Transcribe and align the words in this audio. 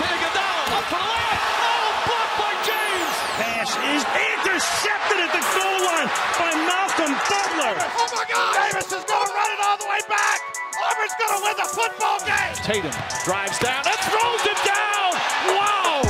Iguodala 0.00 0.80
up 0.80 0.86
for 0.88 1.00
the 1.00 1.08
layup. 1.08 1.40
Oh, 1.60 1.88
blocked 2.08 2.36
by 2.40 2.52
James. 2.64 3.14
Pass 3.36 3.70
is 3.76 4.02
intercepted 4.04 5.18
at 5.20 5.32
the 5.36 5.44
goal 5.52 5.78
line 5.84 6.08
by 6.40 6.50
Malcolm 6.64 7.12
Butler. 7.28 7.74
Oh 7.76 8.08
my 8.16 8.24
God! 8.24 8.52
Davis 8.56 8.88
is 8.88 9.04
going 9.04 9.28
to 9.28 9.34
run 9.36 9.50
it 9.52 9.60
all 9.60 9.76
the 9.76 9.88
way 9.88 10.02
back. 10.08 10.38
Auburn's 10.80 11.16
going 11.20 11.34
to 11.36 11.40
win 11.44 11.56
the 11.60 11.68
football 11.68 12.18
game. 12.24 12.52
Tatum 12.64 12.94
drives 13.24 13.58
down 13.60 13.84
and 13.84 14.00
throws 14.08 14.42
it 14.48 14.60
down. 14.64 15.10
Wow! 15.56 16.02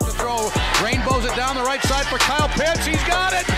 To 0.00 0.10
throw, 0.16 0.48
rainbows 0.80 1.24
it 1.28 1.36
down 1.36 1.56
the 1.56 1.66
right 1.66 1.82
side 1.84 2.06
for 2.06 2.18
Kyle 2.18 2.48
Pitts. 2.48 2.86
He's 2.86 3.02
got 3.04 3.32
it. 3.34 3.57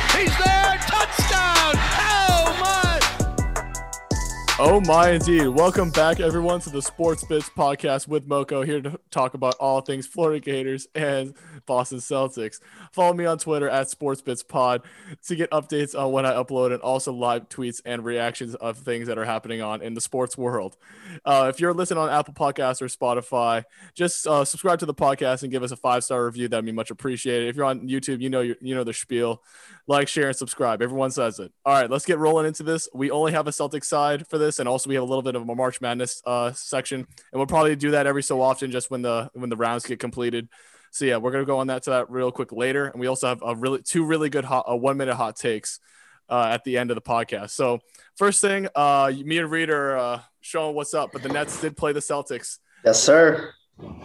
Oh 4.62 4.78
my 4.78 5.12
indeed. 5.12 5.48
Welcome 5.48 5.88
back 5.88 6.20
everyone 6.20 6.60
to 6.60 6.68
the 6.68 6.82
Sports 6.82 7.24
Bits 7.24 7.48
podcast 7.48 8.06
with 8.06 8.28
Moko 8.28 8.62
here 8.62 8.82
to 8.82 9.00
talk 9.10 9.32
about 9.32 9.54
all 9.54 9.80
things 9.80 10.06
Florida 10.06 10.38
Gators 10.38 10.86
and 10.94 11.32
Boston 11.64 11.96
Celtics. 11.96 12.60
Follow 12.92 13.14
me 13.14 13.24
on 13.24 13.38
Twitter 13.38 13.70
at 13.70 13.86
SportsBitsPod 13.86 14.84
to 15.28 15.34
get 15.34 15.50
updates 15.50 15.98
on 15.98 16.12
when 16.12 16.26
I 16.26 16.32
upload 16.32 16.74
and 16.74 16.82
also 16.82 17.10
live 17.10 17.48
tweets 17.48 17.80
and 17.86 18.04
reactions 18.04 18.54
of 18.56 18.76
things 18.76 19.06
that 19.06 19.16
are 19.16 19.24
happening 19.24 19.62
on 19.62 19.80
in 19.80 19.94
the 19.94 20.00
sports 20.02 20.36
world. 20.36 20.76
Uh, 21.24 21.46
if 21.48 21.58
you're 21.58 21.72
listening 21.72 22.02
on 22.02 22.10
Apple 22.10 22.34
Podcasts 22.34 22.82
or 22.82 22.88
Spotify, 22.88 23.64
just 23.94 24.26
uh, 24.26 24.44
subscribe 24.44 24.78
to 24.80 24.86
the 24.86 24.92
podcast 24.92 25.42
and 25.42 25.50
give 25.50 25.62
us 25.62 25.72
a 25.72 25.76
five 25.76 26.04
star 26.04 26.26
review. 26.26 26.48
That'd 26.48 26.66
be 26.66 26.72
much 26.72 26.90
appreciated. 26.90 27.48
If 27.48 27.56
you're 27.56 27.64
on 27.64 27.88
YouTube, 27.88 28.20
you 28.20 28.28
know 28.28 28.42
you 28.42 28.74
know 28.74 28.84
the 28.84 28.92
spiel. 28.92 29.42
Like, 29.90 30.06
share, 30.06 30.28
and 30.28 30.36
subscribe. 30.36 30.82
Everyone 30.82 31.10
says 31.10 31.40
it. 31.40 31.50
All 31.66 31.74
right, 31.74 31.90
let's 31.90 32.06
get 32.06 32.20
rolling 32.20 32.46
into 32.46 32.62
this. 32.62 32.88
We 32.94 33.10
only 33.10 33.32
have 33.32 33.48
a 33.48 33.52
Celtic 33.52 33.82
side 33.82 34.24
for 34.28 34.38
this, 34.38 34.60
and 34.60 34.68
also 34.68 34.88
we 34.88 34.94
have 34.94 35.02
a 35.02 35.06
little 35.06 35.20
bit 35.20 35.34
of 35.34 35.42
a 35.42 35.52
March 35.52 35.80
Madness 35.80 36.22
uh, 36.24 36.52
section, 36.52 37.00
and 37.00 37.06
we'll 37.32 37.46
probably 37.46 37.74
do 37.74 37.90
that 37.90 38.06
every 38.06 38.22
so 38.22 38.40
often, 38.40 38.70
just 38.70 38.88
when 38.88 39.02
the 39.02 39.28
when 39.32 39.50
the 39.50 39.56
rounds 39.56 39.84
get 39.84 39.98
completed. 39.98 40.48
So 40.92 41.06
yeah, 41.06 41.16
we're 41.16 41.32
gonna 41.32 41.44
go 41.44 41.58
on 41.58 41.66
that 41.66 41.82
to 41.82 41.90
that 41.90 42.08
real 42.08 42.30
quick 42.30 42.52
later, 42.52 42.86
and 42.86 43.00
we 43.00 43.08
also 43.08 43.26
have 43.26 43.42
a 43.44 43.56
really 43.56 43.82
two 43.82 44.04
really 44.04 44.30
good 44.30 44.44
hot 44.44 44.66
uh, 44.70 44.76
one 44.76 44.96
minute 44.96 45.16
hot 45.16 45.34
takes 45.34 45.80
uh, 46.28 46.46
at 46.52 46.62
the 46.62 46.78
end 46.78 46.92
of 46.92 46.94
the 46.94 47.02
podcast. 47.02 47.50
So 47.50 47.80
first 48.16 48.40
thing, 48.40 48.68
uh, 48.76 49.10
me 49.24 49.38
and 49.38 49.50
Reed 49.50 49.70
are 49.70 49.98
uh, 49.98 50.20
showing 50.40 50.76
what's 50.76 50.94
up, 50.94 51.10
but 51.12 51.24
the 51.24 51.30
Nets 51.30 51.60
did 51.60 51.76
play 51.76 51.92
the 51.92 51.98
Celtics, 51.98 52.58
Yes, 52.84 53.02
sir. 53.02 53.54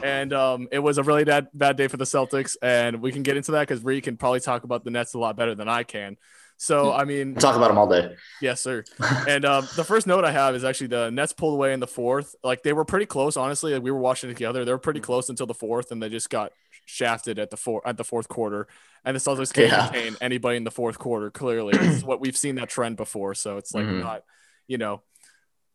And 0.04 0.34
um, 0.34 0.68
it 0.72 0.80
was 0.80 0.98
a 0.98 1.04
really 1.04 1.24
bad 1.24 1.48
bad 1.54 1.78
day 1.78 1.88
for 1.88 1.98
the 1.98 2.06
Celtics, 2.06 2.56
and 2.62 3.02
we 3.02 3.12
can 3.12 3.24
get 3.24 3.38
into 3.38 3.52
that 3.54 3.68
because 3.68 3.84
Reed 3.84 4.04
can 4.04 4.18
probably 4.18 4.40
talk 4.40 4.64
about 4.64 4.84
the 4.84 4.92
Nets 4.92 5.14
a 5.14 5.20
lot 5.20 5.36
better 5.36 5.56
than 5.56 5.68
I 5.68 5.84
can. 5.84 6.18
So 6.58 6.94
I 6.94 7.04
mean, 7.04 7.36
Talk 7.36 7.58
about 7.58 7.68
them 7.68 7.78
all 7.78 7.88
day. 7.90 8.16
Yes, 8.42 8.62
sir. 8.62 8.86
and 9.28 9.44
um, 9.44 9.68
the 9.76 9.84
first 9.84 10.08
note 10.08 10.24
I 10.24 10.32
have 10.32 10.56
is 10.56 10.64
actually 10.64 10.88
the 10.88 11.10
Nets 11.12 11.34
pulled 11.34 11.54
away 11.54 11.74
in 11.74 11.80
the 11.82 11.88
fourth. 11.88 12.34
Like 12.44 12.64
they 12.64 12.72
were 12.72 12.86
pretty 12.86 13.06
close, 13.06 13.36
honestly. 13.36 13.74
Like 13.74 13.84
we 13.84 13.92
were 13.92 14.00
watching 14.00 14.30
it 14.30 14.34
together. 14.34 14.64
They 14.64 14.72
were 14.72 14.78
pretty 14.78 15.02
close 15.02 15.30
until 15.30 15.48
the 15.48 15.54
fourth, 15.54 15.92
and 15.92 16.02
they 16.02 16.08
just 16.10 16.30
got 16.30 16.54
shafted 16.86 17.40
at 17.40 17.50
the 17.50 17.58
four 17.58 17.82
at 17.86 17.98
the 17.98 18.04
fourth 18.06 18.28
quarter. 18.30 18.68
And 19.04 19.16
the 19.16 19.20
Celtics 19.20 19.54
can't 19.54 19.70
Yeah. 19.70 19.88
contain 19.88 20.16
anybody 20.22 20.58
in 20.58 20.64
the 20.64 20.72
fourth 20.72 20.98
quarter. 20.98 21.30
Clearly, 21.30 21.74
this 21.78 21.98
is 21.98 22.04
what 22.06 22.22
we've 22.22 22.38
seen 22.38 22.56
that 22.56 22.70
trend 22.70 22.96
before. 22.98 23.34
So 23.36 23.58
it's 23.58 23.74
like 23.74 23.86
Mhm. 23.86 24.00
not, 24.00 24.24
you 24.68 24.78
know, 24.78 25.02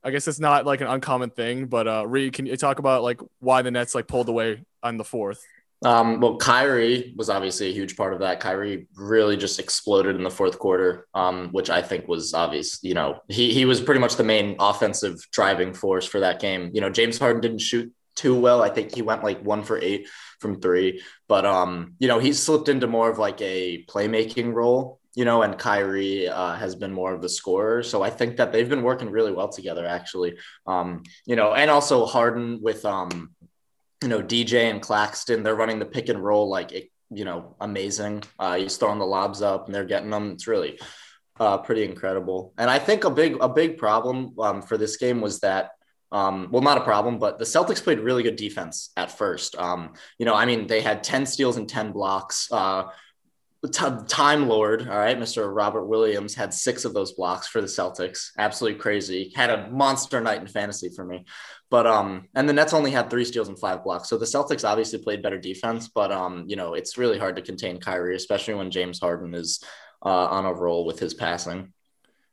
I 0.03 0.11
guess 0.11 0.27
it's 0.29 0.41
not 0.41 0.67
like 0.67 0.81
an 0.81 0.87
uncommon 0.87 1.31
thing. 1.31 1.67
But 1.67 1.87
uh, 1.87 2.07
Reed, 2.07 2.33
can 2.33 2.47
you 2.47 2.57
talk 2.57 2.79
about 2.79 3.03
like 3.03 3.21
why 3.39 3.63
the 3.63 3.71
Nets 3.71 3.95
like 3.95 4.07
pulled 4.07 4.29
away 4.29 4.65
on 4.83 4.97
the 4.97 5.05
fourth? 5.05 5.43
Um, 5.83 6.21
well, 6.21 6.37
Kyrie 6.37 7.15
was 7.17 7.31
obviously 7.31 7.69
a 7.69 7.73
huge 7.73 7.97
part 7.97 8.13
of 8.13 8.21
that. 8.21 8.41
Kyrie 8.41 8.87
really 8.97 9.37
just 9.37 9.59
exploded 9.59 10.15
in 10.17 10.23
the 10.23 10.31
fourth 10.31 10.59
quarter, 10.59 11.07
um, 11.15 11.49
which 11.53 11.71
I 11.71 11.81
think 11.81 12.07
was 12.07 12.35
obvious. 12.35 12.79
You 12.83 12.95
know, 12.95 13.21
he 13.29 13.53
he 13.53 13.65
was 13.65 13.81
pretty 13.81 14.01
much 14.01 14.17
the 14.17 14.25
main 14.25 14.57
offensive 14.59 15.17
driving 15.33 15.73
force 15.73 16.07
for 16.07 16.21
that 16.21 16.41
game. 16.41 16.71
You 16.75 16.83
know, 16.83 16.91
James 16.91 17.19
Harden 17.19 17.41
didn't 17.41 17.61
shoot 17.61 17.91
too 18.15 18.39
well. 18.39 18.63
I 18.63 18.69
think 18.69 18.95
he 18.95 19.01
went 19.01 19.25
like 19.25 19.43
one 19.43 19.63
for 19.63 19.79
eight 19.79 20.07
from 20.39 20.61
three, 20.61 21.03
but 21.29 21.47
um, 21.47 21.95
you 21.99 22.09
know, 22.09 22.19
he 22.19 22.35
slipped 22.35 22.69
into 22.69 22.87
more 22.87 23.09
of 23.09 23.19
like 23.19 23.41
a 23.41 23.85
playmaking 23.89 24.53
role. 24.53 25.00
You 25.17 25.25
know, 25.25 25.43
and 25.43 25.59
Kyrie 25.59 26.29
uh, 26.29 26.55
has 26.55 26.77
been 26.77 26.93
more 26.93 27.13
of 27.13 27.21
the 27.21 27.29
scorer. 27.29 27.83
So 27.83 28.01
I 28.01 28.11
think 28.11 28.37
that 28.37 28.53
they've 28.53 28.69
been 28.69 28.83
working 28.83 29.11
really 29.11 29.33
well 29.33 29.49
together, 29.49 29.85
actually. 29.85 30.39
Um, 30.67 31.03
you 31.27 31.35
know, 31.35 31.53
and 31.53 31.69
also 31.69 32.07
Harden 32.07 32.61
with 32.63 32.85
um, 32.85 33.35
you 34.03 34.09
know, 34.09 34.23
DJ 34.23 34.71
and 34.71 34.81
Claxton, 34.81 35.43
they're 35.43 35.55
running 35.55 35.79
the 35.79 35.85
pick 35.85 36.09
and 36.09 36.23
roll 36.23 36.49
like, 36.49 36.91
you 37.11 37.25
know, 37.25 37.55
amazing. 37.61 38.23
Uh, 38.39 38.57
he's 38.57 38.77
throwing 38.77 38.99
the 38.99 39.07
lobs 39.07 39.43
up 39.43 39.67
and 39.67 39.75
they're 39.75 39.85
getting 39.85 40.11
them. 40.11 40.33
It's 40.33 40.47
really 40.47 40.79
uh, 41.39 41.59
pretty 41.59 41.85
incredible. 41.85 42.55
And 42.57 42.71
I 42.71 42.79
think 42.79 43.05
a 43.05 43.11
big, 43.11 43.37
a 43.41 43.49
big 43.49 43.77
problem 43.77 44.35
um, 44.39 44.63
for 44.63 44.79
this 44.79 44.97
game 44.97 45.21
was 45.21 45.41
that, 45.41 45.73
um, 46.13 46.49
well, 46.51 46.63
not 46.63 46.79
a 46.79 46.85
problem, 46.85 47.19
but 47.19 47.39
the 47.39 47.45
Celtics 47.45 47.83
played 47.83 48.01
really 48.01 48.23
good 48.23 48.37
defense 48.37 48.91
at 48.97 49.17
first. 49.17 49.55
Um, 49.57 49.93
you 50.19 50.27
know, 50.27 50.35
I 50.35 50.45
mean, 50.47 50.67
they 50.67 50.81
had 50.81 51.05
10 51.05 51.27
steals 51.27 51.57
and 51.57 51.69
10 51.69 51.93
blocks. 51.93 52.49
Uh, 52.51 52.85
Time 53.69 54.49
Lord, 54.49 54.89
all 54.89 54.99
right, 54.99 55.19
Mr. 55.19 55.55
Robert 55.55 55.85
Williams 55.85 56.35
had 56.35 56.55
six 56.55 56.87
of 56.87 56.95
those 56.95 57.13
blocks 57.13 57.47
for 57.47 57.61
the 57.61 57.67
Celtics. 57.67 58.31
Absolutely 58.39 58.79
crazy. 58.79 59.33
Had 59.37 59.51
a 59.51 59.69
monster 59.69 60.19
night 60.19 60.41
in 60.41 60.47
fantasy 60.47 60.89
for 60.89 61.05
me. 61.05 61.27
But 61.69 61.87
um, 61.87 62.27
and 62.35 62.49
the 62.49 62.55
Nets 62.55 62.73
only 62.73 62.91
had 62.91 63.11
three 63.11 63.25
steals 63.25 63.49
and 63.49 63.59
five 63.59 63.85
blocks. 63.85 64.09
So 64.09 64.17
the 64.17 64.25
Celtics 64.25 64.67
obviously 64.67 64.99
played 64.99 65.23
better 65.23 65.39
defense, 65.39 65.89
but 65.89 66.11
um, 66.11 66.47
you 66.49 66.57
know, 66.57 66.73
it's 66.73 66.97
really 66.97 67.19
hard 67.19 67.37
to 67.37 67.43
contain 67.43 67.79
Kyrie, 67.79 68.17
especially 68.17 68.55
when 68.55 68.71
James 68.71 68.99
Harden 68.99 69.35
is 69.35 69.63
uh, 70.05 70.09
on 70.09 70.47
a 70.47 70.55
roll 70.55 70.87
with 70.87 70.99
his 70.99 71.13
passing. 71.13 71.75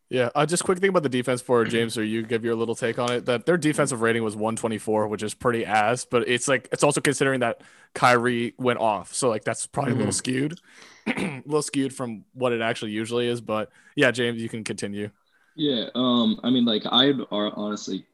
Yeah, 0.09 0.29
uh, 0.33 0.45
just 0.45 0.63
quick 0.63 0.79
thing 0.79 0.89
about 0.89 1.03
the 1.03 1.09
defense 1.09 1.41
for 1.41 1.65
James, 1.65 1.97
or 1.97 2.03
you 2.03 2.23
give 2.23 2.45
your 2.45 2.55
little 2.55 2.75
take 2.75 2.97
on 2.97 3.11
it. 3.11 3.25
That 3.25 3.45
their 3.45 3.57
defensive 3.57 4.01
rating 4.01 4.23
was 4.23 4.35
124, 4.37 5.09
which 5.09 5.21
is 5.21 5.33
pretty 5.33 5.65
ass, 5.65 6.05
but 6.05 6.27
it's 6.29 6.47
like 6.47 6.69
it's 6.71 6.83
also 6.83 7.01
considering 7.01 7.41
that 7.41 7.61
Kyrie 7.93 8.53
went 8.57 8.79
off, 8.79 9.13
so 9.13 9.27
like 9.27 9.43
that's 9.43 9.67
probably 9.67 9.91
a 9.91 9.95
little 9.95 10.13
skewed, 10.13 10.57
a 11.07 11.41
little 11.45 11.61
skewed 11.61 11.93
from 11.93 12.25
what 12.33 12.53
it 12.53 12.61
actually 12.61 12.91
usually 12.91 13.27
is. 13.27 13.41
But 13.41 13.69
yeah, 13.95 14.11
James, 14.11 14.41
you 14.41 14.49
can 14.49 14.63
continue. 14.63 15.09
Yeah, 15.55 15.89
um, 15.95 16.39
I 16.43 16.49
mean, 16.49 16.65
like 16.65 16.83
I'd 16.85 17.19
honestly 17.31 18.05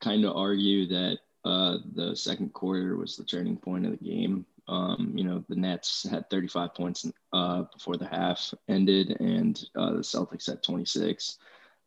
kind 0.00 0.24
of 0.24 0.36
argue 0.36 0.86
that 0.86 1.18
uh, 1.44 1.78
the 1.94 2.14
second 2.14 2.52
quarter 2.52 2.96
was 2.96 3.16
the 3.16 3.24
turning 3.24 3.56
point 3.56 3.86
of 3.86 3.92
the 3.92 4.04
game. 4.04 4.46
Um, 4.68 5.12
you 5.16 5.24
know, 5.24 5.44
the 5.48 5.56
Nets 5.56 6.06
had 6.08 6.30
35 6.30 6.74
points 6.74 7.10
uh, 7.32 7.64
before 7.72 7.96
the 7.96 8.06
half 8.06 8.54
ended, 8.68 9.16
and 9.20 9.64
uh, 9.74 9.92
the 9.92 9.98
Celtics 9.98 10.46
had 10.46 10.62
26 10.62 11.38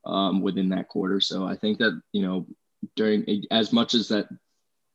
um, 0.05 0.41
within 0.41 0.69
that 0.69 0.89
quarter. 0.89 1.21
So 1.21 1.45
I 1.45 1.55
think 1.55 1.77
that 1.79 2.01
you 2.11 2.21
know, 2.21 2.45
during 2.95 3.45
as 3.51 3.71
much 3.71 3.93
as 3.93 4.09
that 4.09 4.27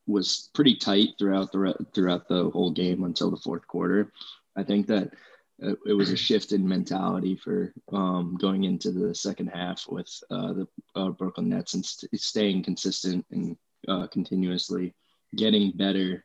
was 0.07 0.51
pretty 0.55 0.77
tight 0.77 1.11
throughout 1.19 1.53
the 1.53 1.75
throughout 1.95 2.29
the 2.29 2.51
whole 2.51 2.71
game 2.71 3.05
until 3.05 3.31
the 3.31 3.39
fourth 3.39 3.67
quarter, 3.67 4.13
I 4.57 4.63
think 4.63 4.87
that 4.89 5.13
it, 5.61 5.79
it 5.87 5.93
was 5.93 6.11
a 6.11 6.17
shift 6.17 6.53
in 6.53 6.67
mentality 6.67 7.37
for 7.37 7.73
um, 7.93 8.37
going 8.41 8.65
into 8.65 8.91
the 8.91 9.15
second 9.15 9.49
half 9.49 9.87
with 9.89 10.09
uh, 10.31 10.53
the 10.53 10.69
uh, 10.97 11.09
Brooklyn 11.11 11.49
Nets 11.49 11.75
and 11.75 11.85
st- 11.85 12.21
staying 12.21 12.65
consistent 12.65 13.25
and 13.31 13.57
uh, 13.89 14.07
continuously 14.09 14.95
getting 15.37 15.73
better 15.73 16.25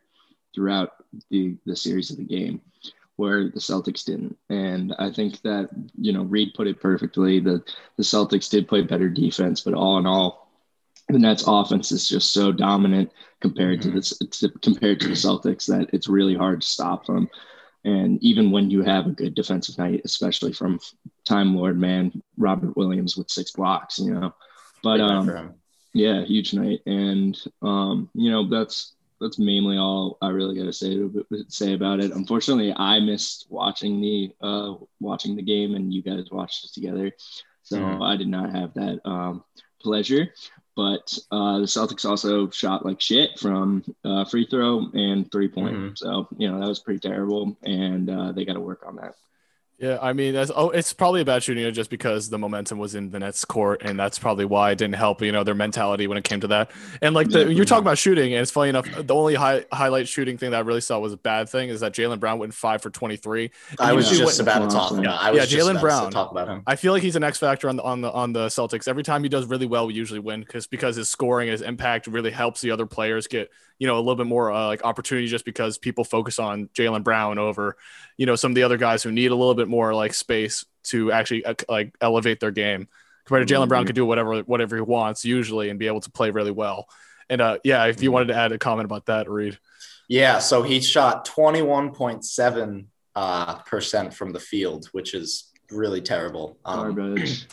throughout 0.54 0.92
the, 1.30 1.56
the 1.66 1.76
series 1.76 2.10
of 2.12 2.18
the 2.18 2.24
game 2.24 2.62
where 3.18 3.46
the 3.46 3.60
Celtics 3.60 4.04
didn't. 4.04 4.38
And 4.50 4.94
I 5.00 5.12
think 5.12 5.42
that, 5.42 5.70
you 5.98 6.12
know, 6.12 6.24
Reed 6.24 6.54
put 6.54 6.68
it 6.68 6.82
perfectly 6.82 7.40
that 7.42 7.64
the 7.98 8.04
Celtics 8.04 8.50
did 8.50 8.68
play 8.68 8.82
better 8.82 9.10
defense, 9.10 9.62
but 9.62 9.74
all 9.74 9.98
in 9.98 10.06
all, 10.06 10.52
the 11.08 11.20
Nets 11.20 11.44
offense 11.46 11.92
is 11.92 12.10
just 12.10 12.34
so 12.34 12.52
dominant 12.52 13.12
compared 13.40 13.82
to 13.84 13.92
this 13.92 14.18
to, 14.18 14.50
compared 14.62 15.00
to 15.02 15.08
the 15.08 15.14
Celtics 15.14 15.68
that 15.68 15.90
it's 15.94 16.08
really 16.08 16.36
hard 16.36 16.62
to 16.62 16.68
stop 16.68 17.06
them. 17.06 17.30
And 17.86 18.22
even 18.24 18.52
when 18.52 18.72
you 18.72 18.84
have 18.84 19.08
a 19.08 19.12
good 19.12 19.36
defensive 19.36 19.78
night, 19.78 20.02
especially 20.06 20.54
from 20.54 20.80
Time 21.26 21.56
Lord 21.56 21.80
man 21.80 22.22
Robert 22.38 22.76
Williams 22.78 23.18
with 23.18 23.30
six 23.32 23.52
blocks, 23.52 24.00
you 24.00 24.14
know. 24.14 24.36
But 24.84 25.02
um, 25.02 25.40
yeah, 25.94 26.24
huge 26.26 26.54
night, 26.54 26.82
and 26.88 27.38
um, 27.62 28.10
you 28.16 28.32
know 28.32 28.48
that's 28.50 28.94
that's 29.22 29.40
mainly 29.40 29.78
all 29.78 30.18
I 30.22 30.30
really 30.30 30.56
got 30.58 30.66
to 30.66 30.74
say 30.74 30.96
to, 30.96 31.26
say 31.50 31.74
about 31.74 32.00
it. 32.02 32.12
Unfortunately, 32.12 32.74
I 32.76 33.00
missed 33.00 33.48
watching 33.50 34.02
the 34.02 34.34
uh, 34.42 34.76
watching 35.00 35.36
the 35.36 35.44
game, 35.44 35.76
and 35.76 35.94
you 35.94 36.02
guys 36.04 36.32
watched 36.32 36.66
it 36.66 36.74
together, 36.74 37.12
so 37.64 37.78
Mhm. 37.78 38.04
I 38.04 38.18
did 38.18 38.28
not 38.28 38.52
have 38.52 38.74
that 38.76 39.00
um, 39.06 39.44
pleasure. 39.82 40.34
But 40.76 41.18
uh, 41.32 41.60
the 41.60 41.66
Celtics 41.66 42.04
also 42.06 42.50
shot 42.50 42.86
like 42.86 43.00
shit 43.00 43.40
from 43.40 43.84
uh, 44.04 44.26
free 44.26 44.46
throw 44.46 44.90
and 44.94 45.32
three 45.32 45.48
point, 45.48 45.76
Mhm. 45.78 45.98
so 45.98 46.28
you 46.38 46.52
know 46.52 46.60
that 46.60 46.68
was 46.68 46.80
pretty 46.80 47.00
terrible, 47.00 47.56
and 47.64 48.10
uh, 48.10 48.32
they 48.34 48.44
got 48.44 48.54
to 48.54 48.60
work 48.60 48.84
on 48.86 48.98
that. 48.98 49.16
Yeah, 49.78 49.98
I 50.02 50.14
mean, 50.14 50.34
that's 50.34 50.52
oh, 50.56 50.70
it's 50.70 50.94
probably 50.94 51.20
a 51.20 51.26
bad 51.26 51.44
shooting 51.44 51.72
just 51.74 51.90
because 51.90 52.30
the 52.30 52.38
momentum 52.38 52.78
was 52.78 52.96
in 52.96 53.12
the 53.12 53.20
Nets 53.20 53.44
court, 53.44 53.82
and 53.84 54.00
that's 54.00 54.18
probably 54.18 54.46
why 54.46 54.72
it 54.72 54.78
didn't 54.78 54.96
help. 54.96 55.22
You 55.22 55.34
know, 55.34 55.44
their 55.44 55.54
mentality 55.54 56.08
when 56.08 56.18
it 56.18 56.24
came 56.24 56.40
to 56.40 56.48
that. 56.48 56.72
And 57.02 57.14
like 57.14 57.28
the, 57.28 57.52
you're 57.54 57.66
talking 57.66 57.84
about 57.84 57.98
shooting, 57.98 58.34
and 58.34 58.42
it's 58.42 58.52
funny 58.52 58.70
enough. 58.70 58.88
The 58.90 59.14
only 59.14 59.36
high, 59.36 59.66
highlight 59.74 60.08
shooting 60.08 60.38
thing 60.38 60.52
that 60.52 60.58
I 60.58 60.62
really 60.62 60.80
saw 60.80 61.00
was 61.00 61.12
a 61.12 61.18
bad 61.18 61.50
thing 61.50 61.68
is 61.68 61.82
that 61.82 61.92
Jaylen 61.92 62.22
Brown 62.22 62.40
went 62.40 62.54
five 62.54 62.82
for 62.82 62.90
23. 62.90 63.52
I 63.78 63.92
was 63.92 64.10
just 64.10 64.24
what- 64.24 64.40
about 64.40 64.70
to 64.70 64.74
talk. 64.74 64.94
Yeah, 64.94 65.02
Yeah, 65.02 65.16
I 65.16 65.32
was 65.32 65.52
yeah, 65.52 65.60
Jaylen 65.60 65.82
Brown. 65.82 66.06
to 66.06 66.10
talk 66.12 66.32
about 66.32 66.48
him. 66.48 66.64
I 66.66 66.78
feel 66.78 66.94
like 66.94 67.04
he's 67.04 67.18
an 67.18 67.24
X 67.24 67.40
factor 67.40 67.68
on 67.68 67.76
the 67.76 67.84
on 67.84 68.00
the 68.00 68.12
on 68.12 68.32
the 68.32 68.48
Celtics. 68.48 68.88
Every 68.88 69.04
time 69.04 69.24
he 69.24 69.30
does 69.30 69.46
really 69.46 69.66
well, 69.66 69.88
we 69.88 69.94
usually 69.94 70.22
win 70.22 70.40
because 70.40 70.68
because 70.68 70.96
his 70.96 71.10
scoring 71.10 71.50
his 71.50 71.62
impact 71.62 72.08
really 72.08 72.32
helps 72.32 72.62
the 72.62 72.72
other 72.72 72.86
players 72.86 73.28
get 73.28 73.52
you 73.80 73.88
know, 73.88 73.98
a 73.98 74.00
little 74.00 74.16
bit 74.16 74.28
more 74.28 74.52
uh, 74.52 74.68
like 74.68 74.84
opportunity 74.86 75.28
just 75.28 75.46
because 75.46 75.78
people 75.78 76.04
focus 76.04 76.40
on 76.40 76.70
Jaylen 76.74 77.04
Brown 77.04 77.38
over, 77.38 77.76
you 78.18 78.26
know, 78.26 78.36
some 78.36 78.52
of 78.52 78.56
the 78.56 78.64
other 78.64 78.78
guys 78.78 79.04
who 79.04 79.12
need 79.12 79.32
a 79.32 79.36
little 79.36 79.56
bit 79.56 79.68
more 79.68 79.94
like 79.94 80.14
space 80.14 80.66
to 80.84 81.12
actually 81.12 81.44
uh, 81.46 81.54
like 81.68 81.96
elevate 82.00 82.40
their 82.40 82.52
game. 82.52 82.88
Compared 83.26 83.48
to 83.48 83.54
Jaylen 83.54 83.68
Brown, 83.68 83.84
Mhm. 83.84 83.88
could 83.88 83.96
do 83.96 84.06
whatever 84.06 84.40
whatever 84.42 84.76
he 84.76 84.82
wants 84.84 85.26
usually 85.26 85.70
and 85.70 85.80
be 85.80 85.88
able 85.88 86.02
to 86.02 86.12
play 86.12 86.30
really 86.30 86.52
well. 86.52 86.88
And 87.30 87.42
uh, 87.42 87.58
yeah, 87.64 87.86
if 87.86 88.04
you 88.04 88.12
wanted 88.12 88.28
to 88.28 88.36
add 88.36 88.52
a 88.52 88.58
comment 88.60 88.86
about 88.86 89.08
that, 89.08 89.30
Reed. 89.30 89.58
Yeah, 90.08 90.38
so 90.38 90.62
he 90.62 90.80
shot 90.82 91.26
21.7 91.26 92.86
uh, 93.16 93.56
percent 93.64 94.14
from 94.14 94.32
the 94.32 94.40
field, 94.40 94.88
which 94.92 95.14
is 95.16 95.52
really 95.72 96.02
terrible. 96.02 96.58
Um, 96.66 96.94
Garbage. 96.96 97.48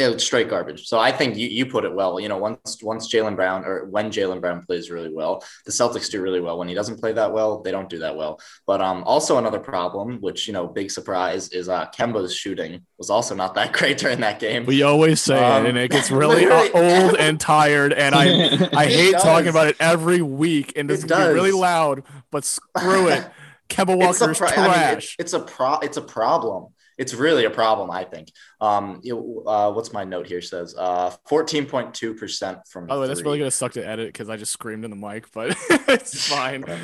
Yeah, 0.00 0.08
it's 0.08 0.24
straight 0.24 0.48
garbage. 0.48 0.86
So 0.86 0.98
I 0.98 1.12
think 1.12 1.36
you, 1.36 1.46
you 1.48 1.66
put 1.66 1.84
it 1.84 1.92
well. 1.94 2.18
You 2.18 2.28
know, 2.28 2.38
once 2.38 2.78
once 2.82 3.12
Jaylen 3.12 3.36
Brown 3.36 3.64
or 3.64 3.84
when 3.84 4.10
Jaylen 4.10 4.40
Brown 4.40 4.64
plays 4.66 4.90
really 4.90 5.12
well, 5.12 5.44
the 5.66 5.72
Celtics 5.72 6.10
do 6.10 6.20
really 6.22 6.40
well. 6.40 6.58
When 6.58 6.68
he 6.68 6.74
doesn't 6.74 6.98
play 7.00 7.12
that 7.12 7.32
well, 7.32 7.60
they 7.62 7.70
don't 7.70 7.88
do 7.88 7.98
that 8.00 8.16
well. 8.16 8.40
But 8.66 8.80
um, 8.80 9.04
also 9.04 9.38
another 9.38 9.60
problem, 9.60 10.18
which 10.20 10.46
you 10.46 10.52
know, 10.52 10.66
big 10.66 10.90
surprise, 10.90 11.50
is 11.50 11.68
uh, 11.68 11.86
Kemba's 11.96 12.34
shooting 12.34 12.86
was 12.98 13.10
also 13.10 13.34
not 13.34 13.54
that 13.54 13.72
great 13.78 13.98
during 13.98 14.20
that 14.20 14.40
game. 14.40 14.64
We 14.66 14.82
always 14.82 15.20
say 15.20 15.38
Um, 15.38 15.66
it, 15.66 15.68
and 15.70 15.78
it 15.78 15.90
gets 15.90 16.10
really 16.22 16.46
old 16.48 17.16
and 17.18 17.38
tired. 17.38 17.92
And 17.92 18.14
I 18.14 18.24
I 18.74 18.86
hate 18.86 19.12
does. 19.12 19.22
talking 19.22 19.48
about 19.48 19.68
it 19.68 19.76
every 19.78 20.22
week, 20.22 20.72
and 20.76 20.88
this 20.88 21.04
It 21.04 21.10
really 21.10 21.52
loud. 21.52 22.02
But 22.30 22.44
screw 22.44 23.08
it, 23.08 23.28
Kemba 23.68 23.94
It's 24.08 24.20
a 24.20 24.24
Walker's 24.26 24.38
pro- 24.38 24.48
I 24.48 24.56
mean, 24.56 24.64
it- 24.66 24.72
trash. 24.72 25.16
it's 25.18 25.32
a 25.32 25.40
pro. 25.40 25.74
It's 25.80 25.96
a 25.96 26.02
problem. 26.02 26.68
It's 27.00 27.14
really 27.14 27.46
a 27.46 27.50
problem. 27.50 27.90
I 27.90 28.04
think. 28.04 28.30
Um, 28.60 29.00
you- 29.02 29.42
uh, 29.46 29.72
what's 29.72 29.90
my 29.92 30.04
note 30.04 30.26
here 30.26 30.42
says? 30.42 30.74
Uh, 30.76 31.10
fourteen 31.26 31.64
point 31.64 31.94
two 31.94 32.12
percent 32.14 32.58
from. 32.68 32.86
Way, 32.86 33.06
that's 33.08 33.22
really 33.22 33.38
gonna 33.38 33.50
suck 33.50 33.72
to 33.72 33.86
edit 33.86 34.08
because 34.08 34.28
I 34.28 34.36
just 34.36 34.52
screamed 34.52 34.84
in 34.84 34.90
the 34.90 34.96
mic, 35.08 35.32
but 35.32 35.56
it's 35.88 36.28
fine. 36.28 36.64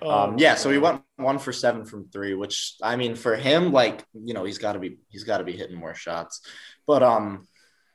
Oh, 0.00 0.10
Um, 0.10 0.38
yeah, 0.38 0.54
so 0.54 0.70
he 0.70 0.78
went 0.78 1.02
one 1.16 1.38
for 1.38 1.52
seven 1.52 1.84
from 1.84 2.08
three, 2.08 2.34
which 2.34 2.76
I 2.82 2.96
mean, 2.96 3.14
for 3.14 3.36
him, 3.36 3.72
like 3.72 4.04
you 4.14 4.32
know, 4.32 4.44
he's 4.44 4.58
got 4.58 4.72
to 4.72 4.78
be 4.78 4.98
he's 5.10 5.24
got 5.24 5.38
to 5.38 5.44
be 5.44 5.52
hitting 5.52 5.76
more 5.76 5.94
shots. 5.94 6.40
But 6.86 7.02
um, 7.02 7.46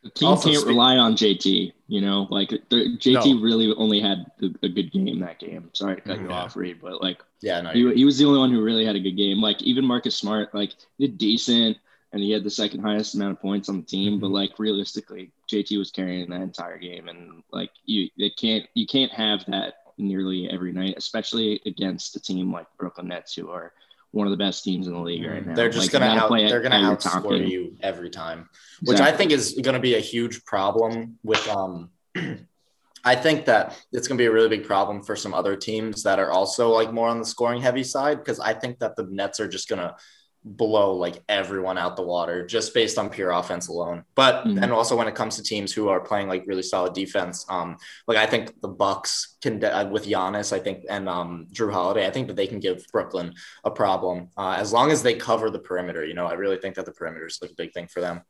The 0.04 0.10
team 0.10 0.28
Also 0.28 0.50
can't 0.50 0.60
speak- 0.60 0.68
rely 0.68 0.98
on 0.98 1.16
JT. 1.16 1.74
You 1.88 2.02
know, 2.02 2.28
like 2.30 2.50
the, 2.50 2.98
JT 2.98 3.42
really 3.42 3.74
only 3.76 4.00
had 4.02 4.26
a, 4.42 4.48
a 4.64 4.70
good 4.70 4.92
game 4.92 5.20
that 5.20 5.40
game. 5.40 5.70
Sorry 5.74 5.96
to 5.96 6.02
cut 6.02 6.20
you 6.20 6.28
Yeah. 6.28 6.34
off, 6.44 6.56
Reed, 6.56 6.80
but 6.82 7.02
like 7.02 7.22
yeah, 7.42 7.62
no, 7.62 7.70
he, 7.72 7.94
he 7.94 8.06
was 8.06 8.18
the 8.18 8.26
only 8.26 8.40
one 8.40 8.52
who 8.52 8.62
really 8.64 8.86
had 8.86 8.96
a 8.96 9.00
good 9.00 9.18
game. 9.18 9.42
Like 9.42 9.62
even 9.62 9.86
Marcus 9.86 10.16
Smart, 10.16 10.54
like 10.54 10.74
did 11.00 11.18
decent, 11.18 11.78
and 12.12 12.22
he 12.22 12.32
had 12.32 12.44
the 12.44 12.50
second 12.50 12.82
highest 12.82 13.16
amount 13.16 13.32
of 13.34 13.42
points 13.42 13.70
on 13.70 13.78
the 13.78 13.86
team. 13.86 14.20
But 14.20 14.28
mm-hmm. 14.28 14.36
like 14.36 14.60
realistically, 14.60 15.32
JT 15.52 15.78
was 15.78 15.92
carrying 15.92 16.30
that 16.30 16.42
entire 16.42 16.78
game, 16.78 17.08
and 17.10 17.44
like 17.52 17.72
you, 17.86 18.10
it 18.18 18.36
can't 18.38 18.66
you 18.74 18.86
can't 18.88 19.12
have 19.12 19.46
that 19.48 19.76
nearly 19.98 20.50
every 20.50 20.74
night, 20.74 20.96
especially 20.98 21.62
against 21.66 22.16
a 22.16 22.20
team 22.20 22.52
like 22.52 22.68
Brooklyn 22.78 23.08
Nets, 23.08 23.36
who 23.36 23.50
are 23.50 23.72
one 24.14 24.28
of 24.28 24.32
the 24.32 24.38
best 24.38 24.64
teams 24.64 24.88
in 24.88 24.94
the 24.94 25.00
league 25.00 25.26
right 25.26 25.46
now. 25.46 25.56
they're 25.56 25.70
just 25.70 25.92
Like, 25.92 26.02
gonna 26.02 26.20
out, 26.20 26.28
play 26.28 26.48
they're 26.48 26.62
gonna 26.62 26.76
at 26.76 26.82
your 26.82 26.96
top 26.96 27.24
outscore 27.24 27.50
you 27.50 27.76
every 27.82 28.10
time, 28.10 28.48
which 28.84 29.00
I 29.00 29.12
think 29.12 29.32
is 29.32 29.60
gonna 29.62 29.80
be 29.80 29.96
a 29.96 30.00
huge 30.00 30.46
problem 30.46 31.18
with 31.24 31.46
um. 31.50 31.90
I 33.06 33.16
think 33.16 33.46
that 33.46 33.78
it's 33.92 34.08
going 34.08 34.18
to 34.18 34.22
be 34.22 34.28
a 34.28 34.32
really 34.32 34.48
big 34.48 34.66
problem 34.66 35.04
for 35.04 35.18
some 35.18 35.34
other 35.34 35.58
teams 35.58 36.04
that 36.04 36.20
are 36.20 36.32
also 36.32 36.70
like 36.70 36.94
more 36.94 37.10
on 37.10 37.20
the 37.20 37.26
scoring 37.26 37.62
heavy 37.62 37.84
side 37.84 38.20
because 38.20 38.40
I 38.40 38.54
think 38.54 38.80
that 38.80 38.96
the 38.96 39.04
Nets 39.12 39.42
are 39.42 39.48
just 39.48 39.68
going 39.68 39.82
to 39.82 39.94
blow 40.46 40.94
like 40.96 41.24
everyone 41.30 41.78
out 41.78 41.96
the 41.96 42.02
water 42.02 42.46
just 42.46 42.74
based 42.74 42.98
on 42.98 43.10
pure 43.10 43.32
offense 43.32 43.70
alone. 43.70 44.04
But 44.16 44.46
Mhm. 44.46 44.62
and 44.62 44.72
also 44.72 44.96
when 44.96 45.08
it 45.08 45.16
comes 45.16 45.38
to 45.38 45.44
teams 45.44 45.72
who 45.72 45.88
are 45.90 46.02
playing 46.02 46.28
like 46.28 46.44
really 46.46 46.64
solid 46.64 46.94
defense, 46.94 47.46
um, 47.50 47.78
like 48.08 48.18
I 48.18 48.26
think 48.26 48.60
the 48.62 48.68
Bucks 48.68 49.38
can 49.42 49.64
uh, 49.64 49.90
with 49.92 50.06
Giannis, 50.06 50.52
I 50.52 50.60
think, 50.60 50.86
and 50.90 51.08
um, 51.08 51.48
Jrue 51.54 51.72
Holiday, 51.72 52.06
I 52.06 52.12
think 52.12 52.28
that 52.28 52.36
they 52.36 52.48
can 52.48 52.60
give 52.60 52.86
Brooklyn 52.92 53.34
a 53.64 53.72
problem 53.72 54.30
uh, 54.38 54.56
as 54.58 54.74
long 54.74 54.92
as 54.92 55.02
they 55.04 55.14
cover 55.16 55.50
the 55.50 55.60
perimeter. 55.60 56.04
You 56.06 56.14
know, 56.14 56.26
I 56.26 56.34
really 56.34 56.58
think 56.58 56.76
that 56.76 56.86
the 56.86 56.92
perimeter 56.92 57.26
is 57.28 57.40
like 57.42 57.52
a 57.52 57.56
big 57.56 57.74
thing 57.74 57.88
for 57.88 58.02
them. 58.02 58.22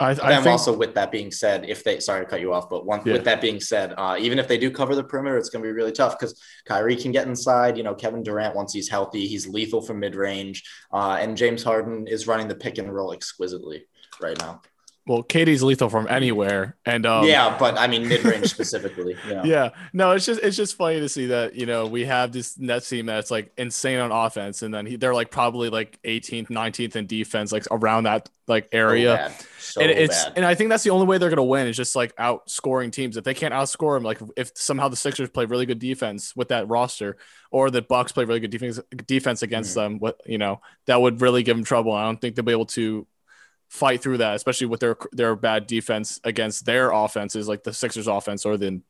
I, 0.00 0.10
I 0.10 0.14
think 0.14 0.46
also 0.46 0.76
with 0.76 0.94
that 0.94 1.10
being 1.10 1.32
said, 1.32 1.68
if 1.68 1.82
they 1.82 1.98
sorry 1.98 2.24
to 2.24 2.30
cut 2.30 2.40
you 2.40 2.52
off, 2.52 2.70
but 2.70 2.86
one 2.86 3.02
Yeah. 3.04 3.14
with 3.14 3.24
that 3.24 3.40
being 3.40 3.60
said, 3.60 3.94
uh, 3.98 4.16
even 4.18 4.38
if 4.38 4.46
they 4.46 4.56
do 4.56 4.70
cover 4.70 4.94
the 4.94 5.02
perimeter, 5.02 5.36
it's 5.36 5.50
going 5.50 5.62
to 5.62 5.68
be 5.68 5.72
really 5.72 5.90
tough 5.90 6.16
because 6.18 6.40
Kyrie 6.66 6.94
can 6.94 7.10
get 7.10 7.26
inside. 7.26 7.76
You 7.76 7.82
know, 7.82 7.94
Kevin 7.94 8.22
Durant 8.22 8.54
once 8.54 8.72
he's 8.72 8.88
healthy, 8.88 9.26
he's 9.26 9.48
lethal 9.48 9.82
from 9.82 9.98
mid 9.98 10.14
range, 10.14 10.62
uh, 10.92 11.18
and 11.20 11.36
James 11.36 11.64
Harden 11.64 12.06
is 12.06 12.28
running 12.28 12.46
the 12.46 12.54
pick 12.54 12.78
and 12.78 12.94
roll 12.94 13.12
exquisitely 13.12 13.86
right 14.20 14.38
now. 14.38 14.62
Well, 15.08 15.22
Katie's 15.24 15.62
lethal 15.64 15.88
from 15.88 16.06
anywhere, 16.08 16.76
and 16.86 17.06
um, 17.06 17.24
yeah, 17.26 17.56
but 17.58 17.78
I 17.78 17.88
mean 17.88 18.06
mid 18.08 18.24
range 18.24 18.46
specifically. 18.50 19.16
Yeah. 19.24 19.42
yeah 19.42 19.70
no 19.92 20.12
it's 20.12 20.26
just 20.26 20.40
it's 20.42 20.56
just 20.56 20.76
funny 20.76 21.00
to 21.00 21.08
see 21.08 21.26
that 21.26 21.54
you 21.56 21.66
know 21.66 21.86
we 21.86 22.04
have 22.04 22.32
this 22.32 22.58
Nets 22.58 22.88
team 22.88 23.06
that's 23.06 23.30
like 23.30 23.52
insane 23.56 23.98
on 24.00 24.12
offense 24.12 24.62
and 24.62 24.72
then 24.74 24.86
he, 24.86 24.96
they're 24.96 25.14
like 25.14 25.30
probably 25.30 25.70
like 25.70 25.98
18th 26.04 26.50
19th 26.50 26.96
in 26.96 27.06
defense 27.06 27.52
like 27.52 27.64
around 27.70 28.04
that 28.04 28.28
like 28.46 28.68
So 28.84 29.02
area 29.02 29.08
bad. 29.08 29.32
So 29.58 29.80
and 29.80 29.90
it's 29.90 30.24
bad. 30.24 30.32
and 30.36 30.44
I 30.44 30.54
think 30.54 30.70
that's 30.70 30.84
the 30.84 30.90
only 30.90 31.06
way 31.06 31.18
they're 31.18 31.30
gonna 31.30 31.44
win 31.44 31.66
is 31.66 31.76
just 31.76 31.96
like 31.96 32.14
outscoring 32.16 32.92
teams. 32.92 33.16
If 33.16 33.24
they 33.24 33.34
can't 33.34 33.54
outscore 33.54 33.96
them, 33.96 34.02
like 34.04 34.20
if 34.36 34.52
somehow 34.56 34.88
the 34.88 34.96
Sixers 34.96 35.30
play 35.30 35.44
really 35.44 35.66
good 35.66 35.78
defense 35.78 36.34
with 36.36 36.48
that 36.48 36.68
roster, 36.68 37.16
or 37.50 37.70
the 37.70 37.82
Bucks 37.82 38.12
play 38.12 38.24
really 38.24 38.40
good 38.40 38.50
defense 38.50 38.80
defense 39.06 39.42
against 39.42 39.70
Mm-hmm. 39.76 39.80
them, 39.94 39.98
what 39.98 40.20
you 40.26 40.38
know 40.38 40.60
that 40.86 41.00
would 41.00 41.20
really 41.20 41.42
give 41.42 41.56
them 41.56 41.64
trouble. 41.64 41.92
I 41.92 42.04
don't 42.04 42.20
think 42.20 42.34
they'll 42.36 42.44
be 42.44 42.52
able 42.52 42.66
to 42.66 43.06
fight 43.68 44.02
through 44.02 44.18
that, 44.18 44.34
especially 44.34 44.66
with 44.66 44.80
their 44.80 44.96
their 45.12 45.36
bad 45.36 45.66
defense 45.66 46.20
against 46.24 46.64
their 46.66 46.90
offenses, 46.90 47.48
like 47.48 47.62
the 47.64 47.72
Sixers 47.72 48.06
offense 48.06 48.44
or 48.46 48.56
the 48.56 48.80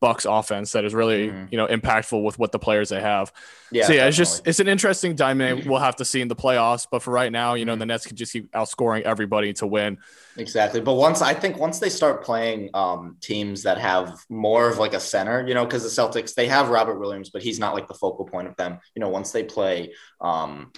Bucks 0.00 0.26
offense 0.28 0.72
that 0.72 0.84
is 0.84 0.94
really 0.94 1.28
Mhm. 1.28 1.52
you 1.52 1.56
know 1.56 1.68
impactful 1.68 2.24
with 2.24 2.36
what 2.36 2.50
the 2.50 2.58
players 2.58 2.88
they 2.88 3.00
have 3.00 3.32
yeah, 3.70 3.86
so 3.86 3.92
yeah, 3.92 4.06
it's 4.08 4.16
just 4.16 4.44
it's 4.44 4.58
an 4.58 4.66
interesting 4.66 5.14
dynamic 5.14 5.64
we'll 5.68 5.78
have 5.78 5.94
to 5.96 6.04
see 6.04 6.20
in 6.20 6.26
the 6.26 6.34
playoffs. 6.34 6.88
But 6.90 7.02
for 7.04 7.12
right 7.12 7.30
now, 7.30 7.54
you 7.54 7.64
know, 7.64 7.76
Mhm. 7.76 7.78
the 7.78 7.86
Nets 7.86 8.06
can 8.06 8.16
just 8.16 8.32
keep 8.32 8.50
outscoring 8.50 9.02
everybody 9.02 9.52
to 9.54 9.66
win. 9.66 9.98
Exactly. 10.36 10.80
But 10.80 10.94
once 10.94 11.22
I 11.22 11.34
think 11.34 11.56
once 11.56 11.78
they 11.78 11.88
start 11.88 12.24
playing 12.24 12.70
um, 12.74 13.16
teams 13.20 13.62
that 13.62 13.78
have 13.78 14.18
more 14.28 14.68
of 14.68 14.78
like 14.78 14.92
a 14.94 14.98
center, 15.00 15.46
you 15.46 15.54
know, 15.54 15.64
because 15.64 15.84
the 15.84 16.02
Celtics, 16.02 16.34
they 16.34 16.48
have 16.48 16.68
Robert 16.68 16.98
Williams, 16.98 17.30
but 17.30 17.40
he's 17.42 17.60
not 17.60 17.72
like 17.72 17.86
the 17.86 17.94
focal 17.94 18.24
point 18.24 18.48
of 18.48 18.56
them. 18.56 18.80
You 18.96 19.00
know, 19.00 19.08
once 19.08 19.30
they 19.30 19.44
play 19.44 19.92
um, 20.20 20.72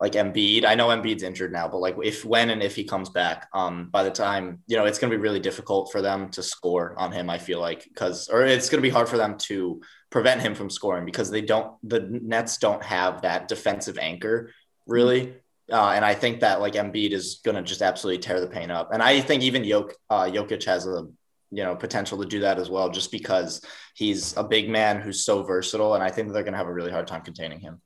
like 0.00 0.12
Embiid, 0.12 0.64
I 0.64 0.74
know 0.76 0.88
Embiid's 0.88 1.24
injured 1.24 1.52
now, 1.52 1.66
but 1.68 1.78
like 1.78 1.96
if 2.02 2.24
when 2.24 2.50
and 2.50 2.62
if 2.62 2.76
he 2.76 2.84
comes 2.84 3.10
back, 3.10 3.48
um, 3.52 3.88
by 3.90 4.04
the 4.04 4.10
time, 4.10 4.62
you 4.66 4.76
know, 4.76 4.84
it's 4.84 4.98
going 4.98 5.10
to 5.10 5.16
be 5.16 5.20
really 5.20 5.40
difficult 5.40 5.90
for 5.90 6.00
them 6.00 6.30
to 6.30 6.42
score 6.42 6.94
on 6.96 7.10
him, 7.10 7.28
I 7.28 7.38
feel 7.38 7.60
like, 7.60 7.84
because, 7.84 8.28
or 8.28 8.44
it's 8.44 8.68
going 8.68 8.78
to 8.78 8.88
be 8.88 8.92
hard 8.92 9.08
for 9.08 9.16
them 9.16 9.36
to 9.48 9.80
prevent 10.10 10.40
him 10.40 10.54
from 10.54 10.70
scoring 10.70 11.04
because 11.04 11.30
they 11.30 11.40
don't, 11.40 11.76
the 11.82 12.00
Nets 12.00 12.58
don't 12.58 12.82
have 12.82 13.22
that 13.22 13.48
defensive 13.48 13.98
anchor 13.98 14.52
really. 14.86 15.34
Uh, 15.70 15.90
and 15.90 16.04
I 16.04 16.14
think 16.14 16.40
that 16.40 16.60
like 16.60 16.72
Embiid 16.72 17.12
is 17.12 17.40
going 17.44 17.56
to 17.56 17.62
just 17.62 17.82
absolutely 17.82 18.20
tear 18.20 18.40
the 18.40 18.46
paint 18.46 18.72
up. 18.72 18.92
And 18.92 19.02
I 19.02 19.20
think 19.20 19.42
even 19.42 19.62
Jok, 19.62 19.92
uh, 20.10 20.24
Jokic 20.24 20.64
has 20.64 20.86
a 20.86 21.06
you 21.50 21.64
know 21.64 21.74
potential 21.74 22.18
to 22.18 22.26
do 22.26 22.40
that 22.40 22.58
as 22.58 22.70
well, 22.70 22.88
just 22.88 23.12
because 23.12 23.62
he's 23.94 24.36
a 24.36 24.44
big 24.44 24.68
man 24.68 25.00
who's 25.00 25.24
so 25.24 25.42
versatile. 25.42 25.94
And 25.94 26.02
I 26.02 26.10
think 26.10 26.32
they're 26.32 26.42
going 26.42 26.52
to 26.52 26.58
have 26.58 26.68
a 26.68 26.72
really 26.72 26.90
hard 26.90 27.06
time 27.06 27.20
containing 27.20 27.60
him. 27.60 27.80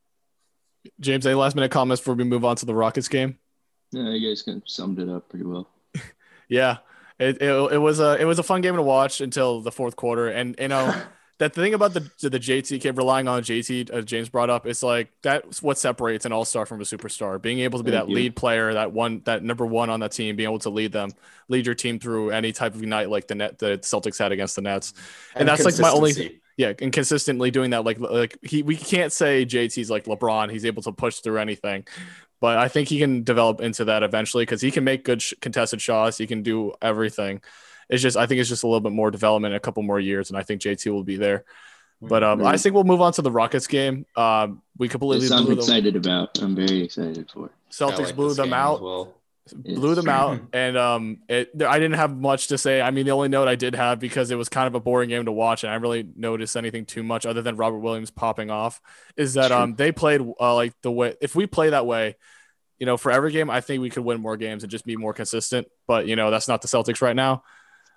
James, 1.00 1.26
any 1.26 1.34
last 1.34 1.54
minute 1.54 1.70
comments 1.70 2.00
before 2.00 2.14
we 2.14 2.24
move 2.24 2.44
on 2.44 2.56
to 2.56 2.66
the 2.66 2.74
Rockets 2.74 3.08
game? 3.08 3.38
Yeah, 3.90 4.10
you 4.10 4.28
guys 4.28 4.42
kind 4.42 4.62
of 4.62 4.68
summed 4.68 4.98
it 4.98 5.08
up 5.08 5.28
pretty 5.28 5.44
well. 5.44 5.68
Yeah, 6.48 6.78
it, 7.18 7.40
it, 7.40 7.72
it 7.72 7.78
was 7.78 7.98
a 7.98 8.20
it 8.20 8.26
was 8.26 8.38
a 8.38 8.42
fun 8.42 8.60
game 8.60 8.74
to 8.76 8.82
watch 8.82 9.22
until 9.22 9.62
the 9.62 9.72
fourth 9.72 9.96
quarter, 9.96 10.28
and 10.28 10.54
you 10.58 10.68
know 10.68 10.94
that 11.38 11.54
thing 11.54 11.72
about 11.72 11.94
the 11.94 12.00
the 12.20 12.38
JT 12.38 12.80
kid 12.80 12.96
relying 12.96 13.26
on 13.26 13.42
JT, 13.42 13.92
uh, 13.92 14.02
James 14.02 14.28
brought 14.28 14.50
up, 14.50 14.66
it's 14.66 14.82
like 14.82 15.10
that's 15.22 15.62
what 15.62 15.78
separates 15.78 16.26
an 16.26 16.32
all 16.32 16.44
star 16.44 16.66
from 16.66 16.80
a 16.80 16.84
superstar. 16.84 17.40
Being 17.40 17.60
able 17.60 17.78
to 17.78 17.84
be 17.84 17.90
Thank 17.90 18.04
that 18.04 18.10
you. 18.10 18.16
lead 18.16 18.36
player, 18.36 18.74
that 18.74 18.92
one, 18.92 19.22
that 19.24 19.42
number 19.42 19.64
one 19.64 19.88
on 19.88 20.00
that 20.00 20.12
team, 20.12 20.36
being 20.36 20.48
able 20.48 20.58
to 20.60 20.70
lead 20.70 20.92
them, 20.92 21.10
lead 21.48 21.64
your 21.64 21.74
team 21.74 21.98
through 21.98 22.30
any 22.30 22.52
type 22.52 22.74
of 22.74 22.82
night 22.82 23.08
like 23.08 23.28
the 23.28 23.34
net 23.34 23.58
the 23.58 23.78
Celtics 23.78 24.18
had 24.18 24.30
against 24.30 24.56
the 24.56 24.62
Nets. 24.62 24.92
And 25.34 25.48
that's, 25.48 25.64
like, 25.64 25.78
my 25.78 25.90
only-. 25.90 26.41
Yeah, 26.56 26.73
and 26.80 26.92
consistently 26.92 27.50
doing 27.50 27.71
that, 27.71 27.85
like 27.85 27.99
like 27.99 28.38
he 28.42 28.62
we 28.62 28.76
can't 28.76 29.12
say 29.12 29.47
JT's 29.47 29.90
like 29.90 30.04
LeBron. 30.04 30.50
He's 30.50 30.64
able 30.64 30.82
to 30.82 30.92
push 30.92 31.21
through 31.21 31.38
anything, 31.38 31.87
but 32.40 32.59
I 32.59 32.68
think 32.68 32.88
he 32.88 32.99
can 32.99 33.25
develop 33.25 33.61
into 33.61 33.87
that 33.87 34.02
eventually 34.02 34.42
because 34.42 34.61
he 34.61 34.71
can 34.71 34.85
make 34.85 35.04
good 35.04 35.23
sh- 35.23 35.35
contested 35.40 35.80
shots. 35.80 36.18
He 36.18 36.26
can 36.26 36.42
do 36.42 36.73
everything. 36.82 37.40
It's 37.88 38.02
just 38.02 38.16
I 38.16 38.26
think 38.26 38.40
it's 38.40 38.49
just 38.49 38.64
a 38.64 38.66
little 38.66 38.80
bit 38.80 38.92
more 38.92 39.11
development, 39.11 39.54
a 39.54 39.61
couple 39.61 39.82
more 39.82 40.00
years, 40.00 40.30
and 40.30 40.38
I 40.38 40.42
think 40.42 40.61
JT 40.61 40.92
will 40.92 41.04
be 41.04 41.16
there. 41.16 41.44
But 42.02 42.25
um, 42.25 42.44
I 42.44 42.56
think 42.56 42.75
we'll 42.75 42.85
move 42.85 43.00
on 43.00 43.12
to 43.12 43.23
the 43.23 43.30
Rockets 43.30 43.68
game. 43.68 44.06
Um, 44.16 44.61
we 44.76 44.88
completely 44.88 45.28
This 45.28 45.30
I'm 45.30 45.44
blew 45.44 45.54
the 45.54 45.61
excited 45.61 45.94
about. 45.94 46.42
I'm 46.42 46.56
very 46.56 46.82
excited 46.82 47.30
for. 47.30 47.47
I 47.47 47.73
Celtics 47.73 48.06
like 48.06 48.16
blew 48.16 48.35
them 48.35 48.52
out 48.52 48.82
well. 48.82 49.14
Blew 49.52 49.96
them 49.96 50.08
out 50.08 50.40
and 50.52 50.76
um 50.76 51.18
it 51.28 51.50
i 51.66 51.78
didn't 51.78 51.96
have 51.96 52.16
much 52.16 52.46
to 52.49 52.58
say. 52.58 52.80
I 52.80 52.92
mean 52.92 53.06
the 53.06 53.11
only 53.11 53.28
note 53.28 53.49
i 53.49 53.56
did 53.56 53.75
have 53.75 53.99
because 53.99 54.30
it 54.30 54.37
was 54.37 54.49
kind 54.49 54.68
of 54.68 54.75
a 54.76 54.80
boring 54.80 55.08
game 55.08 55.25
to 55.25 55.32
watch 55.32 55.64
and 55.64 55.72
i 55.72 55.75
really 55.76 56.06
noticed 56.14 56.56
anything 56.56 56.87
too 56.87 57.02
much 57.02 57.26
other 57.26 57.42
than 57.42 57.56
robert 57.56 57.80
williams 57.80 58.12
popping 58.12 58.50
off 58.50 58.80
is 59.16 59.34
that 59.34 59.50
um 59.50 59.75
they 59.75 59.90
played 59.90 60.20
uh, 60.20 60.54
like 60.54 60.75
the 60.82 60.92
way 60.92 61.16
if 61.20 61.34
we 61.34 61.46
play 61.46 61.70
that 61.70 61.87
way 61.87 62.16
you 62.78 62.87
know 62.87 62.96
for 62.96 63.11
every 63.11 63.32
game 63.32 63.50
i 63.50 63.61
think 63.61 63.82
we 63.82 63.90
could 63.90 64.04
win 64.04 64.20
more 64.20 64.37
games 64.37 64.62
and 64.62 64.70
just 64.70 64.87
be 64.87 64.96
more 64.96 65.12
consistent 65.12 65.66
but 65.88 66.06
you 66.06 66.14
know 66.14 66.30
that's 66.30 66.46
not 66.46 66.62
the 66.62 66.68
celtics 66.68 67.02
right 67.02 67.16
now 67.16 67.42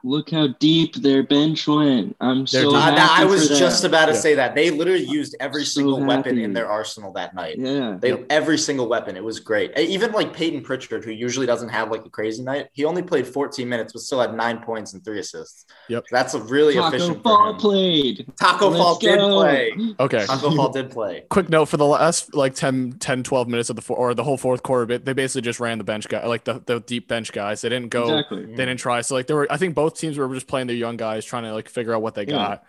Look 0.04 0.30
how 0.30 0.50
deep 0.60 0.96
their 0.98 1.24
bench 1.24 1.68
went. 1.68 2.16
I'm 2.22 2.40
They're 2.46 2.62
so 2.64 2.70
deep. 2.72 2.78
Uh, 2.78 2.96
happy 2.96 3.24
I 3.24 3.26
was 3.26 3.50
them. 3.50 3.58
just 3.58 3.84
about 3.84 4.06
to 4.06 4.12
Yeah. 4.14 4.20
say 4.20 4.36
that 4.36 4.54
they 4.54 4.70
literally 4.70 5.04
used 5.04 5.36
every 5.40 5.66
So 5.66 5.80
single 5.82 6.06
weapon 6.06 6.38
in 6.38 6.54
their 6.54 6.68
arsenal 6.70 7.12
that 7.14 7.34
night. 7.34 7.56
yeah. 7.58 7.98
They 8.00 8.24
every 8.30 8.60
single 8.60 8.88
weapon. 8.88 9.18
It 9.18 9.24
was 9.24 9.40
great. 9.40 9.76
Even 9.78 10.12
like 10.12 10.32
Peyton 10.34 10.62
Pritchard, 10.62 11.04
who 11.06 11.12
usually 11.12 11.48
doesn't 11.48 11.70
have 11.70 11.90
like 11.90 12.06
a 12.06 12.10
crazy 12.10 12.44
night, 12.44 12.68
he 12.74 12.86
only 12.86 13.02
played 13.02 13.26
14 13.26 13.68
minutes, 13.68 13.94
but 13.94 14.02
still 14.04 14.20
had 14.22 14.36
nine 14.36 14.60
points 14.60 14.94
and 14.94 15.04
three 15.04 15.20
assists. 15.20 15.66
Yep. 15.90 16.04
That's 16.12 16.36
a 16.36 16.40
really 16.40 16.76
Tacko 16.76 16.88
efficient. 16.90 17.24
Fall 17.24 17.56
played. 17.56 18.26
Tacko 18.40 18.70
Let's 18.70 18.78
Fall 18.84 18.96
did 19.00 19.18
go. 19.18 19.30
play. 19.40 19.74
Okay. 20.00 20.26
Tacko 20.26 20.56
Fall 20.56 20.70
did 20.74 20.92
play. 20.92 21.24
Quick 21.30 21.50
note 21.50 21.66
for 21.66 21.78
the 21.78 21.86
last 21.86 22.36
like 22.36 22.54
10, 22.54 22.98
10 23.00 23.24
12 23.24 23.48
minutes 23.48 23.72
of 23.72 23.76
the 23.76 23.82
four, 23.82 23.98
or 23.98 24.14
the 24.14 24.24
whole 24.24 24.38
fourth 24.38 24.62
quarter 24.62 24.86
bit, 24.86 25.04
they 25.06 25.14
basically 25.14 25.42
just 25.42 25.60
ran 25.60 25.80
the 25.80 25.84
bench 25.84 26.08
guy, 26.08 26.26
like 26.28 26.44
the, 26.44 26.62
the 26.68 26.80
deep 26.82 27.08
bench 27.08 27.32
guys. 27.32 27.62
They 27.62 27.70
didn't 27.70 27.90
go, 27.90 28.04
Exactly. 28.04 28.46
they 28.46 28.66
didn't 28.66 28.78
try. 28.78 29.02
So 29.02 29.16
like 29.16 29.26
there 29.26 29.36
were, 29.38 29.48
I 29.50 29.58
think 29.58 29.74
both 29.74 29.95
teams 29.96 30.18
were 30.18 30.34
just 30.34 30.48
playing 30.48 30.68
their 30.68 30.76
young 30.76 30.98
guys, 30.98 31.26
trying 31.26 31.44
to 31.44 31.54
like 31.54 31.70
figure 31.70 31.94
out 31.94 32.02
what 32.02 32.14
they 32.16 32.24
Yeah, 32.24 32.32
got. 32.32 32.64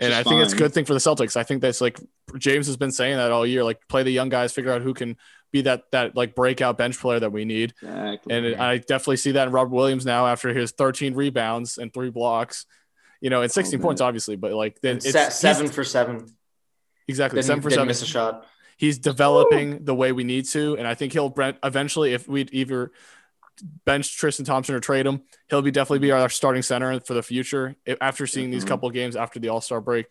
And 0.00 0.12
is 0.12 0.18
I 0.18 0.22
think 0.22 0.42
it's 0.42 0.52
a 0.52 0.56
good 0.56 0.72
thing 0.74 0.84
for 0.84 0.92
the 0.94 1.00
Celtics. 1.00 1.36
I 1.36 1.42
think 1.42 1.62
that's 1.62 1.80
like 1.80 1.98
James 2.38 2.66
has 2.66 2.76
been 2.76 2.90
saying 2.92 3.16
that 3.16 3.30
all 3.32 3.46
year. 3.46 3.64
Like 3.64 3.80
play 3.88 4.02
the 4.02 4.10
young 4.10 4.28
guys, 4.28 4.52
figure 4.52 4.72
out 4.72 4.82
who 4.82 4.92
can 4.94 5.16
be 5.50 5.62
that 5.62 5.84
that 5.92 6.14
like 6.14 6.34
breakout 6.34 6.76
bench 6.76 6.98
player 6.98 7.20
that 7.20 7.32
we 7.32 7.44
need. 7.44 7.72
Exactly. 7.82 8.34
And 8.34 8.46
it, 8.46 8.60
I 8.60 8.78
definitely 8.78 9.16
see 9.16 9.32
that 9.32 9.46
in 9.48 9.52
Robert 9.52 9.74
Williams 9.74 10.04
now 10.04 10.26
after 10.26 10.52
his 10.52 10.72
13 10.72 11.14
rebounds 11.14 11.78
and 11.78 11.92
three 11.92 12.10
blocks. 12.10 12.66
You 13.20 13.30
know, 13.30 13.42
and 13.42 13.50
16 13.50 13.80
Oh, 13.80 13.82
points 13.82 14.00
obviously, 14.00 14.36
but 14.36 14.52
like 14.52 14.80
then 14.80 14.96
it's 14.98 15.10
Se- 15.10 15.30
seven 15.30 15.68
for 15.68 15.82
seven. 15.84 16.26
exactly 17.08 17.38
Didn't, 17.38 17.46
seven 17.46 17.62
for 17.62 17.68
didn't 17.70 17.78
seven. 17.78 17.88
miss 17.88 18.02
a 18.02 18.06
shot. 18.06 18.46
He's 18.76 18.98
developing 18.98 19.84
the 19.84 19.94
way 19.94 20.12
we 20.12 20.22
need 20.22 20.44
to, 20.50 20.76
and 20.76 20.86
I 20.86 20.94
think 20.94 21.12
he'll 21.12 21.34
eventually, 21.64 22.12
if 22.14 22.28
we 22.28 22.42
either 22.52 22.92
bench 23.84 24.16
Tristan 24.16 24.44
Thompson 24.44 24.74
or 24.74 24.80
trade 24.80 25.06
him, 25.06 25.22
he'll 25.48 25.62
be 25.62 25.70
definitely 25.70 25.98
be 26.00 26.10
our 26.12 26.28
starting 26.28 26.62
center 26.62 27.00
for 27.00 27.14
the 27.14 27.22
future. 27.22 27.76
After 28.00 28.26
seeing 28.26 28.50
these 28.50 28.64
Mhm. 28.64 28.68
couple 28.68 28.88
of 28.88 28.94
games 28.94 29.16
after 29.16 29.38
the 29.38 29.48
All 29.48 29.60
Star 29.60 29.80
break, 29.80 30.06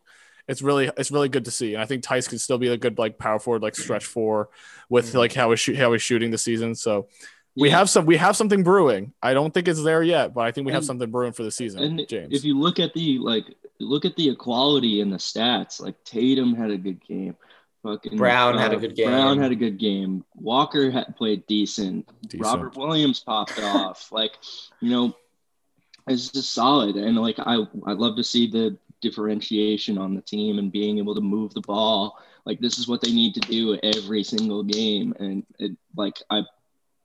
it's 0.47 0.61
really 0.61 0.89
it's 0.97 1.11
really 1.11 1.29
good 1.29 1.45
to 1.45 1.51
see, 1.51 1.73
and 1.73 1.81
I 1.81 1.85
think 1.85 2.03
Theis 2.03 2.27
could 2.27 2.39
still 2.41 2.57
be 2.57 2.67
a 2.69 2.77
good 2.77 2.97
like 2.97 3.17
power 3.17 3.39
forward, 3.39 3.61
like 3.61 3.75
stretch 3.75 4.05
four, 4.05 4.49
with 4.89 5.11
Mhm. 5.13 5.15
like 5.19 5.33
how 5.33 5.49
he's 5.49 5.59
shoot 5.59 5.75
how 5.77 5.91
he's 5.93 6.01
shooting 6.01 6.31
this 6.31 6.43
season. 6.43 6.73
So 6.75 7.07
we 7.55 7.69
Yeah. 7.69 7.77
have 7.79 7.89
some 7.89 8.05
we 8.05 8.17
have 8.17 8.35
something 8.37 8.63
brewing. 8.63 9.13
I 9.21 9.33
don't 9.33 9.53
think 9.53 9.67
it's 9.67 9.83
there 9.83 10.03
yet, 10.03 10.33
but 10.33 10.41
I 10.41 10.51
think 10.51 10.67
we 10.67 10.73
have 10.73 10.85
something 10.85 11.09
brewing 11.11 11.33
for 11.33 11.43
the 11.43 11.51
season. 11.51 11.83
And 11.83 12.07
James, 12.07 12.33
if 12.33 12.43
you 12.45 12.57
look 12.57 12.79
at 12.79 12.93
the 12.93 13.17
like 13.19 13.45
look 13.79 14.05
at 14.05 14.15
the 14.15 14.29
equality 14.29 15.01
in 15.01 15.09
the 15.11 15.17
stats, 15.17 15.79
like 15.81 15.95
Tatum 16.03 16.55
had 16.55 16.71
a 16.71 16.77
good 16.77 17.03
game. 17.05 17.35
Fucking 17.88 18.17
Brown 18.17 18.58
had 18.58 18.74
a 18.74 18.75
uh, 18.75 18.79
good 18.79 18.96
game. 18.96 19.08
Brown 19.08 19.39
had 19.39 19.51
a 19.53 19.56
good 19.56 19.77
game. 19.77 20.25
Walker 20.36 20.91
had 20.91 21.15
played 21.15 21.48
decent. 21.48 22.10
Decent. 22.24 22.44
Robert 22.44 22.75
Williams 22.75 23.22
popped 23.22 23.62
off. 23.62 24.12
Like, 24.17 24.38
you 24.82 24.89
know, 24.89 25.15
it's 26.08 26.29
just 26.29 26.53
solid. 26.53 26.96
And 26.96 27.15
like 27.17 27.39
I 27.39 27.63
I 27.86 27.94
love 27.94 28.15
to 28.17 28.24
see 28.24 28.50
the 28.50 28.77
differentiation 29.01 29.98
on 29.98 30.15
the 30.15 30.22
team 30.22 30.60
and 30.60 30.72
being 30.72 30.98
able 30.98 31.15
to 31.15 31.22
move 31.22 31.53
the 31.53 31.62
ball. 31.62 32.17
Like 32.46 32.60
this 32.60 32.77
is 32.77 32.88
what 32.88 33.01
they 33.01 33.12
need 33.12 33.36
to 33.36 33.39
do 33.41 33.79
every 33.84 34.24
single 34.24 34.63
game. 34.63 35.13
And 35.20 35.46
it 35.60 35.77
like 35.96 36.22
I 36.29 36.44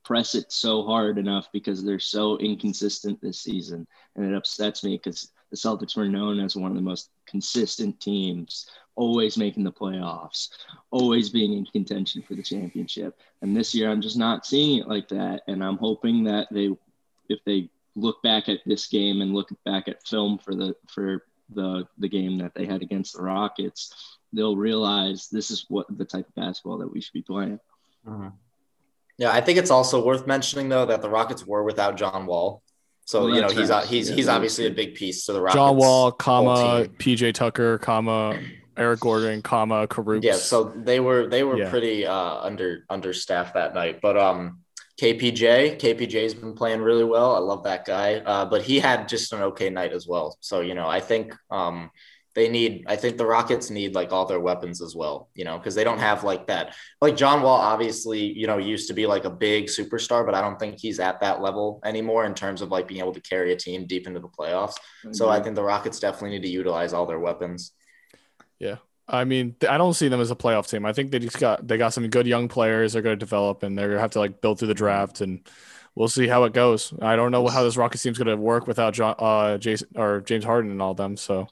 press 0.04 0.34
it 0.34 0.50
so 0.50 0.84
hard 0.84 1.18
enough 1.18 1.48
because 1.52 1.84
they're 1.84 1.98
so 1.98 2.38
inconsistent 2.38 3.20
this 3.20 3.40
season. 3.40 3.86
And 4.16 4.24
it 4.24 4.34
upsets 4.34 4.82
me 4.82 4.96
because 4.96 5.30
the 5.52 5.58
Celtics 5.58 5.96
were 5.96 6.08
known 6.08 6.40
as 6.40 6.56
one 6.56 6.70
of 6.70 6.76
the 6.76 6.82
most 6.82 7.10
consistent 7.26 8.00
teams, 8.00 8.66
always 8.96 9.36
making 9.36 9.64
the 9.64 9.70
playoffs, 9.70 10.48
always 10.90 11.28
being 11.28 11.52
in 11.52 11.66
contention 11.66 12.22
for 12.22 12.34
the 12.34 12.42
championship. 12.42 13.20
And 13.42 13.54
this 13.54 13.74
year, 13.74 13.90
I'm 13.90 14.00
just 14.00 14.16
not 14.16 14.46
seeing 14.46 14.80
it 14.80 14.88
like 14.88 15.08
that. 15.08 15.42
And 15.46 15.62
I'm 15.62 15.76
hoping 15.76 16.24
that 16.24 16.48
they, 16.50 16.70
if 17.28 17.38
they 17.44 17.68
look 17.94 18.22
back 18.22 18.48
at 18.48 18.60
this 18.64 18.86
game 18.86 19.20
and 19.20 19.34
look 19.34 19.50
back 19.66 19.88
at 19.88 20.06
film 20.06 20.38
for 20.38 20.54
the 20.54 20.74
for 20.88 21.22
the 21.54 21.86
the 21.98 22.08
game 22.08 22.38
that 22.38 22.54
they 22.54 22.64
had 22.64 22.80
against 22.80 23.14
the 23.14 23.22
Rockets, 23.22 24.16
they'll 24.32 24.56
realize 24.56 25.28
this 25.28 25.50
is 25.50 25.66
what 25.68 25.86
the 25.98 26.06
type 26.06 26.26
of 26.26 26.34
basketball 26.34 26.78
that 26.78 26.90
we 26.90 27.02
should 27.02 27.12
be 27.12 27.20
playing. 27.20 27.60
Mm-hmm. 28.08 28.28
Yeah, 29.18 29.32
I 29.32 29.42
think 29.42 29.58
it's 29.58 29.70
also 29.70 30.02
worth 30.02 30.26
mentioning 30.26 30.70
though 30.70 30.86
that 30.86 31.02
the 31.02 31.10
Rockets 31.10 31.46
were 31.46 31.62
without 31.62 31.98
John 31.98 32.24
Wall. 32.24 32.62
So 33.12 33.26
Well, 33.26 33.34
you 33.34 33.42
know 33.42 33.48
he's 33.50 33.68
right. 33.68 33.84
he's 33.84 34.08
Yeah, 34.08 34.16
he's 34.16 34.24
that's 34.26 34.34
obviously 34.34 34.66
a 34.66 34.70
big 34.70 34.94
piece 34.94 35.26
to 35.26 35.34
the 35.34 35.40
Rockets. 35.42 35.56
John 35.56 35.76
Wall, 35.76 36.12
comma. 36.12 36.86
PJ 36.98 37.34
Tucker, 37.34 37.76
comma 37.76 38.38
Eric 38.78 39.00
Gordon, 39.00 39.42
comma 39.42 39.86
Karoops. 39.86 40.22
Yeah, 40.24 40.36
so 40.36 40.72
they 40.74 40.98
were 40.98 41.26
they 41.26 41.42
were 41.44 41.58
Yeah. 41.58 41.68
pretty 41.68 42.06
uh, 42.06 42.36
under 42.40 42.86
understaffed 42.88 43.52
that 43.52 43.74
night. 43.74 44.00
But 44.00 44.16
um, 44.16 44.60
KPJ 44.98 45.78
KPJ's 45.78 46.32
been 46.32 46.54
playing 46.54 46.80
really 46.80 47.04
well. 47.04 47.36
I 47.36 47.40
love 47.40 47.64
that 47.64 47.84
guy. 47.84 48.14
Uh, 48.20 48.46
but 48.46 48.62
he 48.62 48.80
had 48.80 49.08
just 49.10 49.30
an 49.34 49.42
okay 49.42 49.68
night 49.68 49.92
as 49.92 50.06
well. 50.08 50.38
So 50.40 50.62
you 50.62 50.74
know 50.74 50.88
I 50.88 51.00
think 51.00 51.34
um 51.50 51.90
they 52.34 52.48
need 52.48 52.84
I 52.86 52.96
think 52.96 53.16
the 53.16 53.26
Rockets 53.26 53.70
need 53.70 53.94
like 53.94 54.12
all 54.12 54.26
their 54.26 54.40
weapons 54.40 54.80
as 54.80 54.94
well. 54.94 55.28
You 55.34 55.44
know 55.44 55.58
because 55.58 55.74
they 55.74 55.84
don't 55.84 55.98
have 55.98 56.24
like 56.24 56.46
that 56.46 56.74
like 57.00 57.16
John 57.16 57.42
Wall 57.42 57.58
obviously 57.58 58.20
you 58.20 58.46
know 58.46 58.58
used 58.58 58.88
to 58.88 58.94
be 58.94 59.06
like 59.06 59.24
a 59.24 59.30
big 59.30 59.66
superstar, 59.66 60.24
but 60.24 60.34
I 60.34 60.40
don't 60.40 60.58
think 60.58 60.78
he's 60.78 61.00
at 61.00 61.20
that 61.20 61.40
level 61.40 61.80
anymore 61.84 62.24
in 62.24 62.34
terms 62.34 62.62
of 62.62 62.70
like 62.70 62.88
being 62.88 63.00
able 63.00 63.14
to 63.14 63.20
carry 63.20 63.52
a 63.52 63.56
team 63.56 63.86
deep 63.86 64.06
into 64.06 64.20
the 64.20 64.28
playoffs. 64.28 64.74
So 65.12 65.28
I 65.28 65.40
think 65.40 65.56
the 65.56 65.62
Rockets 65.62 65.98
definitely 65.98 66.30
need 66.30 66.42
to 66.42 66.48
utilize 66.48 66.92
all 66.92 67.06
their 67.06 67.18
weapons. 67.18 67.72
Yeah. 68.58 68.76
I 69.08 69.24
mean, 69.24 69.56
I 69.68 69.78
don't 69.78 69.94
see 69.94 70.08
them 70.08 70.20
as 70.20 70.30
a 70.30 70.36
playoff 70.36 70.70
team. 70.70 70.86
I 70.86 70.92
think 70.92 71.10
they 71.10 71.18
just 71.18 71.38
got 71.38 71.66
they 71.66 71.76
got 71.76 71.92
some 71.92 72.08
good 72.08 72.26
young 72.26 72.48
players 72.48 72.92
they're 72.92 73.02
going 73.02 73.18
to 73.18 73.24
develop, 73.24 73.62
and 73.62 73.76
they're 73.76 73.88
going 73.88 73.98
to 73.98 74.02
have 74.02 74.12
to 74.12 74.20
like 74.20 74.40
build 74.40 74.58
through 74.58 74.68
the 74.68 74.74
draft, 74.74 75.20
and 75.20 75.46
we'll 75.94 76.08
see 76.08 76.28
how 76.28 76.44
it 76.44 76.52
goes. 76.52 76.94
I 77.02 77.16
don't 77.16 77.32
know 77.32 77.46
how 77.48 77.64
this 77.64 77.76
Rockets 77.76 78.02
team's 78.02 78.18
going 78.18 78.28
to 78.28 78.36
work 78.36 78.66
without 78.66 78.94
John, 78.94 79.14
uh, 79.18 79.58
Jason 79.58 79.88
or 79.96 80.20
James 80.20 80.44
Harden 80.44 80.70
and 80.70 80.80
all 80.80 80.94
them. 80.94 81.16
So 81.16 81.48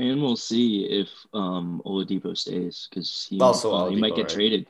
And 0.00 0.22
we'll 0.22 0.36
see 0.36 0.84
if 0.86 1.08
um, 1.34 1.82
Oladipo 1.84 2.36
stays 2.36 2.88
because 2.88 3.26
he, 3.28 3.40
Also 3.40 3.72
uh, 3.74 3.90
he 3.90 3.96
might 3.96 4.14
get 4.16 4.22
right? 4.26 4.34
traded. 4.34 4.66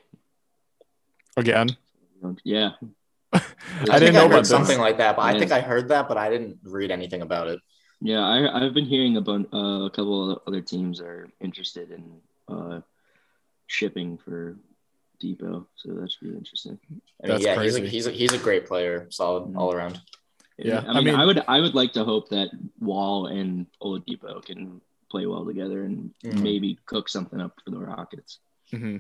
again, 1.36 1.76
Yeah, 2.44 2.70
I 3.32 3.38
think 3.38 3.90
didn't 4.00 4.14
know 4.14 4.22
I 4.22 4.24
about 4.26 4.34
heard 4.36 4.40
this. 4.44 4.48
something 4.50 4.78
like 4.78 4.98
that, 4.98 5.16
but 5.16 5.22
I 5.22 5.38
think 5.38 5.52
I 5.52 5.60
heard 5.60 5.88
that, 5.88 6.08
but 6.08 6.16
I 6.18 6.28
didn't 6.30 6.58
read 6.64 6.90
anything 6.90 7.22
about 7.22 7.48
it. 7.48 7.60
yeah. 8.00 8.20
I, 8.26 8.64
I've 8.66 8.74
been 8.74 8.86
hearing 8.86 9.16
about 9.16 9.46
uh, 9.54 9.84
a 9.86 9.90
couple 9.90 10.32
of 10.32 10.40
other 10.46 10.60
teams 10.60 11.00
are 11.00 11.28
interested 11.40 11.90
in 11.92 12.20
uh, 12.48 12.80
shipping 13.68 14.18
for 14.18 14.56
Dipo, 15.22 15.66
so 15.76 15.92
that 15.94 16.10
should 16.10 16.28
be 16.32 16.36
interesting. 16.36 16.78
I 16.82 16.92
mean, 16.92 17.00
That's 17.36 17.44
yeah, 17.44 17.54
crazy. 17.54 17.80
he's 17.82 17.86
a, 17.86 17.90
he's 17.90 18.06
a, 18.06 18.10
he's 18.10 18.32
a 18.32 18.38
great 18.38 18.66
player, 18.66 19.06
solid 19.10 19.44
Mhm. 19.52 19.56
all 19.58 19.72
around. 19.72 20.00
Yeah, 20.58 20.82
I 20.86 20.90
I 20.90 20.94
mean, 20.94 21.04
mean- 21.04 21.14
I 21.14 21.24
would 21.24 21.42
I 21.48 21.60
would 21.60 21.74
like 21.74 21.92
to 21.94 22.04
hope 22.04 22.28
that 22.30 22.50
Wall 22.80 23.26
and 23.28 23.66
Oladipo 23.80 24.44
can 24.44 24.80
play 25.10 25.26
well 25.26 25.44
together 25.44 25.82
and 25.84 26.12
Mhm. 26.24 26.40
maybe 26.42 26.78
cook 26.86 27.08
something 27.08 27.40
up 27.40 27.52
for 27.64 27.70
the 27.70 27.78
Rockets. 27.78 28.38
hmm 28.70 28.98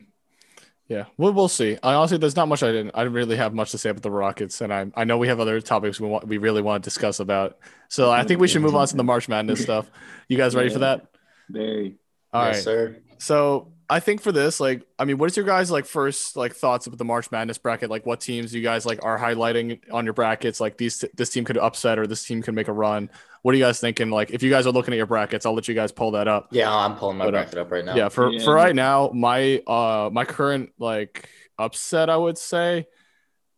yeah, 0.88 1.04
we'll 1.16 1.32
we'll 1.32 1.46
see. 1.46 1.78
I 1.84 1.94
honestly, 1.94 2.18
there's 2.18 2.34
not 2.34 2.48
much 2.48 2.64
I 2.64 2.72
didn't. 2.72 2.90
I 2.96 3.04
didn't 3.04 3.12
really 3.14 3.36
have 3.36 3.54
much 3.54 3.70
to 3.70 3.78
say 3.78 3.90
about 3.90 4.02
the 4.02 4.10
Rockets, 4.10 4.60
and 4.60 4.74
I 4.74 4.90
I 4.96 5.04
know 5.04 5.18
we 5.18 5.28
have 5.28 5.38
other 5.38 5.60
topics 5.60 6.00
we 6.00 6.08
want 6.08 6.26
we 6.26 6.38
really 6.38 6.62
want 6.62 6.82
to 6.82 6.90
discuss 6.90 7.20
about. 7.20 7.58
So 7.88 8.10
I 8.10 8.24
think 8.24 8.40
we 8.40 8.48
should 8.48 8.62
move 8.62 8.74
on 8.74 8.88
to 8.88 8.96
the 8.96 9.04
March 9.04 9.28
Madness 9.28 9.62
stuff. 9.62 9.88
You 10.28 10.36
guys 10.36 10.56
ready 10.56 10.68
for 10.68 10.80
that? 10.80 11.06
Very. 11.48 11.94
All 12.32 12.42
right. 12.42 12.54
yes, 12.54 12.64
sir. 12.64 12.96
So 13.18 13.72
I 13.90 13.98
think 13.98 14.20
for 14.22 14.30
this, 14.30 14.60
like, 14.60 14.86
I 15.00 15.04
mean, 15.04 15.18
what 15.18 15.28
is 15.28 15.36
your 15.36 15.44
guys 15.44 15.68
like 15.70 15.84
first 15.84 16.36
like 16.36 16.54
thoughts 16.54 16.86
about 16.86 16.98
the 16.98 17.04
March 17.04 17.30
Madness 17.32 17.58
bracket? 17.58 17.90
Like, 17.90 18.06
what 18.06 18.20
teams 18.20 18.54
you 18.54 18.62
guys 18.62 18.86
like 18.86 19.04
are 19.04 19.18
highlighting 19.18 19.80
on 19.92 20.04
your 20.04 20.14
brackets? 20.14 20.60
Like, 20.60 20.78
these 20.78 21.04
this 21.16 21.30
team 21.30 21.44
could 21.44 21.58
upset 21.58 21.98
or 21.98 22.06
this 22.06 22.24
team 22.24 22.40
could 22.40 22.54
make 22.54 22.68
a 22.68 22.72
run. 22.72 23.10
What 23.42 23.52
are 23.52 23.58
you 23.58 23.64
guys 23.64 23.80
thinking? 23.80 24.08
Like, 24.10 24.30
if 24.30 24.42
you 24.44 24.50
guys 24.50 24.66
are 24.66 24.70
looking 24.70 24.94
at 24.94 24.96
your 24.96 25.06
brackets, 25.06 25.44
I'll 25.44 25.54
let 25.54 25.66
you 25.66 25.74
guys 25.74 25.90
pull 25.90 26.12
that 26.12 26.28
up. 26.28 26.48
Yeah, 26.52 26.72
I'm 26.72 26.94
pulling 26.96 27.16
my 27.18 27.24
But, 27.24 27.34
uh, 27.34 27.38
bracket 27.42 27.58
up 27.58 27.70
right 27.72 27.84
now. 27.84 27.96
Yeah, 27.96 28.08
for 28.10 28.30
Yeah. 28.30 28.44
for 28.44 28.54
right 28.54 28.76
now, 28.76 29.10
my 29.12 29.58
uh 29.66 30.08
my 30.12 30.24
current 30.24 30.70
like 30.78 31.28
upset, 31.58 32.08
I 32.08 32.16
would 32.16 32.38
say, 32.38 32.86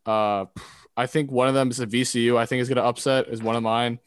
uh, 0.06 0.46
I 0.96 1.06
think 1.06 1.30
one 1.30 1.48
of 1.48 1.54
them 1.54 1.70
is 1.70 1.78
a 1.80 1.86
VCU. 1.86 2.38
I 2.38 2.46
think 2.46 2.62
is 2.62 2.68
gonna 2.70 2.82
upset 2.82 3.28
is 3.28 3.42
one 3.42 3.56
of 3.56 3.62
mine, 3.62 3.98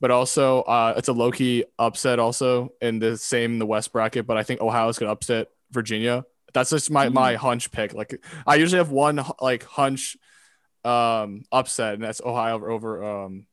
but 0.00 0.12
also 0.12 0.62
uh 0.62 0.94
it's 0.96 1.08
a 1.08 1.12
low 1.12 1.32
key 1.32 1.64
upset 1.80 2.20
also 2.20 2.72
in 2.80 3.00
the 3.00 3.16
same 3.16 3.54
in 3.54 3.58
the 3.58 3.66
West 3.66 3.92
bracket. 3.92 4.26
But 4.26 4.36
I 4.36 4.44
think 4.44 4.60
Ohio 4.60 4.88
is 4.88 4.98
gonna 4.98 5.10
upset 5.12 5.48
Virginia. 5.74 6.24
That's 6.54 6.70
just 6.70 6.90
my 6.90 7.08
my 7.08 7.34
hunch 7.34 7.70
pick. 7.70 7.92
Like 7.92 8.24
I 8.46 8.54
usually 8.54 8.78
have 8.78 8.90
one 8.90 9.22
like 9.40 9.64
hunch 9.64 10.16
um 10.84 11.42
upset, 11.52 11.94
and 11.94 12.02
that's 12.02 12.22
Ohio 12.24 12.64
over 12.64 13.04
um 13.04 13.46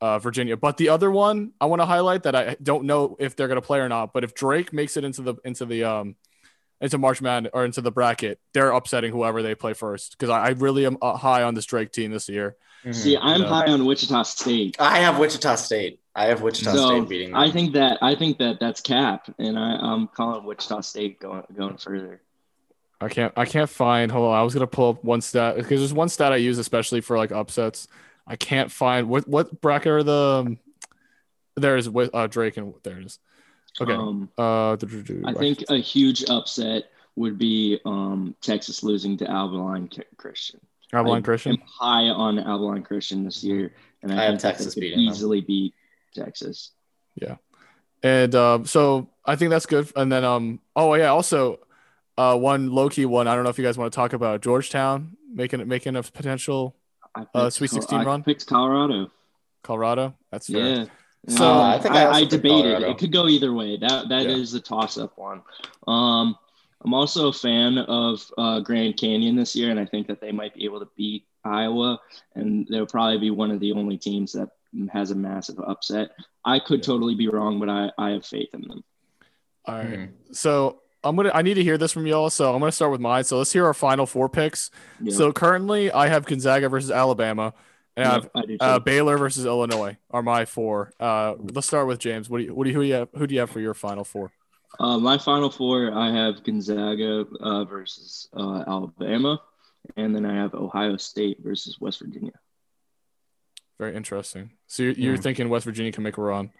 uh, 0.00 0.18
Virginia. 0.18 0.56
But 0.56 0.76
the 0.76 0.88
other 0.88 1.10
one 1.10 1.52
I 1.60 1.66
want 1.66 1.80
to 1.80 1.86
highlight 1.86 2.24
that 2.24 2.34
I 2.34 2.56
don't 2.62 2.84
know 2.84 3.16
if 3.18 3.36
they're 3.36 3.48
gonna 3.48 3.62
play 3.62 3.78
or 3.78 3.88
not. 3.88 4.12
But 4.12 4.24
if 4.24 4.34
Drake 4.34 4.72
makes 4.72 4.96
it 4.96 5.04
into 5.04 5.22
the 5.22 5.34
into 5.44 5.64
the 5.64 5.84
um 5.84 6.16
into 6.80 6.98
March 6.98 7.20
Madness 7.20 7.52
or 7.54 7.64
into 7.64 7.80
the 7.80 7.92
bracket, 7.92 8.40
they're 8.54 8.70
upsetting 8.70 9.12
whoever 9.12 9.42
they 9.42 9.54
play 9.54 9.74
first 9.74 10.12
because 10.12 10.30
I, 10.30 10.46
I 10.46 10.48
really 10.50 10.86
am 10.86 10.96
uh, 11.00 11.16
high 11.16 11.42
on 11.42 11.54
this 11.54 11.66
Drake 11.66 11.92
team 11.92 12.10
this 12.10 12.28
year. 12.28 12.56
Mhm. 12.84 12.94
See, 12.94 13.16
I'm 13.16 13.42
Yeah. 13.42 13.48
high 13.48 13.66
on 13.70 13.84
Wichita 13.84 14.22
State. 14.22 14.76
I 14.78 14.98
have 15.00 15.18
Wichita 15.18 15.56
State. 15.56 16.00
I 16.14 16.26
have 16.26 16.42
Wichita 16.42 16.74
So 16.74 16.86
State 16.86 17.08
beating. 17.08 17.34
I 17.34 17.50
think 17.50 17.72
that 17.74 17.98
I 18.02 18.14
think 18.14 18.38
that 18.38 18.58
that's 18.58 18.80
cap, 18.80 19.32
and 19.38 19.58
I, 19.58 19.76
I'm 19.76 20.08
calling 20.08 20.44
Wichita 20.44 20.80
State 20.80 21.20
going 21.20 21.44
going 21.54 21.76
further. 21.76 22.22
I 23.00 23.08
can't 23.08 23.32
I 23.36 23.44
can't 23.44 23.68
find. 23.68 24.10
Hold 24.10 24.32
on, 24.32 24.38
I 24.38 24.42
was 24.42 24.54
gonna 24.54 24.66
pull 24.66 24.90
up 24.90 25.04
one 25.04 25.20
stat 25.20 25.56
because 25.56 25.80
there's 25.80 25.94
one 25.94 26.08
stat 26.08 26.32
I 26.32 26.36
use 26.36 26.58
especially 26.58 27.00
for 27.00 27.16
like 27.16 27.32
upsets. 27.32 27.88
I 28.26 28.36
can't 28.36 28.70
find 28.70 29.08
what 29.08 29.28
what 29.28 29.60
bracket 29.60 29.92
are 29.92 30.02
the 30.02 30.56
There 31.56 31.76
is 31.76 31.88
with 31.88 32.14
uh, 32.14 32.26
Drake 32.26 32.56
and 32.56 32.74
there 32.82 32.98
it 32.98 33.06
is. 33.06 33.18
Okay. 33.80 33.92
Um, 33.92 34.28
uh, 34.36 34.72
I 34.72 35.32
think 35.34 35.64
a 35.68 35.76
huge 35.76 36.24
upset 36.28 36.90
would 37.16 37.38
be 37.38 37.80
um, 37.84 38.34
Texas 38.40 38.82
losing 38.82 39.16
to 39.18 39.30
Abilene 39.30 39.90
Christian. 40.16 40.60
Abilene 40.92 41.18
I 41.18 41.20
Christian. 41.22 41.52
am 41.52 41.62
high 41.66 42.04
on 42.08 42.38
Abilene 42.38 42.82
Christian 42.82 43.24
this 43.24 43.42
year, 43.44 43.72
and 44.02 44.12
I, 44.12 44.16
I 44.16 44.22
have 44.24 44.30
think 44.32 44.42
that 44.42 44.48
Texas 44.48 44.74
could 44.74 44.80
beating 44.80 44.98
them. 45.04 45.08
easily 45.12 45.40
beat 45.40 45.74
Texas. 46.14 46.72
Yeah, 47.14 47.36
and 48.02 48.34
um, 48.34 48.64
so 48.66 49.08
I 49.24 49.36
think 49.36 49.50
that's 49.50 49.66
good. 49.66 49.90
And 49.96 50.10
then 50.10 50.24
um, 50.24 50.60
oh 50.76 50.94
yeah, 50.94 51.08
also 51.08 51.60
uh, 52.18 52.36
one 52.36 52.70
low 52.72 52.88
key 52.88 53.06
one. 53.06 53.28
I 53.28 53.34
don't 53.34 53.44
know 53.44 53.50
if 53.50 53.58
you 53.58 53.64
guys 53.64 53.78
want 53.78 53.92
to 53.92 53.96
talk 53.96 54.12
about 54.12 54.40
Georgetown 54.42 55.16
making 55.32 55.66
making 55.68 55.96
a 55.96 56.02
potential 56.02 56.74
I 57.14 57.26
Uh, 57.34 57.50
Sweet 57.50 57.70
16 57.70 58.00
I 58.00 58.04
run? 58.04 58.22
picked 58.22 58.46
Colorado. 58.46 59.10
Colorado. 59.62 60.14
That's 60.30 60.46
fair. 60.48 60.60
Yeah. 60.64 60.84
So- 61.28 61.44
Uh, 61.44 61.74
I 61.76 61.78
think 61.78 61.94
I 61.94 62.04
I, 62.04 62.10
I 62.18 62.24
debated. 62.24 62.62
Colorado. 62.62 62.90
It 62.90 62.98
could 62.98 63.12
go 63.12 63.26
either 63.28 63.52
way. 63.52 63.76
That 63.76 64.08
that 64.08 64.26
is 64.26 64.54
Yeah. 64.54 64.58
a 64.58 64.62
toss 64.62 64.96
up 64.98 65.16
one. 65.18 65.42
Um, 65.86 66.36
I'm 66.82 66.94
also 66.94 67.28
a 67.28 67.32
fan 67.32 67.78
of 67.78 68.24
uh, 68.38 68.60
Grand 68.60 68.96
Canyon 68.96 69.36
this 69.36 69.54
year, 69.54 69.70
and 69.70 69.78
I 69.78 69.84
think 69.84 70.06
that 70.06 70.20
they 70.20 70.32
might 70.32 70.54
be 70.54 70.64
able 70.64 70.80
to 70.80 70.88
beat 70.96 71.26
Iowa, 71.44 71.98
and 72.34 72.66
they'll 72.70 72.86
probably 72.86 73.18
be 73.18 73.30
one 73.30 73.50
of 73.50 73.60
the 73.60 73.72
only 73.72 73.98
teams 73.98 74.32
that 74.32 74.48
has 74.92 75.10
a 75.10 75.14
massive 75.14 75.58
upset. 75.60 76.10
I 76.44 76.58
could 76.58 76.82
totally 76.82 77.14
be 77.14 77.28
wrong, 77.28 77.58
but 77.60 77.68
I, 77.68 77.90
I 77.98 78.10
have 78.10 78.24
faith 78.24 78.54
in 78.54 78.62
them. 78.62 78.84
All 79.66 79.74
right. 79.74 79.88
Mhm. 79.88 80.10
So 80.32 80.80
I'm 81.04 81.16
gonna 81.16 81.30
I 81.34 81.42
need 81.42 81.54
to 81.54 81.64
hear 81.64 81.76
this 81.76 81.92
from 81.92 82.06
y'all. 82.06 82.30
So 82.30 82.52
I'm 82.54 82.60
gonna 82.60 82.72
start 82.72 82.92
with 82.92 83.00
mine. 83.00 83.24
So 83.24 83.38
let's 83.38 83.52
hear 83.52 83.66
our 83.66 83.74
final 83.74 84.06
four 84.06 84.28
picks. 84.28 84.70
Yeah. 85.00 85.14
So 85.14 85.32
currently 85.32 85.90
I 85.92 86.08
have 86.08 86.24
Gonzaga 86.24 86.68
versus 86.68 86.90
Alabama, 86.90 87.52
and 87.96 88.06
I 88.06 88.12
have 88.12 88.30
I 88.34 88.56
uh, 88.60 88.78
Baylor 88.78 89.18
versus 89.18 89.44
Illinois 89.44 89.96
are 90.10 90.22
my 90.22 90.44
four. 90.44 90.92
Uh, 90.98 91.34
let's 91.38 91.66
start 91.66 91.86
with 91.86 91.98
James. 91.98 92.30
What 92.30 92.38
do 92.38 92.44
you 92.44 92.54
what 92.54 92.64
do 92.64 92.70
you 92.70 92.76
who 92.76 92.82
do 92.82 92.88
you 92.88 92.94
have, 92.94 93.08
who 93.14 93.26
do 93.26 93.34
you 93.34 93.40
have 93.40 93.50
for 93.50 93.60
your 93.60 93.74
final 93.74 94.04
four? 94.04 94.32
Uh, 94.78 94.98
my 94.98 95.18
final 95.18 95.50
four, 95.50 95.92
I 95.92 96.10
have 96.12 96.42
Gonzaga 96.44 97.26
uh, 97.40 97.64
versus 97.64 98.28
uh, 98.36 98.64
Alabama, 98.66 99.40
and 99.96 100.14
then 100.14 100.24
I 100.24 100.34
have 100.34 100.54
Ohio 100.54 100.96
State 100.96 101.38
versus 101.42 101.78
West 101.80 102.00
Virginia. 102.00 102.32
Very 103.78 103.96
interesting. 103.96 104.50
So 104.66 104.82
you're, 104.84 104.92
you're 104.92 105.16
Hmm. 105.16 105.22
thinking 105.22 105.48
West 105.48 105.64
Virginia 105.64 105.92
can 105.92 106.02
make 106.02 106.18
a 106.18 106.22
run. 106.22 106.50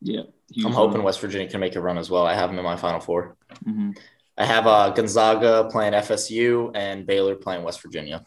Yeah, 0.00 0.22
I'm 0.64 0.72
hoping 0.72 0.98
one. 0.98 1.04
West 1.04 1.20
Virginia 1.20 1.48
can 1.48 1.60
make 1.60 1.76
a 1.76 1.80
run 1.80 1.96
as 1.96 2.10
well. 2.10 2.26
I 2.26 2.34
have 2.34 2.50
them 2.50 2.58
in 2.58 2.64
my 2.64 2.76
final 2.76 2.98
four. 3.00 3.36
Mhm. 3.64 3.96
I 4.36 4.44
have 4.46 4.66
uh, 4.66 4.90
Gonzaga 4.90 5.68
playing 5.70 5.92
FSU 5.92 6.72
and 6.74 7.06
Baylor 7.06 7.36
playing 7.36 7.62
West 7.62 7.80
Virginia. 7.82 8.24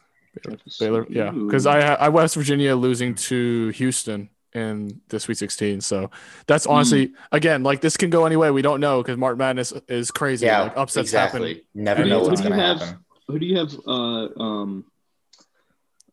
Baylor, 0.79 1.05
yeah, 1.09 1.31
because 1.31 1.65
I 1.65 1.79
I 1.95 2.09
West 2.09 2.35
Virginia 2.35 2.75
losing 2.75 3.15
to 3.15 3.69
Houston 3.69 4.29
in 4.55 5.01
the 5.09 5.19
Sweet 5.19 5.37
16. 5.37 5.81
So 5.81 6.09
that's 6.47 6.65
honestly 6.65 7.13
again 7.31 7.61
like 7.61 7.81
this 7.81 7.97
can 7.97 8.09
go 8.09 8.25
any 8.25 8.37
way. 8.37 8.49
We 8.51 8.61
don't 8.61 8.79
know 8.79 9.03
because 9.03 9.17
March 9.17 9.37
Madness 9.37 9.73
is 9.87 10.09
crazy. 10.09 10.45
Yeah, 10.45 10.61
like 10.61 10.77
upsets 10.77 11.09
exactly. 11.09 11.49
happen. 11.49 11.63
Never 11.75 12.03
Who 12.03 12.09
know 12.09 12.19
do- 12.23 12.29
what's 12.29 12.39
who 12.41 12.49
do 12.49 12.55
going 12.55 12.59
to 12.59 12.65
you 12.65 12.69
have? 12.69 12.79
happen. 12.79 13.05
Who 13.27 13.39
do 13.39 13.45
you 13.45 13.57
have? 13.59 13.75
Uh, 13.85 14.41
um, 14.41 14.85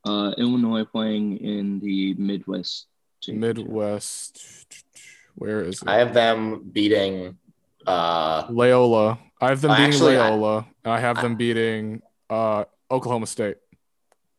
uh, 0.05 0.33
Illinois 0.37 0.85
playing 0.85 1.39
in 1.39 1.79
the 1.81 2.15
Midwest. 2.15 2.87
Championship? 3.21 3.57
Midwest. 3.67 4.67
Where 5.37 5.63
is 5.63 5.81
it? 5.83 5.89
I 5.89 5.97
have 5.99 6.13
them 6.13 6.65
beating. 6.73 7.39
Uh, 7.87 8.47
Loyola. 8.51 9.19
I 9.41 9.49
have 9.49 9.61
them 9.61 9.71
beating 9.73 9.85
actually, 9.87 10.17
I- 10.17 10.29
Loyola. 10.31 10.67
I, 10.85 11.01
have 11.01 11.21
them 11.21 11.37
beating 11.37 12.03
uh, 12.29 12.65
Oklahoma 12.91 13.27
State. 13.27 13.57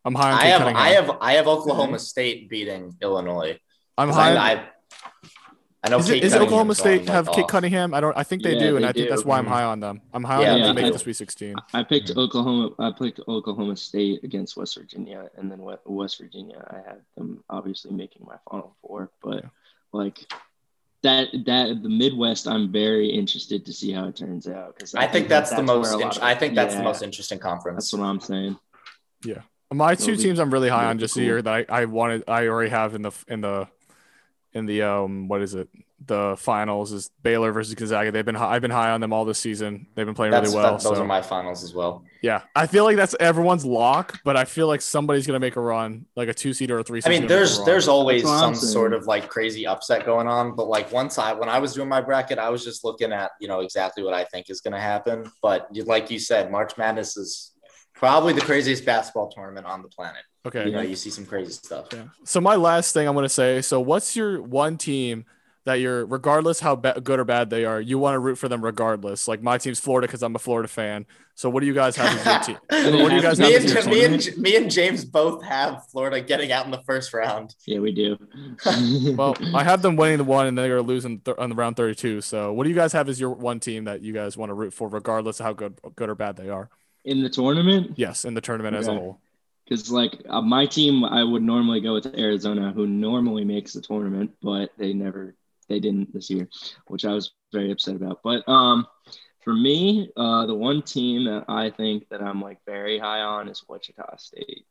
I'm 0.06 0.16
high 0.16 0.32
on 0.34 0.40
I 0.40 0.46
have 0.46 0.60
Cunningham. 0.60 0.84
I 0.84 0.90
have 0.90 1.18
I 1.22 1.34
have 1.34 1.48
Oklahoma 1.48 2.00
State 2.00 2.50
beating 2.50 2.94
Illinois. 3.02 3.58
I'm 3.98 4.10
'Cause 4.10 4.16
high. 4.18 4.36
I, 4.36 4.52
I, 4.54 4.70
I 5.86 5.90
know 5.90 5.98
is 5.98 6.08
Cade 6.08 6.24
it, 6.24 6.28
is 6.28 6.36
Oklahoma 6.36 6.76
State 6.76 7.08
have 7.10 7.28
like, 7.28 7.36
Cade. 7.36 7.48
Cunningham? 7.50 7.94
I 7.94 8.00
don't. 8.00 8.16
I 8.18 8.24
think 8.24 8.42
they 8.42 8.54
Yeah, 8.54 8.60
do, 8.60 8.76
and 8.78 8.86
they 8.86 8.90
I 8.90 8.92
think 8.94 9.06
do. 9.08 9.10
that's 9.10 9.26
why 9.26 9.38
I'm 9.38 9.46
high 9.46 9.64
on 9.64 9.80
them. 9.82 10.02
I'm 10.14 10.24
high 10.24 10.42
Yeah, 10.42 10.54
on 10.54 10.60
them 10.62 10.68
to 10.76 10.82
make 10.82 10.86
do. 10.86 10.94
the 10.94 11.00
Sweet 11.00 11.14
16. 11.18 11.56
I 11.74 11.84
picked 11.84 12.10
Mhm. 12.10 12.18
Oklahoma. 12.18 12.70
I 12.80 12.92
picked 12.92 13.20
Oklahoma 13.28 13.76
State 13.76 14.24
against 14.24 14.56
West 14.56 14.78
Virginia, 14.78 15.30
and 15.38 15.52
then 15.52 15.60
West 15.86 16.18
Virginia. 16.20 16.66
I 16.72 16.76
had 16.90 17.02
them 17.18 17.44
obviously 17.50 17.92
making 17.92 18.26
my 18.26 18.36
Final 18.50 18.76
Four, 18.82 19.12
but 19.22 19.44
Yeah. 19.44 19.50
like 19.92 20.20
that 21.02 21.28
that 21.46 21.84
the 21.84 21.90
Midwest, 21.90 22.48
I'm 22.48 22.72
very 22.72 23.10
interested 23.10 23.66
to 23.66 23.74
see 23.74 23.92
how 23.92 24.06
it 24.08 24.16
turns 24.16 24.48
out 24.48 24.76
because 24.78 24.96
I 24.96 25.06
think 25.06 25.28
that's, 25.28 25.54
the 25.54 25.62
most. 25.62 25.92
where 25.92 26.02
In- 26.02 26.08
of- 26.08 26.20
I 26.24 26.34
think 26.34 26.56
that's 26.56 26.76
the 26.76 26.82
most 26.84 27.02
interesting 27.04 27.40
conference. 27.40 27.92
That's 27.92 27.94
what 28.02 28.08
I'm 28.08 28.22
saying. 28.22 28.58
Yeah. 29.26 29.42
My 29.74 29.96
two 29.96 30.12
It'll 30.14 30.18
be 30.18 30.24
teams 30.24 30.40
I'm 30.40 30.52
really 30.54 30.70
high 30.70 30.86
on 30.86 31.00
just 31.00 31.16
cool. 31.16 31.24
here 31.24 31.42
that 31.42 31.66
I, 31.70 31.82
I 31.82 31.86
wanted 31.86 32.24
I 32.30 32.48
already 32.48 32.70
have 32.70 32.94
in 32.96 33.02
the 33.02 33.12
in 33.28 33.42
the 33.42 33.68
in 34.54 34.66
the 34.66 34.82
um 34.84 35.28
what 35.28 35.42
is 35.42 35.54
it 35.56 35.68
the 36.06 36.36
finals 36.38 36.92
is 36.92 37.10
Baylor 37.22 37.54
versus 37.54 37.76
Gonzaga. 37.76 38.12
They've 38.12 38.26
been 38.26 38.36
high, 38.36 38.56
I've 38.56 38.62
been 38.62 38.72
high 38.72 38.92
on 38.92 39.00
them 39.00 39.14
all 39.14 39.24
this 39.24 39.40
season. 39.40 39.88
They've 39.96 40.06
been 40.06 40.16
playing 40.16 40.32
That's, 40.32 40.50
really 40.50 40.62
well. 40.62 40.74
that- 40.74 40.84
those 40.84 40.98
so 40.98 41.02
are 41.02 41.08
my 41.08 41.22
finals 41.22 41.64
as 41.64 41.74
well. 41.74 42.04
yeah, 42.22 42.42
I 42.56 42.68
feel 42.68 42.84
like 42.84 42.98
that's 42.98 43.16
everyone's 43.20 43.66
lock, 43.66 44.20
but 44.26 44.36
I 44.36 44.44
feel 44.46 44.68
like 44.68 44.82
somebody's 44.82 45.26
gonna 45.26 45.40
make 45.40 45.56
a 45.56 45.62
run, 45.62 46.06
like 46.16 46.28
a 46.28 46.34
two 46.34 46.54
seed 46.54 46.72
or 46.72 46.80
a 46.80 46.84
three 46.84 47.02
I 47.06 47.10
mean, 47.10 47.28
there's 47.28 47.64
there's 47.64 47.88
always 47.88 48.24
some 48.24 48.54
saying. 48.54 48.72
sort 48.72 48.94
of 48.94 49.08
like 49.08 49.30
crazy 49.30 49.66
upset 49.66 50.06
going 50.06 50.28
on, 50.28 50.56
but 50.56 50.68
like 50.68 50.92
once 50.92 51.18
I 51.18 51.34
when 51.34 51.48
I 51.50 51.60
was 51.60 51.74
doing 51.74 51.88
my 51.88 52.02
bracket, 52.02 52.38
I 52.38 52.50
was 52.50 52.64
just 52.64 52.84
looking 52.84 53.14
at 53.14 53.32
you 53.40 53.48
know 53.48 53.62
exactly 53.62 54.04
what 54.04 54.14
I 54.14 54.26
think 54.26 54.50
is 54.50 54.60
going 54.60 54.74
to 54.74 54.82
happen. 54.82 55.32
But 55.42 55.70
like 55.86 56.12
you 56.12 56.20
said, 56.20 56.52
March 56.52 56.78
Madness 56.78 57.16
is 57.16 57.54
probably 57.96 58.34
the 58.34 58.42
craziest 58.42 58.86
basketball 58.86 59.30
tournament 59.30 59.66
on 59.66 59.82
the 59.82 59.88
planet. 59.88 60.24
Okay. 60.46 60.66
You 60.66 60.72
know, 60.72 60.82
you 60.82 60.96
see 60.96 61.10
some 61.10 61.26
crazy 61.26 61.52
stuff. 61.52 61.88
Yeah. 61.94 62.04
So 62.24 62.42
my 62.42 62.56
last 62.56 62.94
thing 62.94 63.08
I'm 63.08 63.14
going 63.14 63.24
to 63.24 63.30
say. 63.30 63.62
So 63.62 63.80
what's 63.80 64.16
your 64.16 64.42
one 64.42 64.78
team 64.78 65.26
that 65.66 65.76
you're, 65.76 66.06
regardless 66.06 66.60
how 66.60 66.76
ba- 66.76 67.00
good 67.02 67.20
or 67.20 67.24
bad 67.24 67.50
they 67.50 67.64
are, 67.64 67.80
you 67.80 67.98
want 67.98 68.16
to 68.16 68.20
root 68.20 68.38
for 68.38 68.50
them 68.50 68.64
regardless? 68.64 69.28
Like 69.28 69.42
my 69.42 69.58
team's 69.58 69.80
Florida 69.80 70.08
because 70.08 70.22
I'm 70.22 70.36
a 70.36 70.40
Florida 70.40 70.68
fan. 70.68 71.06
So 71.36 71.50
what 71.50 71.62
do 71.62 71.66
you 71.66 71.74
guys 71.74 71.96
have 71.96 72.16
as 72.20 72.26
your 72.26 72.40
team? 72.40 72.58
What 73.02 73.10
do 73.10 73.16
you 73.16 73.22
guys 73.22 73.40
me, 73.40 73.54
have 73.54 73.64
and, 73.64 73.74
your 73.74 73.86
me, 73.86 74.04
and, 74.06 74.38
me 74.38 74.56
and 74.56 74.70
James 74.70 75.04
both 75.04 75.44
have 75.44 75.88
Florida 75.88 76.22
getting 76.22 76.52
out 76.52 76.66
in 76.66 76.72
the 76.72 76.82
first 76.86 77.14
round. 77.14 77.56
Yeah, 77.66 77.80
we 77.80 77.92
do. 77.92 78.18
Well, 79.16 79.36
I 79.56 79.64
have 79.64 79.82
them 79.82 79.96
winning 79.96 80.18
the 80.18 80.24
one 80.26 80.48
and 80.48 80.58
they're 80.58 80.82
losing 80.82 81.20
th- 81.22 81.38
on 81.38 81.50
the 81.50 81.56
round 81.56 81.76
32. 81.78 82.22
So 82.22 82.54
what 82.54 82.66
do 82.66 82.70
you 82.70 82.76
guys 82.76 82.94
have 82.94 83.10
as 83.10 83.20
your 83.20 83.32
one 83.32 83.60
team 83.60 83.86
that 83.86 84.02
you 84.02 84.14
guys 84.14 84.38
want 84.38 84.50
to 84.50 84.54
root 84.54 84.74
for, 84.74 84.88
regardless 84.90 85.40
of 85.40 85.46
how 85.46 85.54
good, 85.54 85.80
good 85.96 86.10
or 86.10 86.16
bad 86.16 86.36
they 86.36 86.50
are? 86.50 86.70
in 87.06 87.22
the 87.22 87.30
tournament, 87.30 87.92
Yes, 87.98 88.26
in 88.26 88.34
the 88.34 88.42
tournament 88.42 88.76
as 88.76 88.88
a 88.88 88.94
whole. 88.94 89.20
Because 89.74 89.92
like 89.92 90.22
uh, 90.30 90.42
my 90.42 90.66
team, 90.66 91.04
I 91.04 91.24
would 91.24 91.42
normally 91.42 91.82
go 91.82 91.94
with 91.94 92.06
Arizona, 92.18 92.72
who 92.72 92.86
normally 92.88 93.44
makes 93.44 93.74
the 93.74 93.82
tournament, 93.82 94.32
but 94.42 94.72
they 94.78 94.94
never, 94.94 95.36
they 95.70 95.80
didn't 95.80 96.14
this 96.14 96.30
year, 96.30 96.48
which 96.88 97.06
I 97.06 97.14
was 97.14 97.32
very 97.52 97.72
upset 97.72 97.96
about. 97.96 98.22
But 98.24 98.48
um, 98.48 98.86
for 99.44 99.54
me, 99.54 100.10
uh, 100.16 100.46
the 100.46 100.54
one 100.56 100.82
team 100.84 101.26
that 101.26 101.46
I 101.48 101.70
think 101.72 102.10
that 102.10 102.22
I'm 102.22 102.42
like 102.42 102.60
very 102.66 103.00
high 103.00 103.22
on 103.22 103.48
is 103.50 103.64
Wichita 103.68 104.18
State. 104.18 104.66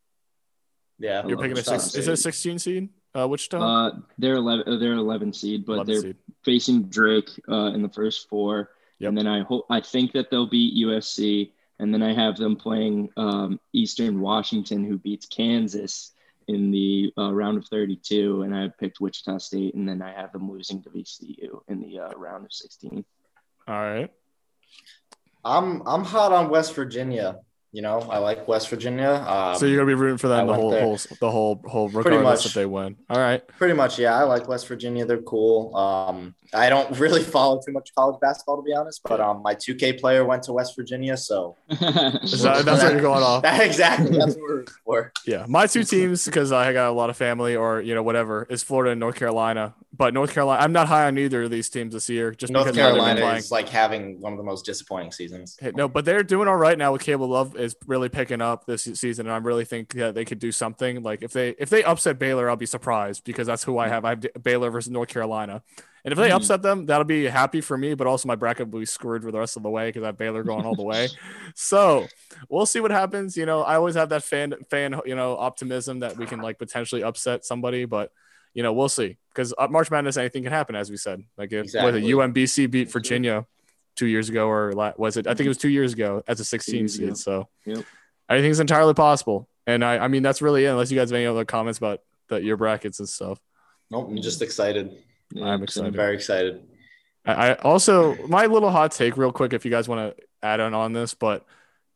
Yeah, 0.99 1.23
You're 1.27 1.37
love 1.37 1.43
picking 1.45 1.53
a 1.53 1.61
Wichita 1.61 1.79
six. 1.79 1.95
Is 1.97 2.09
it 2.09 2.13
a 2.13 2.17
16 2.17 2.59
seed? 2.61 2.89
Uh, 3.15 3.27
Wichita. 3.29 3.59
Uh, 3.61 3.91
they're 4.19 4.37
eleven. 4.37 4.73
uh, 4.73 4.79
They're 4.79 4.93
eleven 4.95 5.33
seed, 5.33 5.67
but 5.67 5.73
11 5.75 5.87
they're 5.93 6.03
seed. 6.03 6.17
facing 6.45 6.83
Drake 6.85 7.29
uh, 7.49 7.73
in 7.75 7.83
the 7.83 7.89
first 7.89 8.29
four, 8.29 8.71
Yep. 9.01 9.09
and 9.09 9.19
then 9.19 9.27
I 9.27 9.43
hope 9.43 9.67
I 9.69 9.81
think 9.81 10.13
that 10.13 10.31
they'll 10.31 10.47
beat 10.47 10.75
USC, 10.87 11.51
and 11.83 11.93
then 11.93 12.01
I 12.01 12.15
have 12.15 12.37
them 12.37 12.55
playing 12.55 13.11
um, 13.17 13.59
Eastern 13.73 14.21
Washington, 14.21 14.85
who 14.85 14.99
beats 14.99 15.27
Kansas 15.27 16.13
in 16.47 16.71
the 16.71 17.13
uh, 17.19 17.35
round 17.35 17.59
of 17.59 17.67
32, 17.67 18.43
and 18.43 18.55
I 18.55 18.69
picked 18.69 19.01
Wichita 19.01 19.39
State, 19.39 19.75
and 19.75 19.89
then 19.89 20.01
I 20.01 20.13
have 20.13 20.33
them 20.33 20.49
losing 20.49 20.81
to 20.85 20.91
VCU 20.91 21.61
in 21.67 21.81
the 21.81 21.99
uh, 21.99 22.11
round 22.11 22.45
of 22.45 22.53
16. 22.53 23.05
All 23.67 23.75
right. 23.75 24.11
I'm 25.45 25.83
I'm 25.85 26.05
hot 26.05 26.31
on 26.31 26.51
West 26.51 26.73
Virginia. 26.75 27.39
You 27.73 27.81
know, 27.81 28.01
I 28.01 28.19
like 28.19 28.47
West 28.47 28.69
Virginia. 28.69 29.25
Um, 29.27 29.57
so 29.57 29.65
you're 29.65 29.79
gonna 29.79 29.87
be 29.87 29.95
rooting 29.95 30.19
for 30.19 30.27
I 30.27 30.37
them 30.37 30.47
the 30.47 30.55
whole, 30.55 30.71
there. 30.71 30.83
whole, 30.83 30.99
the 31.21 31.31
whole, 31.31 31.63
whole, 31.67 31.89
regardless 31.89 32.41
much. 32.41 32.47
if 32.47 32.53
they 32.53 32.67
win. 32.67 32.97
All 33.09 33.19
right. 33.19 33.47
Pretty 33.57 33.73
much, 33.73 33.99
yeah. 33.99 34.15
I 34.15 34.25
like 34.25 34.47
West 34.47 34.69
Virginia. 34.69 35.07
They're 35.07 35.23
cool. 35.23 35.75
Um, 35.75 36.35
I 36.53 36.69
don't 36.69 36.91
really 36.99 37.23
follow 37.23 37.63
too 37.65 37.73
much 37.73 37.95
college 37.95 38.21
basketball 38.21 38.57
to 38.57 38.63
be 38.63 38.75
honest, 38.75 39.01
but 39.05 39.23
um, 39.23 39.43
my 39.43 39.55
2K 39.55 39.99
player 39.99 40.23
went 40.25 40.43
to 40.45 40.53
West 40.53 40.77
Virginia, 40.77 41.17
so 41.17 41.57
Is 41.71 42.43
that, 42.43 42.65
that's 42.67 42.83
what 42.83 42.93
you're 42.93 43.01
going 43.01 43.23
off. 43.23 43.43
That, 43.43 43.61
exactly 43.65 44.19
that's 44.19 44.35
what 44.35 44.43
we're 44.43 44.65
for. 44.85 45.13
Yeah, 45.27 45.47
my 45.49 45.67
two 45.67 45.85
teams 45.85 46.27
because 46.27 46.53
I 46.53 46.75
got 46.75 46.91
a 46.91 46.93
lot 46.93 47.09
of 47.09 47.17
family 47.17 47.57
or 47.57 47.81
you 47.81 47.95
know 47.95 48.03
whatever 48.03 48.47
is 48.51 48.63
Florida 48.63 48.91
and 48.91 49.01
North 49.01 49.17
Carolina. 49.17 49.75
But 49.95 50.15
North 50.15 50.33
Carolina, 50.33 50.63
I'm 50.63 50.73
not 50.73 50.89
high 50.89 51.07
on 51.07 51.19
either 51.19 51.43
of 51.43 51.51
these 51.51 51.69
teams 51.69 51.93
this 51.93 52.09
year. 52.09 52.31
Just 52.33 52.51
North 52.51 52.65
because 52.65 52.77
they've 52.77 52.85
been 52.95 53.17
Carolina 53.17 53.37
is 53.37 53.51
like 53.51 53.69
having 53.69 54.21
one 54.21 54.33
of 54.33 54.39
the 54.39 54.43
most 54.43 54.65
disappointing 54.65 55.13
seasons. 55.13 55.59
No, 55.75 55.87
but 55.87 56.07
they're 56.07 56.23
doing 56.23 56.49
all 56.49 56.57
right 56.57 56.79
now 56.79 56.93
with 56.93 57.03
Caleb 57.03 57.29
Love 57.31 57.57
is 57.57 57.77
really 57.87 58.09
picking 58.09 58.41
up 58.41 58.65
this 58.65 58.85
season, 58.85 59.27
and 59.27 59.35
I 59.35 59.39
really 59.39 59.67
think 59.67 59.93
that 59.95 60.15
they 60.15 60.25
could 60.25 60.39
do 60.39 60.51
something. 60.51 61.03
Like 61.03 61.23
if 61.23 61.33
they 61.33 61.51
if 61.59 61.69
they 61.69 61.85
upset 61.85 62.19
Baylor, 62.19 62.49
I'll 62.49 62.57
be 62.57 62.65
surprised 62.67 63.25
because 63.25 63.47
that's 63.47 63.65
who 63.65 63.77
I 63.77 63.89
have. 63.89 64.07
I 64.07 64.11
have 64.11 64.27
Baylor 64.43 64.71
versus 64.71 64.91
North 64.91 65.11
Carolina, 65.11 65.63
and 66.07 66.13
if 66.13 66.19
they 66.19 66.31
Mhm. 66.31 66.37
upset 66.37 66.63
them, 66.63 66.87
that'll 66.87 67.05
be 67.05 67.27
happy 67.27 67.61
for 67.61 67.77
me. 67.77 67.93
But 67.93 68.07
also 68.07 68.29
my 68.29 68.35
bracket 68.35 68.71
will 68.71 68.81
be 68.81 68.87
screwed 68.87 69.23
for 69.23 69.31
the 69.31 69.41
rest 69.41 69.59
of 69.59 69.63
the 69.63 69.71
way 69.71 69.89
because 69.91 70.05
I 70.05 70.07
have 70.07 70.19
Baylor 70.19 70.43
going 70.43 70.65
all 70.65 70.75
the 70.75 70.83
way. 70.83 71.09
So 71.55 72.09
we'll 72.49 72.65
see 72.65 72.81
what 72.81 72.91
happens. 72.91 73.37
You 73.37 73.45
know, 73.45 73.61
I 73.63 73.75
always 73.77 73.95
have 73.95 74.09
that 74.09 74.23
fan 74.25 74.55
fan 74.71 74.99
you 75.05 75.15
know 75.15 75.37
optimism 75.37 76.01
that 76.01 76.17
we 76.17 76.27
can 76.27 76.41
like 76.41 76.59
potentially 76.59 77.03
upset 77.03 77.45
somebody, 77.45 77.85
but 77.85 78.11
you 78.55 78.63
know, 78.63 78.73
we'll 78.73 78.89
see 78.89 79.19
because 79.31 79.55
uh, 79.57 79.69
March 79.69 79.91
Madness, 79.91 80.17
anything 80.17 80.43
can 80.43 80.53
happen, 80.53 80.75
as 80.75 80.91
we 80.91 80.97
said. 80.97 81.23
Like 81.37 81.53
if 81.53 81.65
Exactly. 81.65 82.03
UMBC 82.03 82.71
beat 82.71 82.91
Virginia 82.91 83.47
two 83.97 84.07
years 84.07 84.29
ago, 84.29 84.49
or 84.49 84.73
was 84.97 85.17
it? 85.17 85.27
I 85.27 85.35
think 85.35 85.47
it 85.47 85.49
was 85.49 85.59
two 85.59 85.69
years 85.69 85.93
ago 85.93 86.23
as 86.27 86.41
a 86.41 86.45
16 86.45 86.75
years 86.75 86.99
ago. 86.99 87.07
seed. 87.09 87.17
So 87.17 87.49
Yep. 87.67 87.85
anything's 88.29 88.61
entirely 88.61 88.95
possible. 88.95 89.49
And 89.67 89.85
I, 89.85 89.99
I 89.99 90.09
mean, 90.09 90.23
that's 90.23 90.43
really 90.43 90.65
it. 90.65 90.69
Unless 90.69 90.91
you 90.91 90.99
guys 90.99 91.11
have 91.11 91.17
any 91.17 91.27
other 91.27 91.45
comments 91.45 91.79
about 91.79 92.01
the, 92.29 92.43
your 92.43 92.57
brackets 92.57 92.99
and 92.99 93.09
stuff. 93.09 93.41
Nope, 93.91 94.09
I'm 94.09 94.21
just 94.23 94.43
excited. 94.43 94.97
I'm 95.41 95.63
excited. 95.63 95.89
I'm 95.89 95.95
very 95.95 96.15
excited. 96.15 96.63
I, 97.25 97.51
I 97.51 97.55
also 97.57 98.17
my 98.27 98.47
little 98.47 98.71
hot 98.71 98.93
take, 98.93 99.17
real 99.17 99.33
quick, 99.33 99.53
if 99.53 99.65
you 99.65 99.71
guys 99.71 99.89
want 99.89 100.17
to 100.17 100.25
add 100.43 100.61
on 100.61 100.75
on 100.75 100.93
this, 100.93 101.15
but 101.15 101.47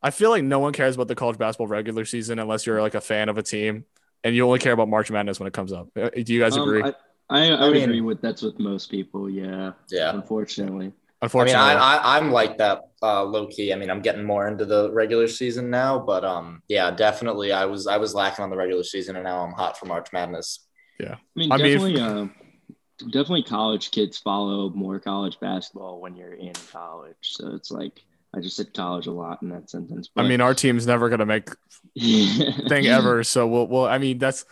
I 0.02 0.10
feel 0.10 0.30
like 0.30 0.44
no 0.44 0.58
one 0.58 0.72
cares 0.72 0.94
about 0.94 1.08
the 1.08 1.14
college 1.14 1.38
basketball 1.38 1.66
regular 1.66 2.04
season 2.04 2.38
unless 2.38 2.66
you're 2.66 2.80
like 2.80 2.94
a 2.94 3.00
fan 3.00 3.28
of 3.28 3.38
a 3.38 3.42
team, 3.42 3.84
and 4.24 4.34
you 4.34 4.44
only 4.46 4.58
care 4.58 4.72
about 4.72 4.88
March 4.88 5.10
Madness 5.10 5.38
when 5.40 5.46
it 5.46 5.52
comes 5.52 5.72
up. 5.72 5.88
Uh, 5.96 6.10
Do 6.10 6.32
you 6.34 6.40
guys 6.40 6.56
Um, 6.56 6.62
agree? 6.62 6.82
I, 6.82 6.88
I, 6.88 6.92
I, 7.30 7.46
I 7.48 7.64
would 7.66 7.74
mean- 7.74 7.84
agree 7.84 8.00
with 8.00 8.20
that's 8.20 8.42
with 8.42 8.58
most 8.58 8.90
people. 8.90 9.28
Yeah, 9.30 9.72
Yeah. 9.90 10.14
unfortunately. 10.14 10.86
I 10.86 10.88
mean, 10.88 10.92
Unfortunately, 11.22 11.58
I, 11.60 11.96
I 11.96 12.16
I'm 12.18 12.30
like 12.30 12.58
that 12.58 12.90
uh, 13.02 13.24
low 13.24 13.46
key. 13.46 13.72
I 13.72 13.76
mean, 13.76 13.90
I'm 13.90 14.02
getting 14.02 14.22
more 14.22 14.46
into 14.48 14.66
the 14.66 14.92
regular 14.92 15.26
season 15.26 15.70
now, 15.70 15.98
but 15.98 16.24
um, 16.26 16.62
yeah, 16.68 16.90
definitely. 16.90 17.52
I 17.52 17.64
was 17.64 17.86
I 17.86 17.96
was 17.96 18.14
lacking 18.14 18.42
on 18.42 18.50
the 18.50 18.56
regular 18.56 18.84
season, 18.84 19.16
and 19.16 19.24
now 19.24 19.40
I'm 19.40 19.52
hot 19.52 19.78
for 19.78 19.86
March 19.86 20.12
Madness. 20.12 20.66
I 21.00 21.16
mean, 21.34 21.50
I 21.52 21.56
mean, 21.56 21.66
if- 21.66 21.80
definitely, 21.80 22.00
uh, 22.00 22.26
definitely, 23.10 23.44
college 23.44 23.90
kids 23.92 24.18
follow 24.18 24.68
more 24.70 25.00
college 25.00 25.38
basketball 25.40 26.00
when 26.02 26.16
you're 26.16 26.34
in 26.34 26.52
college. 26.70 27.16
So 27.22 27.54
it's 27.54 27.70
like 27.70 28.02
I 28.36 28.40
just 28.40 28.56
said 28.56 28.74
college 28.74 29.06
a 29.06 29.12
lot 29.12 29.40
in 29.42 29.48
that 29.48 29.70
sentence. 29.70 30.10
I 30.16 30.22
mean, 30.28 30.40
our 30.40 30.54
team's 30.54 30.86
never 30.86 31.08
gonna 31.08 31.26
make 31.26 31.48
thing 31.98 32.86
ever. 32.86 33.24
So 33.24 33.46
we'll, 33.46 33.66
we'll. 33.66 33.86
I 33.86 33.98
mean, 33.98 34.18
that's. 34.18 34.44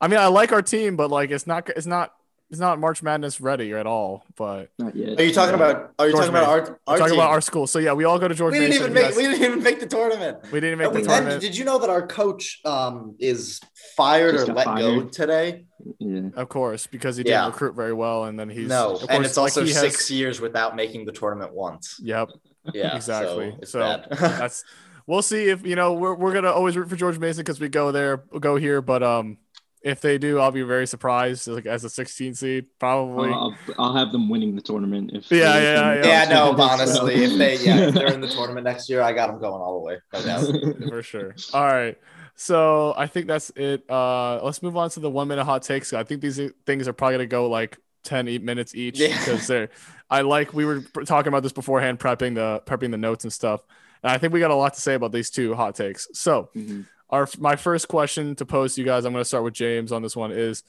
I 0.00 0.08
mean, 0.08 0.18
I 0.18 0.26
like 0.26 0.50
our 0.52 0.62
team, 0.62 0.96
but 0.96 1.10
like, 1.10 1.30
it's 1.30 1.46
not. 1.46 1.68
It's 1.70 1.86
not. 1.86 2.12
It's 2.50 2.60
not 2.60 2.78
March 2.78 3.02
Madness 3.02 3.40
ready 3.40 3.72
at 3.72 3.86
all. 3.86 4.26
But 4.36 4.68
Not 4.78 4.94
yet. 4.94 5.18
Are 5.18 5.24
you 5.24 5.32
talking 5.32 5.54
about? 5.54 5.94
Are 5.98 6.06
you 6.08 6.12
George 6.12 6.26
talking 6.26 6.36
about 6.36 6.48
our? 6.48 6.60
we're 6.60 6.78
our 6.88 6.98
talking 6.98 7.12
team? 7.14 7.20
about 7.20 7.30
our 7.30 7.40
school. 7.40 7.66
So 7.66 7.78
yeah, 7.78 7.94
we 7.94 8.04
all 8.04 8.18
go 8.18 8.28
to 8.28 8.34
George 8.34 8.52
We 8.52 8.58
didn't 8.58 8.70
Mason. 8.70 8.82
even 8.90 8.94
make. 8.94 9.04
guys- 9.04 9.16
We 9.16 9.22
didn't 9.22 9.42
even 9.42 9.62
make 9.62 9.80
the 9.80 9.86
tournament. 9.86 10.38
we 10.52 10.60
didn't 10.60 10.78
make 10.78 10.88
And 10.88 10.96
the 10.96 11.00
we- 11.00 11.06
tournament. 11.06 11.32
and 11.34 11.40
did 11.40 11.56
you 11.56 11.64
know 11.64 11.78
that 11.78 11.88
our 11.88 12.06
coach 12.06 12.60
um, 12.66 13.16
is 13.18 13.58
fired 13.96 14.32
Just 14.32 14.50
or 14.50 14.54
got 14.54 14.66
let 14.66 14.78
go 14.80 15.04
today? 15.04 15.64
Yeah. 15.98 16.28
Of 16.36 16.50
course, 16.50 16.86
because 16.86 17.16
he 17.16 17.22
didn't 17.22 17.40
Yeah. 17.40 17.46
recruit 17.46 17.74
very 17.74 17.94
well, 17.94 18.24
and 18.24 18.38
then 18.38 18.50
he's 18.50 18.68
no, 18.68 18.96
Of 18.96 19.00
and 19.02 19.08
course, 19.10 19.26
it's 19.28 19.38
also 19.38 19.60
like 19.62 19.68
he 19.68 19.72
has- 19.74 19.80
six 19.80 20.10
years 20.10 20.38
without 20.38 20.76
making 20.76 21.06
the 21.06 21.12
tournament 21.12 21.54
once. 21.54 21.98
Yep, 22.02 22.32
Yeah, 22.74 22.96
exactly. 22.96 23.54
So 23.64 23.64
So, 23.64 24.02
that's 24.20 24.64
we'll 25.06 25.22
see 25.22 25.48
if 25.48 25.66
you 25.66 25.74
know 25.76 25.94
we're 25.94 26.14
we're 26.14 26.32
gonna 26.32 26.50
always 26.52 26.76
root 26.76 26.88
for 26.88 26.96
George 26.96 27.18
Mason 27.18 27.42
because 27.42 27.60
we 27.60 27.68
go 27.68 27.92
there, 27.92 28.18
go 28.40 28.56
here. 28.56 28.80
But 28.80 29.02
um, 29.02 29.38
if 29.82 30.00
they 30.00 30.16
do, 30.18 30.38
I'll 30.38 30.52
be 30.52 30.62
very 30.62 30.86
surprised. 30.86 31.48
Like 31.48 31.66
as 31.66 31.82
a 31.84 31.90
16 31.90 32.34
seed, 32.34 32.66
probably. 32.78 33.30
I'll, 33.30 33.56
I'll, 33.78 33.86
I'll 33.86 33.96
have 33.96 34.12
them 34.12 34.28
winning 34.28 34.54
the 34.54 34.62
tournament. 34.62 35.10
If 35.12 35.30
Yeah, 35.30 35.52
they- 35.58 35.62
yeah, 35.64 35.92
if 35.94 36.06
yeah, 36.06 36.24
no, 36.28 36.52
honestly, 36.58 37.14
if 37.16 37.36
they 37.36 37.58
yeah, 37.58 37.88
if 37.88 37.94
they're 37.94 38.12
in 38.12 38.20
the 38.20 38.28
tournament 38.28 38.64
next 38.64 38.88
year, 38.88 39.02
I 39.02 39.12
got 39.12 39.26
them 39.26 39.40
going 39.40 39.60
all 39.60 39.80
the 39.80 39.84
way. 39.84 39.98
No 40.24 40.88
for 40.88 41.02
sure. 41.02 41.34
All 41.52 41.64
right. 41.66 41.98
So 42.34 42.94
I 42.96 43.08
think 43.08 43.26
that's 43.26 43.50
it. 43.56 43.88
Uh, 43.90 44.42
let's 44.42 44.62
move 44.62 44.76
on 44.76 44.88
to 44.90 45.00
the 45.00 45.10
one 45.10 45.28
minute 45.28 45.44
hot 45.44 45.62
takes. 45.62 45.92
I 45.92 46.02
think 46.04 46.20
these 46.20 46.40
things 46.64 46.86
are 46.88 46.92
probably 46.92 47.14
gonna 47.16 47.26
go 47.26 47.48
like 47.48 47.76
10 48.04 48.26
e- 48.28 48.38
minutes 48.38 48.74
each 48.74 48.98
Yeah. 49.00 49.18
because 49.18 49.46
they're. 49.46 49.68
I 50.12 50.20
like 50.20 50.52
we 50.52 50.64
were 50.64 50.80
talking 51.06 51.28
about 51.28 51.42
this 51.42 51.52
beforehand, 51.52 51.98
prepping 51.98 52.34
the 52.34 52.62
prepping 52.66 52.90
the 52.90 52.98
notes 52.98 53.24
and 53.24 53.32
stuff. 53.32 53.62
And 54.02 54.12
I 54.12 54.18
think 54.18 54.32
we 54.32 54.40
got 54.40 54.50
a 54.50 54.54
lot 54.54 54.74
to 54.74 54.80
say 54.80 54.94
about 54.94 55.10
these 55.12 55.30
two 55.30 55.54
hot 55.54 55.74
takes. 55.74 56.06
So 56.12 56.50
Mhm. 56.54 56.86
our 57.08 57.26
my 57.38 57.56
first 57.56 57.88
question 57.88 58.34
to 58.36 58.44
pose 58.44 58.74
to 58.74 58.80
you 58.82 58.86
guys, 58.86 59.04
I'm 59.04 59.12
going 59.12 59.22
to 59.22 59.28
start 59.32 59.44
with 59.44 59.54
James 59.54 59.90
on 59.90 60.02
this 60.02 60.14
one 60.14 60.30
is 60.32 60.64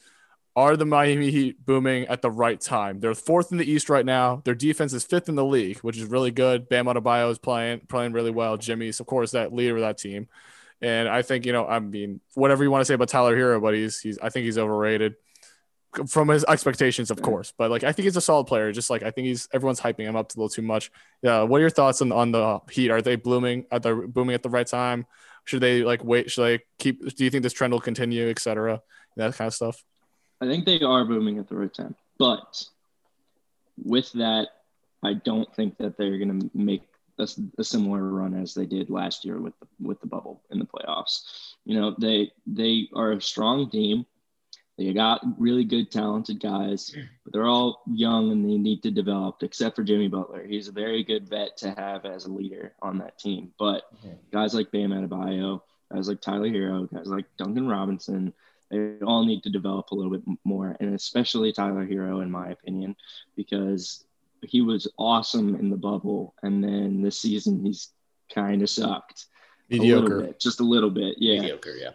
are 0.56 0.76
the 0.76 0.86
Miami 0.86 1.30
Heat 1.32 1.66
booming 1.66 2.06
at 2.06 2.22
the 2.22 2.30
right 2.30 2.60
time? 2.60 3.00
They're 3.00 3.12
fourth 3.14 3.50
in 3.50 3.58
the 3.58 3.68
East 3.70 3.90
right 3.90 4.06
now. 4.06 4.40
Their 4.44 4.54
defense 4.54 4.92
is 4.92 5.02
fifth 5.04 5.28
in 5.28 5.34
the 5.34 5.44
league, 5.44 5.78
which 5.80 5.98
is 5.98 6.04
really 6.04 6.30
good. 6.30 6.68
Bam 6.68 6.86
Adebayo 6.86 7.30
is 7.30 7.38
playing 7.38 7.80
playing 7.88 8.12
really 8.12 8.30
well. 8.30 8.56
Jimmy's 8.56 9.00
of 9.00 9.06
course 9.06 9.32
that 9.32 9.52
leader 9.52 9.74
of 9.76 9.82
that 9.82 9.98
team. 9.98 10.28
And 10.80 11.08
I 11.08 11.22
think, 11.22 11.44
you 11.46 11.52
know, 11.52 11.66
I 11.66 11.80
mean, 11.80 12.20
whatever 12.34 12.62
you 12.62 12.70
want 12.70 12.82
to 12.82 12.84
say 12.84 12.94
about 12.94 13.08
Tyler 13.08 13.36
Herro, 13.36 13.60
but 13.60 13.74
he's 13.74 14.00
he's 14.00 14.18
I 14.20 14.28
think 14.30 14.44
he's 14.44 14.58
overrated 14.58 15.16
from 16.08 16.28
his 16.28 16.44
expectations, 16.44 17.10
of 17.10 17.20
course. 17.22 17.52
But 17.56 17.70
like 17.70 17.84
I 17.84 17.92
think 17.92 18.04
he's 18.04 18.16
a 18.16 18.20
solid 18.20 18.46
player. 18.46 18.72
Just 18.72 18.90
like 18.90 19.02
I 19.02 19.10
think 19.10 19.26
he's 19.26 19.48
everyone's 19.52 19.80
hyping 19.80 20.04
him 20.04 20.16
up 20.16 20.32
a 20.32 20.38
little 20.38 20.48
too 20.48 20.62
much. 20.62 20.90
Yeah. 21.22 21.42
What 21.42 21.58
are 21.58 21.60
your 21.60 21.70
thoughts 21.70 22.02
on 22.02 22.12
on 22.12 22.32
the 22.32 22.60
Heat? 22.70 22.90
Are 22.90 23.02
they 23.02 23.16
blooming 23.16 23.66
at 23.70 23.82
the 23.82 23.94
booming 23.94 24.34
at 24.34 24.42
the 24.42 24.50
right 24.50 24.66
time? 24.66 25.06
Should 25.44 25.60
they 25.60 25.82
like 25.82 26.04
wait? 26.04 26.30
Should 26.30 26.44
they 26.44 26.60
keep? 26.78 27.16
Do 27.16 27.24
you 27.24 27.30
think 27.30 27.42
this 27.42 27.52
trend 27.52 27.72
will 27.72 27.80
continue, 27.80 28.28
etc. 28.28 28.80
That 29.16 29.34
kind 29.34 29.48
of 29.48 29.54
stuff. 29.54 29.84
I 30.40 30.46
think 30.46 30.64
they 30.64 30.80
are 30.80 31.04
booming 31.04 31.38
at 31.38 31.48
the 31.48 31.56
right 31.56 31.72
time. 31.72 31.94
But 32.18 32.64
with 33.82 34.12
that, 34.12 34.48
I 35.02 35.14
don't 35.14 35.52
think 35.54 35.78
that 35.78 35.96
they're 35.96 36.18
going 36.18 36.40
to 36.40 36.50
make 36.54 36.82
a, 37.18 37.28
a 37.58 37.64
similar 37.64 38.02
run 38.02 38.34
as 38.34 38.54
they 38.54 38.66
did 38.66 38.90
last 38.90 39.24
year 39.24 39.38
with 39.38 39.58
the, 39.60 39.66
with 39.80 40.00
the 40.00 40.06
bubble 40.06 40.42
in 40.50 40.58
the 40.58 40.66
playoffs. 40.66 41.54
You 41.64 41.80
know, 41.80 41.94
they 41.98 42.32
they 42.46 42.88
are 42.94 43.12
a 43.12 43.20
strong 43.20 43.70
team. 43.70 44.06
They 44.76 44.92
got 44.92 45.22
really 45.38 45.64
good, 45.64 45.90
talented 45.90 46.40
guys, 46.40 46.94
but 47.22 47.32
they're 47.32 47.46
all 47.46 47.82
young 47.86 48.32
and 48.32 48.44
they 48.44 48.58
need 48.58 48.82
to 48.82 48.90
develop. 48.90 49.42
Except 49.42 49.76
for 49.76 49.84
Jimmy 49.84 50.08
Butler, 50.08 50.44
he's 50.46 50.68
a 50.68 50.72
very 50.72 51.04
good 51.04 51.28
vet 51.28 51.56
to 51.58 51.70
have 51.72 52.04
as 52.04 52.24
a 52.24 52.32
leader 52.32 52.72
on 52.82 52.98
that 52.98 53.18
team. 53.18 53.52
But 53.58 53.84
guys 54.32 54.52
like 54.52 54.72
Bam 54.72 54.90
Adebayo, 54.90 55.60
guys 55.92 56.08
like 56.08 56.20
Tyler 56.20 56.48
Herro, 56.48 56.92
guys 56.92 57.06
like 57.06 57.26
Duncan 57.36 57.68
Robinson, 57.68 58.32
they 58.70 58.96
all 59.06 59.24
need 59.24 59.42
to 59.44 59.50
develop 59.50 59.90
a 59.90 59.94
little 59.94 60.10
bit 60.10 60.22
more, 60.42 60.76
and 60.80 60.94
especially 60.94 61.52
Tyler 61.52 61.86
Herro, 61.86 62.22
in 62.22 62.30
my 62.30 62.48
opinion, 62.48 62.96
because 63.36 64.04
he 64.42 64.60
was 64.60 64.88
awesome 64.98 65.54
in 65.54 65.70
the 65.70 65.76
bubble, 65.76 66.34
and 66.42 66.64
then 66.64 67.00
this 67.02 67.20
season 67.20 67.64
he's 67.64 67.90
kind 68.34 68.62
of 68.62 68.70
sucked 68.70 69.26
a 69.70 69.76
little 69.76 70.02
Mediocre. 70.02 70.20
bit, 70.22 70.40
just 70.40 70.60
a 70.60 70.64
little 70.64 70.90
bit. 70.90 71.16
Yeah, 71.18 71.40
Mediocre, 71.40 71.76
yeah. 71.76 71.90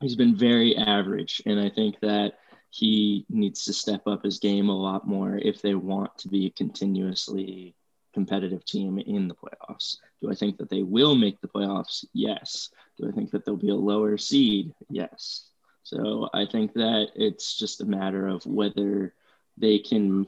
He's 0.00 0.16
been 0.16 0.36
very 0.36 0.76
average, 0.76 1.42
and 1.46 1.60
I 1.60 1.68
think 1.70 2.00
that 2.00 2.34
he 2.70 3.26
needs 3.28 3.64
to 3.64 3.72
step 3.72 4.06
up 4.06 4.24
his 4.24 4.38
game 4.38 4.68
a 4.68 4.76
lot 4.76 5.06
more 5.06 5.36
if 5.36 5.60
they 5.60 5.74
want 5.74 6.16
to 6.18 6.28
be 6.28 6.46
a 6.46 6.50
continuously 6.50 7.74
competitive 8.14 8.64
team 8.64 8.98
in 8.98 9.28
the 9.28 9.34
playoffs. 9.34 9.98
Do 10.20 10.30
I 10.30 10.34
think 10.34 10.58
that 10.58 10.70
they 10.70 10.82
will 10.82 11.14
make 11.14 11.40
the 11.40 11.48
playoffs? 11.48 12.04
Yes. 12.12 12.70
Do 12.98 13.08
I 13.08 13.12
think 13.12 13.30
that 13.30 13.44
they'll 13.44 13.56
be 13.56 13.70
a 13.70 13.74
lower 13.74 14.16
seed? 14.18 14.72
Yes. 14.88 15.48
So 15.82 16.28
I 16.32 16.46
think 16.46 16.74
that 16.74 17.08
it's 17.14 17.58
just 17.58 17.80
a 17.80 17.86
matter 17.86 18.26
of 18.28 18.44
whether 18.46 19.14
they 19.56 19.78
can 19.78 20.26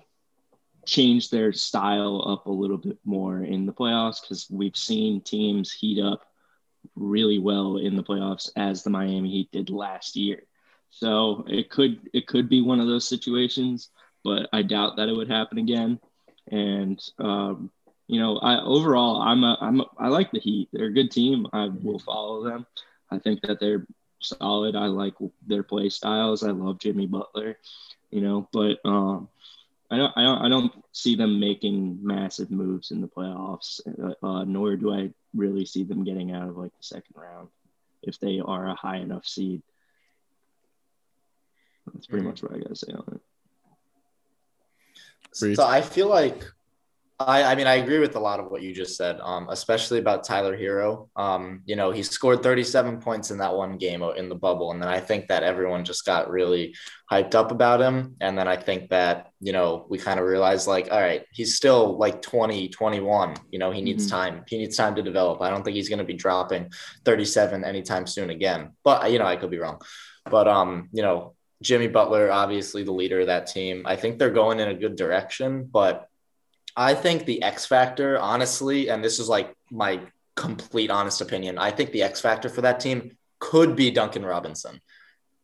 change 0.87 1.31
their 1.31 1.53
style 1.53 2.25
up 2.27 2.47
a 2.47 2.51
little 2.51 2.79
bit 2.79 2.99
more 3.05 3.43
in 3.43 3.67
the 3.67 3.73
playoffs 3.73 4.21
because 4.21 4.49
we've 4.51 4.77
seen 4.77 5.21
teams 5.21 5.73
heat 5.73 6.03
up 6.03 6.32
really 6.95 7.39
well 7.39 7.77
in 7.77 7.97
the 7.97 8.03
playoffs 8.03 8.51
as 8.57 8.83
the 8.83 8.91
Miami 8.91 9.31
Heat 9.31 9.53
did 9.53 9.71
last 9.71 10.17
year. 10.17 10.43
So 10.91 11.45
it 11.49 11.71
could 11.71 12.11
it 12.13 12.27
could 12.27 12.49
be 12.49 12.61
one 12.61 12.81
of 12.81 12.87
those 12.87 13.09
situations, 13.09 13.89
but 14.25 14.49
I 14.53 14.63
doubt 14.63 14.97
that 14.97 15.09
it 15.09 15.17
would 15.17 15.31
happen 15.31 15.59
again. 15.59 15.99
And 16.51 17.01
um, 17.19 17.71
you 18.07 18.21
know, 18.21 18.39
I 18.39 18.61
overall 18.61 19.23
I'm 19.23 19.43
a 19.45 19.57
I'm 19.61 19.81
a, 19.81 19.87
I 19.99 20.09
like 20.09 20.33
the 20.33 20.41
Heat. 20.41 20.69
They're 20.73 20.87
a 20.87 20.93
good 20.93 21.11
team. 21.11 21.47
I 21.53 21.69
will 21.69 21.99
follow 21.99 22.45
them. 22.45 22.67
I 23.11 23.19
think 23.19 23.41
that 23.43 23.61
they're 23.61 23.87
solid. 24.21 24.77
I 24.77 24.87
like 24.87 25.15
their 25.47 25.63
play 25.63 25.89
styles. 25.89 26.43
I 26.43 26.51
love 26.51 26.79
Jimmy 26.79 27.07
Butler, 27.07 27.59
you 28.11 28.21
know, 28.21 28.49
but 28.53 28.79
um, 28.85 29.29
I 29.91 29.97
don't, 29.97 30.13
I 30.17 30.23
don't, 30.23 30.43
I 30.43 30.49
don't 30.49 30.73
see 30.93 31.17
them 31.17 31.39
making 31.39 31.99
massive 32.03 32.51
moves 32.51 32.91
in 32.91 33.01
the 33.01 33.09
playoffs. 33.09 33.81
Uh, 33.87 34.27
uh, 34.27 34.45
nor 34.45 34.77
do 34.77 34.93
I 34.93 35.11
really 35.35 35.65
see 35.65 35.85
them 35.85 36.05
getting 36.05 36.33
out 36.33 36.49
of 36.49 36.57
like 36.57 36.73
the 36.77 36.83
second 36.83 37.15
round 37.15 37.49
if 38.03 38.19
they 38.19 38.41
are 38.45 38.69
a 38.69 38.75
high 38.75 38.99
enough 38.99 39.27
seed. 39.27 39.63
That's 41.93 42.07
pretty 42.07 42.23
hmm. 42.23 42.31
much 42.31 42.43
what 42.43 42.55
I 42.55 42.59
gotta 42.59 42.77
say 42.77 42.93
on 42.93 43.05
it. 43.15 43.21
So 45.33 45.65
I 45.65 45.81
feel 45.81 46.09
like 46.09 46.45
I, 47.19 47.43
I 47.45 47.55
mean 47.55 47.67
I 47.67 47.75
agree 47.75 47.99
with 47.99 48.17
a 48.17 48.21
lot 48.21 48.41
of 48.41 48.51
what 48.51 48.63
you 48.63 48.75
just 48.75 48.97
said, 48.97 49.21
um, 49.21 49.47
especially 49.51 49.99
about 49.99 50.25
Tyler 50.25 50.57
Herro. 50.57 51.09
Um, 51.15 51.63
you 51.67 51.77
know, 51.77 51.91
he 51.91 52.03
scored 52.03 52.43
37 52.43 53.01
points 53.01 53.31
in 53.31 53.39
that 53.39 53.55
one 53.55 53.77
game 53.77 54.03
in 54.03 54.29
the 54.29 54.35
bubble, 54.35 54.73
and 54.73 54.83
then 54.83 54.89
I 54.89 54.99
think 55.01 55.29
that 55.29 55.43
everyone 55.43 55.85
just 55.85 56.05
got 56.05 56.31
really 56.31 56.75
hyped 57.11 57.35
up 57.35 57.53
about 57.53 57.81
him. 57.81 58.17
And 58.21 58.37
then 58.37 58.49
I 58.49 58.57
think 58.57 58.91
that, 58.91 59.31
you 59.41 59.53
know, 59.53 59.87
we 59.89 59.99
kind 59.99 60.19
of 60.19 60.27
realized 60.27 60.67
like, 60.67 60.89
all 60.91 61.01
right, 61.01 61.25
he's 61.31 61.55
still 61.57 61.99
like 61.99 62.23
20, 62.23 62.69
21. 62.71 63.35
You 63.51 63.59
know, 63.59 63.71
he 63.71 63.83
needs 63.83 64.07
Mhm. 64.07 64.11
time. 64.11 64.45
He 64.49 64.59
needs 64.59 64.77
time 64.77 64.95
to 64.97 65.03
develop. 65.03 65.43
I 65.43 65.51
don't 65.51 65.63
think 65.63 65.77
he's 65.77 65.89
gonna 65.91 66.05
be 66.05 66.15
dropping 66.15 66.73
37 67.05 67.65
anytime 67.65 68.07
soon 68.07 68.31
again. 68.31 68.71
But 68.83 69.13
you 69.13 69.19
know, 69.19 69.27
I 69.27 69.37
could 69.37 69.51
be 69.51 69.59
wrong. 69.59 69.81
But 70.31 70.49
um, 70.49 70.89
you 70.93 71.03
know, 71.03 71.35
Jimmy 71.63 71.87
Butler, 71.87 72.31
obviously 72.33 72.83
the 72.83 72.93
leader 72.93 73.21
of 73.21 73.27
that 73.29 73.47
team. 73.47 73.83
I 73.87 73.95
think 73.97 74.19
they're 74.19 74.31
going 74.31 74.59
in 74.59 74.69
a 74.69 74.75
good 74.75 74.97
direction, 74.97 75.69
but 75.71 76.09
I 76.77 76.95
think 76.95 77.25
the 77.25 77.43
X 77.43 77.67
factor, 77.67 78.19
honestly, 78.19 78.89
and 78.89 79.05
this 79.05 79.19
is 79.19 79.29
like 79.29 79.55
my 79.71 80.01
complete 80.37 80.91
honest 80.91 81.21
opinion, 81.21 81.59
I 81.59 81.71
think 81.71 81.93
the 81.93 82.03
X 82.03 82.21
factor 82.21 82.49
for 82.49 82.63
that 82.63 82.81
team 82.81 83.17
could 83.39 83.77
be 83.77 83.91
Duncan 83.91 84.25
Robinson. 84.25 84.81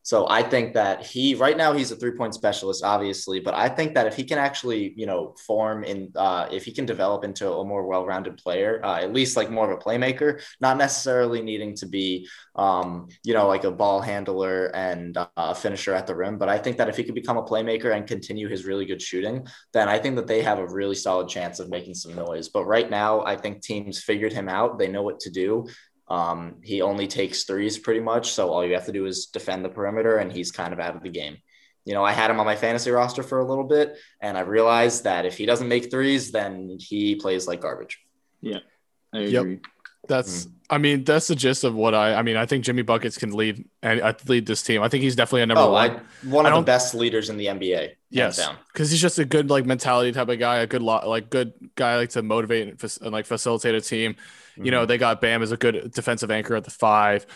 So 0.03 0.27
I 0.29 0.43
think 0.43 0.75
that 0.75 1.05
he 1.05 1.35
right 1.35 1.57
now 1.57 1.73
he's 1.73 1.91
a 1.91 1.97
three 1.97 2.13
point 2.13 2.35
specialist, 2.35 2.83
obviously, 2.85 3.41
but 3.41 3.55
I 3.55 3.69
think 3.69 3.95
that 3.95 4.07
if 4.07 4.17
he 4.17 4.25
can 4.25 4.39
actually, 4.39 4.95
you 4.97 5.07
know, 5.07 5.35
form 5.47 5.85
in, 5.85 6.13
uh, 6.17 6.49
if 6.51 6.65
he 6.65 6.73
can 6.73 6.87
develop 6.87 7.25
into 7.25 7.53
a 7.53 7.65
more 7.65 7.87
well 7.87 8.07
rounded 8.07 8.39
player, 8.39 8.81
uh, 8.85 8.97
at 9.01 9.13
least 9.13 9.37
like 9.37 9.51
more 9.51 9.71
of 9.71 9.79
a 9.79 9.83
playmaker, 9.83 10.43
not 10.61 10.79
necessarily 10.79 11.43
needing 11.43 11.75
to 11.77 11.87
be, 11.87 12.29
um, 12.57 13.09
you 13.23 13.35
know, 13.35 13.47
like 13.49 13.65
a 13.65 13.71
ball 13.71 14.01
handler 14.01 14.67
and 14.75 15.17
uh, 15.17 15.27
a 15.37 15.55
finisher 15.55 15.95
at 15.95 16.07
the 16.07 16.15
rim, 16.15 16.39
but 16.39 16.49
I 16.49 16.59
think 16.59 16.79
that 16.79 16.89
if 16.89 16.97
he 16.97 17.05
could 17.05 17.15
become 17.15 17.37
a 17.37 17.45
playmaker 17.45 17.95
and 17.95 18.07
continue 18.07 18.49
his 18.49 18.65
really 18.65 18.87
good 18.87 19.03
shooting, 19.03 19.47
then 19.73 19.89
I 19.89 19.99
think 19.99 20.17
that 20.17 20.27
they 20.27 20.43
have 20.43 20.59
a 20.59 20.67
really 20.67 20.95
solid 20.95 21.29
chance 21.29 21.61
of 21.61 21.69
making 21.69 21.95
some 21.95 22.15
noise. 22.15 22.49
But 22.49 22.65
right 22.65 22.89
now, 22.89 23.25
I 23.25 23.37
think 23.37 23.63
teams 23.63 24.03
figured 24.03 24.33
him 24.33 24.49
out. 24.49 24.79
They 24.79 24.89
know 24.89 25.03
what 25.03 25.21
to 25.21 25.31
do. 25.31 25.67
Um, 26.09 26.57
he 26.62 26.81
only 26.81 27.07
takes 27.07 27.44
threes 27.44 27.79
pretty 27.79 28.01
much. 28.01 28.33
So 28.33 28.51
all 28.51 28.64
you 28.64 28.75
have 28.75 28.87
to 28.87 28.92
do 28.92 29.07
is 29.07 29.27
defend 29.27 29.64
the 29.64 29.68
perimeter, 29.68 30.18
and 30.18 30.33
he's 30.33 30.51
kind 30.51 30.73
of 30.73 30.81
out 30.81 30.97
of 30.97 31.03
the 31.03 31.11
game. 31.11 31.38
You 31.85 31.94
know, 31.94 32.05
I 32.05 32.12
had 32.12 32.31
him 32.31 32.40
on 32.40 32.47
my 32.47 32.57
fantasy 32.57 32.90
roster 32.90 33.23
for 33.23 33.40
a 33.40 33.47
little 33.47 33.64
bit, 33.64 33.97
and 34.21 34.37
I 34.37 34.40
realized 34.40 35.05
that 35.05 35.25
if 35.25 35.38
he 35.38 35.47
doesn't 35.47 35.68
make 35.68 35.90
threes, 35.90 36.31
then 36.33 36.77
he 36.79 37.14
plays 37.16 37.47
like 37.47 37.61
garbage. 37.61 37.99
Yeah, 38.40 38.59
I 39.12 39.21
agree. 39.21 39.53
Yep. 39.53 39.61
That's, 40.07 40.47
mm. 40.47 40.53
I 40.71 40.79
mean, 40.79 41.05
that's 41.05 41.29
the 41.29 41.35
gist 41.35 41.64
of 41.64 41.75
what 41.75 41.94
I, 41.94 42.14
I 42.14 42.23
mean, 42.23 42.37
I 42.37 42.47
think 42.47 42.64
Jimmy 42.64 42.83
Buckets 42.83 43.18
can 43.18 43.33
lead 43.33 43.64
and 43.83 44.01
uh, 44.01 44.14
lead 44.27 44.47
this 44.47 44.62
team. 44.62 44.83
I 44.83 44.88
think 44.88 45.03
he's 45.03 45.16
definitely 45.16 45.42
a 45.42 45.47
number 45.47 45.62
oh, 45.62 45.73
one. 45.73 45.90
I, 45.90 46.27
one 46.27 46.47
of 46.47 46.55
the 46.55 46.62
best 46.62 46.94
leaders 46.94 47.31
in 47.31 47.37
the 47.37 47.47
NBA. 47.47 47.92
Yes, 48.11 48.40
because 48.73 48.90
he's 48.90 49.03
just 49.03 49.18
a 49.18 49.25
good 49.25 49.51
like 49.51 49.66
mentality 49.66 50.12
type 50.12 50.29
of 50.29 50.38
guy, 50.38 50.59
a 50.59 50.66
good 50.66 50.83
lot, 50.83 51.07
like 51.07 51.31
good 51.31 51.53
guy, 51.75 51.97
like 51.97 52.11
to 52.11 52.23
motivate 52.23 52.68
and, 52.68 52.99
and 53.03 53.12
like 53.12 53.27
facilitate 53.27 53.75
a 53.75 53.81
team. 53.81 54.16
Mm-hmm. 54.59 54.66
You 54.66 54.71
know, 54.73 54.81
mm-hmm. 54.81 54.88
they 54.88 54.99
got 54.99 55.21
Bam 55.21 55.42
as 55.42 55.53
a 55.53 55.57
good 55.57 55.92
defensive 55.92 56.31
anchor 56.31 56.57
at 56.57 56.64
the 56.64 56.71
five. 56.71 57.27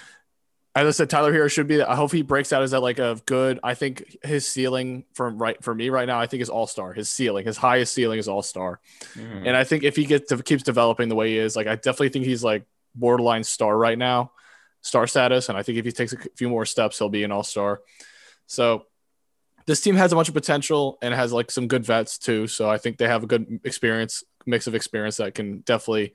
As 0.74 0.86
I 0.86 0.90
said, 0.90 1.10
Tyler 1.10 1.32
Herro 1.32 1.50
should 1.50 1.66
be. 1.66 1.82
I 1.82 1.94
hope 1.94 2.12
he 2.12 2.22
breaks 2.22 2.52
out 2.52 2.62
as 2.62 2.70
that 2.70 2.80
like 2.80 2.98
a 2.98 3.20
good. 3.26 3.60
I 3.62 3.74
think 3.74 4.16
his 4.24 4.48
ceiling 4.48 5.04
from 5.12 5.36
right 5.36 5.62
for 5.62 5.74
me 5.74 5.90
right 5.90 6.06
now, 6.06 6.18
I 6.18 6.26
think 6.26 6.42
is 6.42 6.48
all 6.48 6.66
star. 6.66 6.94
His 6.94 7.10
ceiling, 7.10 7.44
his 7.44 7.58
highest 7.58 7.92
ceiling 7.92 8.18
is 8.18 8.26
all 8.26 8.42
star. 8.42 8.80
Mm-hmm. 9.14 9.46
And 9.46 9.56
I 9.56 9.64
think 9.64 9.84
if 9.84 9.96
he 9.96 10.06
gets 10.06 10.28
to, 10.30 10.42
keeps 10.42 10.62
developing 10.62 11.10
the 11.10 11.14
way 11.14 11.30
he 11.30 11.38
is, 11.38 11.56
like 11.56 11.66
I 11.66 11.76
definitely 11.76 12.08
think 12.08 12.24
he's 12.24 12.42
like 12.42 12.64
borderline 12.94 13.44
star 13.44 13.76
right 13.76 13.98
now, 13.98 14.32
star 14.80 15.06
status. 15.06 15.50
And 15.50 15.58
I 15.58 15.62
think 15.62 15.76
if 15.76 15.84
he 15.84 15.92
takes 15.92 16.14
a 16.14 16.18
few 16.36 16.48
more 16.48 16.64
steps, 16.64 16.98
he'll 16.98 17.10
be 17.10 17.24
an 17.24 17.32
all 17.32 17.42
star. 17.42 17.82
So 18.46 18.86
this 19.66 19.80
team 19.80 19.96
has 19.96 20.12
a 20.12 20.16
bunch 20.16 20.28
of 20.28 20.34
potential 20.34 20.98
and 21.02 21.14
has 21.14 21.32
like 21.32 21.50
some 21.50 21.68
good 21.68 21.84
vets 21.84 22.18
too. 22.18 22.46
So 22.46 22.68
I 22.68 22.78
think 22.78 22.96
they 22.96 23.08
have 23.08 23.22
a 23.22 23.26
good 23.26 23.60
experience, 23.64 24.24
mix 24.46 24.66
of 24.66 24.74
experience 24.74 25.18
that 25.18 25.34
can 25.34 25.60
definitely 25.60 26.14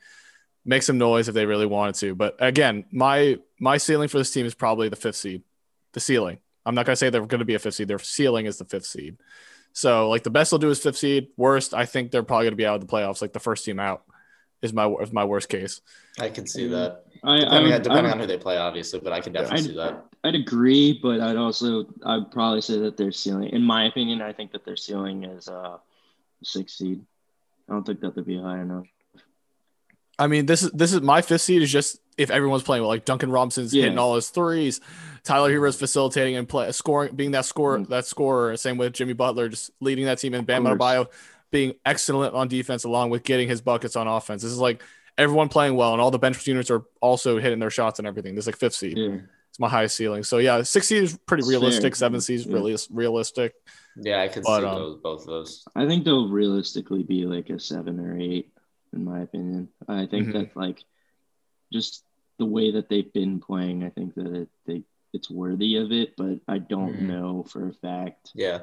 make 0.68 0.84
some 0.84 1.00
noise 1.00 1.28
if 1.28 1.34
they 1.34 1.46
really 1.46 1.66
wanted 1.66 1.96
to. 1.96 2.14
But 2.14 2.36
again, 2.40 2.86
my 2.92 3.40
my 3.60 3.78
ceiling 3.78 4.10
for 4.10 4.20
this 4.20 4.32
team 4.32 4.46
is 4.46 4.54
probably 4.54 4.90
the 4.90 4.96
fifth 4.96 5.16
seed. 5.16 5.42
The 5.94 6.00
ceiling. 6.00 6.38
I'm 6.66 6.76
not 6.76 6.86
gonna 6.86 6.98
say 6.98 7.10
they're 7.10 7.26
gonna 7.26 7.46
be 7.46 7.56
a 7.56 7.60
fifth 7.60 7.76
seed. 7.76 7.88
Their 7.88 7.98
ceiling 7.98 8.46
is 8.46 8.58
the 8.58 8.66
fifth 8.66 8.86
seed. 8.86 9.18
So 9.74 10.10
like 10.10 10.24
the 10.24 10.30
best 10.30 10.52
they'll 10.52 10.60
do 10.60 10.70
is 10.70 10.80
fifth 10.80 10.98
seed. 10.98 11.30
Worst, 11.38 11.74
I 11.74 11.86
think 11.86 12.12
they're 12.12 12.24
probably 12.24 12.46
gonna 12.48 12.58
be 12.58 12.66
out 12.66 12.76
of 12.76 12.82
the 12.82 12.88
playoffs, 12.88 13.22
like 13.22 13.34
the 13.34 13.40
first 13.40 13.66
team 13.66 13.80
out 13.80 14.04
is 14.62 14.74
my 14.74 14.88
is 15.02 15.14
my 15.14 15.24
worst 15.24 15.50
case. 15.50 15.82
I 16.20 16.30
can 16.30 16.46
see 16.46 16.68
that. 16.68 17.06
I, 17.24 17.40
depending, 17.40 17.74
I, 17.74 17.80
depending 17.80 18.12
I, 18.12 18.12
on 18.12 18.20
who 18.20 18.28
they 18.28 18.38
play, 18.38 18.58
obviously, 18.58 19.00
but 19.00 19.14
I 19.14 19.22
can 19.22 19.34
definitely 19.34 19.60
I'd, 19.60 19.66
see 19.66 19.76
that. 19.76 20.06
I'd 20.24 20.36
agree, 20.36 21.00
but 21.02 21.22
I'd 21.22 21.38
also 21.38 21.86
I'd 22.06 22.30
probably 22.32 22.62
say 22.62 22.78
that 22.80 22.98
their 22.98 23.12
ceiling, 23.12 23.50
in 23.50 23.64
my 23.64 23.86
opinion, 23.86 24.22
I 24.22 24.34
think 24.34 24.52
that 24.52 24.66
their 24.66 24.78
ceiling 24.78 25.24
is 25.24 25.48
uh 25.48 25.78
six 26.44 26.78
seed. 26.78 27.02
I 27.70 27.74
don't 27.74 27.86
think 27.86 28.02
that 28.02 28.16
they'd 28.16 28.26
be 28.26 28.40
high 28.40 28.60
enough. 28.60 28.86
I 30.20 30.28
mean, 30.28 30.46
this 30.46 30.64
is 30.64 30.72
this 30.72 30.94
is 30.94 31.02
my 31.02 31.22
fifth 31.22 31.42
seed 31.42 31.62
is 31.62 31.72
just 31.72 32.00
if 32.18 32.32
everyone's 32.32 32.64
playing 32.64 32.84
well, 32.84 32.90
like 32.90 33.06
Duncan 33.06 33.32
Robinson's 33.32 33.74
yeah. 33.74 33.84
hitting 33.84 34.00
all 34.00 34.16
his 34.16 34.30
threes, 34.30 34.82
Tyler 35.24 35.52
Herro's 35.52 35.78
facilitating 35.78 36.36
and 36.36 36.50
play 36.50 36.72
scoring, 36.72 37.16
being 37.16 37.32
that 37.32 37.46
score 37.46 37.78
mm-hmm. 37.78 37.92
that 37.92 38.06
scorer. 38.06 38.58
Same 38.58 38.78
with 38.78 38.94
Jimmy 38.94 39.14
Butler, 39.14 39.50
just 39.50 39.72
leading 39.80 40.06
that 40.06 40.18
team, 40.18 40.34
and 40.34 40.48
Bam 40.48 40.64
Adebayo 40.64 41.08
being 41.52 41.74
excellent 41.86 42.34
on 42.34 42.48
defense 42.48 42.84
along 42.84 43.10
with 43.10 43.24
getting 43.24 43.48
his 43.48 43.62
buckets 43.62 43.96
on 43.96 44.08
offense. 44.08 44.42
This 44.42 44.52
is 44.52 44.60
like 44.60 44.82
everyone 45.18 45.50
playing 45.50 45.76
well, 45.76 45.94
and 45.94 46.02
all 46.02 46.12
the 46.12 46.20
bench 46.20 46.46
units 46.48 46.72
are 46.72 46.84
also 47.02 47.40
hitting 47.40 47.60
their 47.60 47.70
shots 47.70 48.00
and 48.00 48.08
everything. 48.08 48.36
This 48.36 48.44
is 48.44 48.48
like 48.48 48.58
fifth 48.58 48.76
seed. 48.76 48.98
Yeah. 48.98 49.18
It's 49.50 49.60
my 49.60 49.70
highest 49.70 49.96
ceiling. 49.96 50.24
So 50.24 50.40
yeah, 50.40 50.64
six 50.64 50.88
seed 50.88 51.04
is 51.04 51.18
pretty 51.26 51.48
realistic. 51.48 51.96
Seven 51.96 52.20
seed 52.22 52.40
is 52.40 52.46
yeah. 52.46 52.54
really 52.54 52.76
realistic. 52.92 53.54
Yeah, 53.96 54.22
I 54.22 54.28
can 54.28 54.44
but, 54.44 54.62
see 54.62 54.66
um, 54.66 54.76
those, 54.76 54.98
both 54.98 55.22
of 55.22 55.28
those. 55.28 55.64
I 55.76 55.88
think 55.88 56.06
they'll 56.06 56.30
realistically 56.30 57.04
be 57.04 57.26
like 57.26 57.50
a 57.50 57.60
seven 57.60 58.00
or 58.00 58.18
eight 58.20 58.52
in 58.98 59.06
my 59.06 59.22
opinion. 59.22 59.70
I 59.88 60.06
think 60.06 60.28
mm-hmm. 60.28 60.40
that 60.40 60.58
like 60.58 60.84
just 61.72 62.04
the 62.38 62.46
way 62.46 62.72
that 62.72 62.90
they've 62.90 63.12
been 63.14 63.40
playing, 63.40 63.84
I 63.84 63.90
think 63.90 64.16
that 64.16 64.34
it, 64.34 64.50
they 64.66 64.84
it's 65.14 65.30
worthy 65.30 65.78
of 65.78 65.92
it, 65.92 66.16
but 66.18 66.40
I 66.48 66.58
don't 66.58 66.96
mm-hmm. 66.96 67.08
know 67.08 67.46
for 67.50 67.70
a 67.70 67.74
fact. 67.74 68.32
Yeah. 68.36 68.60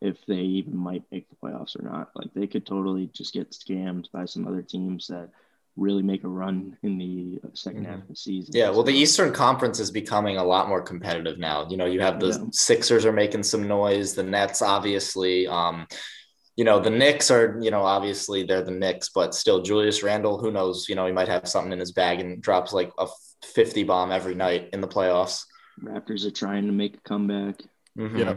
If 0.00 0.24
they 0.26 0.36
even 0.36 0.76
might 0.76 1.02
make 1.10 1.28
the 1.28 1.34
playoffs 1.36 1.78
or 1.78 1.82
not. 1.82 2.10
Like 2.14 2.32
they 2.32 2.46
could 2.46 2.64
totally 2.64 3.10
just 3.12 3.34
get 3.34 3.50
scammed 3.50 4.10
by 4.12 4.26
some 4.26 4.46
other 4.46 4.62
teams 4.62 5.08
that 5.08 5.30
really 5.76 6.02
make 6.02 6.24
a 6.24 6.28
run 6.28 6.76
in 6.82 6.98
the 6.98 7.40
2nd 7.48 7.74
mm-hmm. 7.74 7.84
half 7.84 8.02
of 8.02 8.08
the 8.08 8.16
season. 8.16 8.54
Yeah, 8.54 8.70
well, 8.70 8.84
the 8.84 8.92
Eastern 8.92 9.32
Conference 9.32 9.80
is 9.80 9.90
becoming 9.90 10.36
a 10.36 10.44
lot 10.44 10.68
more 10.68 10.82
competitive 10.82 11.38
now. 11.38 11.68
You 11.68 11.76
know, 11.76 11.86
you 11.86 12.00
have 12.00 12.20
the 12.20 12.28
yeah. 12.28 12.46
Sixers 12.52 13.04
are 13.04 13.12
making 13.12 13.42
some 13.42 13.66
noise, 13.66 14.14
the 14.14 14.22
Nets, 14.22 14.62
obviously. 14.62 15.46
Um, 15.46 15.86
you 16.58 16.64
know, 16.64 16.80
the 16.80 16.90
Knicks 16.90 17.30
are, 17.30 17.56
you 17.62 17.70
know, 17.70 17.82
obviously 17.82 18.42
they're 18.42 18.64
the 18.64 18.72
Knicks, 18.72 19.10
but 19.10 19.32
still 19.32 19.62
Julius 19.62 20.02
Randle, 20.02 20.38
who 20.38 20.50
knows, 20.50 20.88
you 20.88 20.96
know, 20.96 21.06
he 21.06 21.12
might 21.12 21.28
have 21.28 21.48
something 21.48 21.72
in 21.72 21.78
his 21.78 21.92
bag 21.92 22.18
and 22.18 22.42
drops 22.42 22.72
like 22.72 22.90
a 22.98 23.06
50 23.44 23.84
bomb 23.84 24.10
every 24.10 24.34
night 24.34 24.70
in 24.72 24.80
the 24.80 24.88
playoffs. 24.88 25.44
Raptors 25.80 26.26
are 26.26 26.32
trying 26.32 26.66
to 26.66 26.72
make 26.72 26.96
a 26.96 27.00
comeback. 27.08 27.60
Mm-hmm. 27.96 28.18
Yeah. 28.18 28.34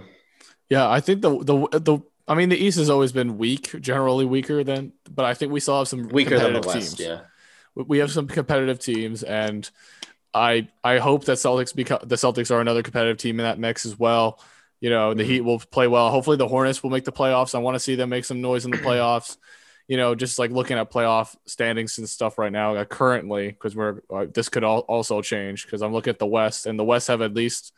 Yeah. 0.70 0.88
I 0.88 1.00
think 1.00 1.24
the, 1.24 1.36
the, 1.40 1.80
the, 1.80 2.00
I 2.28 2.36
mean, 2.36 2.50
the 2.50 2.64
East 2.64 2.78
has 2.78 2.92
always 2.92 3.12
been 3.12 3.40
weak, 3.40 3.82
generally 3.82 4.26
weaker 4.26 4.64
than, 4.64 4.94
but 5.10 5.26
I 5.26 5.34
think 5.34 5.52
we 5.52 5.60
still 5.60 5.80
have 5.80 5.88
some 5.88 6.08
weaker 6.10 6.38
than 6.38 6.54
the 6.54 6.62
West. 6.62 6.98
Teams. 6.98 7.00
Yeah. 7.00 7.22
We 7.74 7.98
have 7.98 8.12
some 8.12 8.28
competitive 8.28 8.78
teams 8.78 9.24
and 9.24 9.68
I, 10.32 10.68
I 10.84 11.00
hope 11.00 11.26
that 11.26 11.40
Celtics 11.40 11.76
become 11.76 12.02
the 12.04 12.18
Celtics 12.18 12.52
are 12.52 12.62
another 12.62 12.84
competitive 12.84 13.18
team 13.18 13.40
in 13.40 13.46
that 13.46 13.58
mix 13.58 13.84
as 13.84 13.98
well. 13.98 14.40
You 14.82 14.90
know, 14.90 15.14
the 15.14 15.24
mm-hmm. 15.24 15.32
Heat 15.32 15.42
will 15.42 15.60
play 15.60 15.88
well. 15.88 16.10
Hopefully, 16.10 16.38
the 16.38 16.48
Hornets 16.48 16.84
will 16.84 16.90
make 16.90 17.06
the 17.06 17.12
playoffs. 17.12 17.56
I 17.56 17.60
want 17.60 17.76
to 17.76 17.80
see 17.80 17.96
them 17.96 18.10
make 18.10 18.26
some 18.26 18.42
noise 18.42 18.66
in 18.66 18.72
the 18.72 18.78
playoffs. 18.78 19.38
you 19.88 19.98
know, 19.98 20.16
just 20.16 20.40
like 20.40 20.52
looking 20.52 20.78
at 20.78 20.92
playoff 20.92 21.36
standings 21.46 21.98
and 21.98 22.10
stuff 22.10 22.38
right 22.38 22.52
now, 22.52 22.76
uh, 22.76 22.86
currently, 22.86 23.48
because 23.48 23.76
we're 23.76 24.02
uh, 24.10 24.26
this 24.34 24.50
could 24.50 24.64
all, 24.64 24.80
also 24.82 25.22
change. 25.22 25.66
Because 25.66 25.82
I'm 25.82 25.94
looking 25.94 26.12
at 26.12 26.20
the 26.20 26.26
West, 26.26 26.66
and 26.66 26.78
the 26.78 26.84
West 26.84 27.08
have 27.08 27.22
at 27.22 27.34
least 27.34 27.74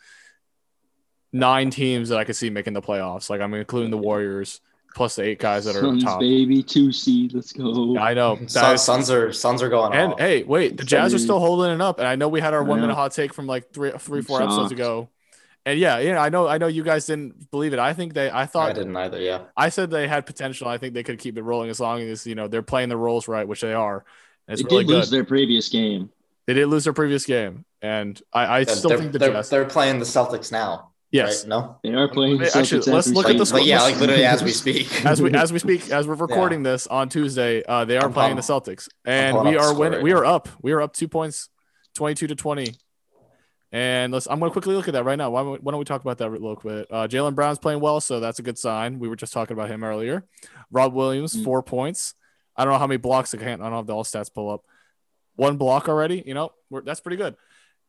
nine 1.33 1.71
teams 1.71 2.09
that 2.09 2.19
I 2.19 2.23
could 2.23 2.35
see 2.35 2.49
making 2.49 2.73
the 2.73 2.81
playoffs. 2.81 3.29
Like 3.29 3.41
I'm 3.41 3.53
including 3.53 3.91
the 3.91 3.97
Warriors 3.97 4.61
plus 4.93 5.15
the 5.15 5.23
eight 5.23 5.39
guys 5.39 5.65
that 5.65 5.75
are 5.75 5.81
Suns, 5.81 6.03
top. 6.03 6.19
Baby, 6.19 6.63
two 6.63 6.91
seed. 6.91 7.33
Let's 7.33 7.51
go. 7.51 7.97
I 7.97 8.13
know. 8.13 8.39
Suns, 8.47 8.81
Suns 8.81 9.09
are 9.09 9.33
Suns 9.33 9.61
are 9.61 9.69
going. 9.69 9.93
And 9.93 10.13
off. 10.13 10.19
hey, 10.19 10.43
wait, 10.43 10.77
the 10.77 10.83
Jazz 10.83 11.13
are 11.13 11.19
still 11.19 11.39
holding 11.39 11.71
it 11.71 11.81
up. 11.81 11.99
And 11.99 12.07
I 12.07 12.15
know 12.15 12.29
we 12.29 12.39
had 12.39 12.53
our 12.53 12.63
one 12.63 12.79
minute 12.79 12.95
hot 12.95 13.11
take 13.11 13.33
from 13.33 13.47
like 13.47 13.73
three, 13.73 13.91
three, 13.97 14.21
four 14.21 14.41
episodes 14.41 14.71
ago. 14.71 15.09
And 15.65 15.79
yeah, 15.79 15.99
yeah, 15.99 16.21
I 16.21 16.27
know, 16.27 16.47
I 16.47 16.57
know 16.57 16.67
you 16.67 16.83
guys 16.83 17.05
didn't 17.05 17.49
believe 17.49 17.71
it. 17.71 17.79
I 17.79 17.93
think 17.93 18.13
they, 18.13 18.29
I 18.29 18.45
thought 18.45 18.71
I 18.71 18.73
didn't 18.73 18.97
either. 18.97 19.19
Yeah, 19.19 19.43
I 19.55 19.69
said 19.69 19.91
they 19.91 20.07
had 20.07 20.25
potential. 20.25 20.67
I 20.67 20.77
think 20.77 20.93
they 20.93 21.03
could 21.03 21.19
keep 21.19 21.37
it 21.37 21.41
rolling 21.41 21.69
as 21.69 21.79
long 21.79 22.01
as 22.01 22.27
you 22.27 22.35
know 22.35 22.49
they're 22.49 22.61
playing 22.61 22.89
the 22.89 22.97
roles 22.97 23.29
right, 23.29 23.47
which 23.47 23.61
they 23.61 23.73
are. 23.73 24.03
It's 24.49 24.61
they 24.61 24.67
really 24.67 24.83
did 24.83 24.93
lose 24.93 25.09
their 25.09 25.23
previous 25.23 25.69
game. 25.69 26.09
They 26.47 26.53
did 26.53 26.67
lose 26.67 26.83
their 26.83 26.91
previous 26.91 27.25
game, 27.25 27.63
and 27.81 28.21
I, 28.33 28.57
I 28.57 28.63
still 28.65 28.89
they're, 28.89 28.97
think 28.97 29.13
the 29.13 29.19
they're, 29.19 29.31
Jazz. 29.31 29.49
They're 29.49 29.63
playing 29.63 29.99
the 29.99 30.05
Celtics 30.05 30.51
now. 30.51 30.91
Yes. 31.11 31.43
Right? 31.43 31.49
No, 31.49 31.77
they 31.81 31.93
are 31.93 32.09
playing. 32.09 32.39
The 32.39 32.57
Actually, 32.57 32.91
let's 32.91 33.07
look 33.07 33.29
at 33.29 33.37
the 33.37 33.45
score. 33.45 33.61
Yeah, 33.61 33.83
like 33.83 33.97
literally 34.01 34.25
as 34.25 34.43
we 34.43 34.51
speak. 34.63 35.05
as 35.05 35.21
we 35.21 35.31
as 35.31 35.53
we 35.53 35.59
speak, 35.59 35.89
as 35.91 36.05
we're 36.09 36.15
recording 36.15 36.65
yeah. 36.65 36.71
this 36.71 36.87
on 36.87 37.07
Tuesday, 37.07 37.63
uh, 37.63 37.85
they 37.85 37.95
are 37.97 38.07
I'm 38.07 38.13
playing 38.13 38.35
the 38.35 38.41
Celtics, 38.41 38.89
and 39.05 39.39
we 39.47 39.55
are 39.55 39.73
winning. 39.73 39.99
Right 39.99 40.03
we 40.03 40.11
are 40.11 40.25
up. 40.25 40.49
We 40.61 40.73
are 40.73 40.81
up 40.81 40.93
two 40.93 41.07
points, 41.07 41.47
twenty-two 41.93 42.27
to 42.27 42.35
twenty 42.35 42.75
and 43.73 44.13
let's. 44.13 44.27
I'm 44.27 44.39
going 44.39 44.51
to 44.51 44.53
quickly 44.53 44.75
look 44.75 44.87
at 44.87 44.93
that 44.93 45.03
right 45.03 45.17
now. 45.17 45.31
Why, 45.31 45.41
why 45.41 45.71
don't 45.71 45.79
we 45.79 45.83
talk 45.83 46.01
about 46.01 46.19
that 46.19 46.29
real 46.29 46.55
quick? 46.55 46.85
Uh, 46.91 47.07
Jaylen 47.07 47.33
Brown's 47.33 47.57
playing 47.57 47.79
well, 47.79 47.99
so 47.99 48.19
that's 48.19 48.37
a 48.37 48.43
good 48.43 48.59
sign. 48.59 48.99
We 48.99 49.09
were 49.09 49.15
just 49.15 49.33
talking 49.33 49.57
about 49.57 49.67
him 49.67 49.83
earlier. 49.83 50.25
Rob 50.71 50.93
Williams, 50.93 51.33
mm-hmm. 51.33 51.43
four 51.43 51.63
points. 51.63 52.13
I 52.55 52.63
don't 52.63 52.73
know 52.73 52.79
how 52.79 52.85
many 52.85 52.97
blocks. 52.97 53.33
I 53.33 53.37
can't. 53.39 53.61
I 53.61 53.65
don't 53.65 53.77
have 53.77 53.87
the 53.87 53.95
all 53.95 54.03
stats 54.03 54.31
pull 54.31 54.51
up. 54.51 54.61
One 55.35 55.57
block 55.57 55.89
already. 55.89 56.21
You 56.23 56.35
know, 56.35 56.51
that's 56.85 56.99
pretty 56.99 57.17
good. 57.17 57.35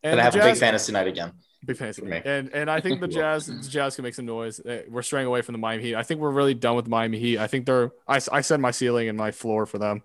And 0.02 0.18
I 0.18 0.24
have 0.24 0.32
Jazz, 0.32 0.46
a 0.46 0.48
big 0.52 0.58
fantasy 0.58 0.92
night 0.92 1.06
again. 1.06 1.32
Big 1.66 1.76
fantasy 1.76 2.00
night. 2.00 2.22
And 2.24 2.48
and 2.54 2.70
I 2.70 2.80
think 2.80 3.02
the 3.02 3.08
Jazz, 3.20 3.46
the 3.46 3.68
Jazz 3.68 3.94
can 3.94 4.04
make 4.04 4.14
some 4.14 4.24
noise. 4.24 4.62
Eh, 4.64 4.82
we're 4.88 5.02
straying 5.02 5.26
away 5.26 5.42
from 5.42 5.52
the 5.52 5.58
Miami 5.58 5.82
Heat. 5.82 5.96
I 5.96 6.02
think 6.02 6.18
we're 6.18 6.30
really 6.30 6.54
done 6.54 6.76
with 6.76 6.88
Miami 6.88 7.18
Heat. 7.18 7.38
I 7.38 7.46
think 7.46 7.66
they're. 7.66 7.90
I 8.08 8.20
I 8.32 8.40
set 8.40 8.58
my 8.58 8.70
ceiling 8.70 9.10
and 9.10 9.18
my 9.18 9.32
floor 9.32 9.66
for 9.66 9.76
them. 9.76 10.02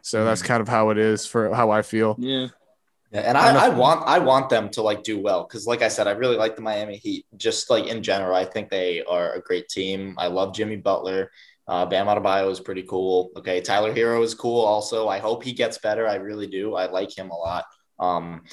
So 0.00 0.18
mm-hmm. 0.18 0.26
that's 0.26 0.42
kind 0.42 0.60
of 0.60 0.68
how 0.68 0.90
it 0.90 0.98
is 0.98 1.26
for 1.26 1.54
how 1.54 1.70
I 1.70 1.82
feel. 1.82 2.16
Yeah. 2.18 2.48
Yeah, 3.12 3.20
and 3.20 3.36
I, 3.36 3.66
I, 3.66 3.68
want 3.68 4.08
I 4.08 4.18
want 4.18 4.48
them 4.48 4.70
to 4.70 4.80
like 4.80 5.02
do 5.02 5.20
well 5.20 5.44
because, 5.44 5.66
like 5.66 5.82
I 5.82 5.88
said, 5.88 6.06
I 6.06 6.12
really 6.12 6.36
like 6.36 6.56
the 6.56 6.62
Miami 6.62 6.96
Heat. 6.96 7.26
Just 7.36 7.68
like 7.68 7.86
in 7.86 8.02
general, 8.02 8.34
I 8.34 8.46
think 8.46 8.70
they 8.70 9.02
are 9.04 9.34
a 9.34 9.42
great 9.42 9.68
team. 9.68 10.14
I 10.16 10.28
love 10.28 10.54
Jimmy 10.54 10.76
Butler. 10.76 11.30
Uh, 11.68 11.84
Bam 11.84 12.06
Adebayo 12.06 12.50
is 12.50 12.58
pretty 12.58 12.84
cool. 12.84 13.30
Okay, 13.36 13.60
Tyler 13.60 13.94
Herro 13.94 14.22
is 14.24 14.34
cool. 14.34 14.64
Also, 14.64 15.08
I 15.08 15.18
hope 15.18 15.44
he 15.44 15.52
gets 15.52 15.76
better. 15.76 16.08
I 16.08 16.14
really 16.14 16.46
do. 16.46 16.74
I 16.74 16.90
like 16.90 17.16
him 17.16 17.30
a 17.30 17.36
lot. 17.36 17.64
Um, 17.98 18.44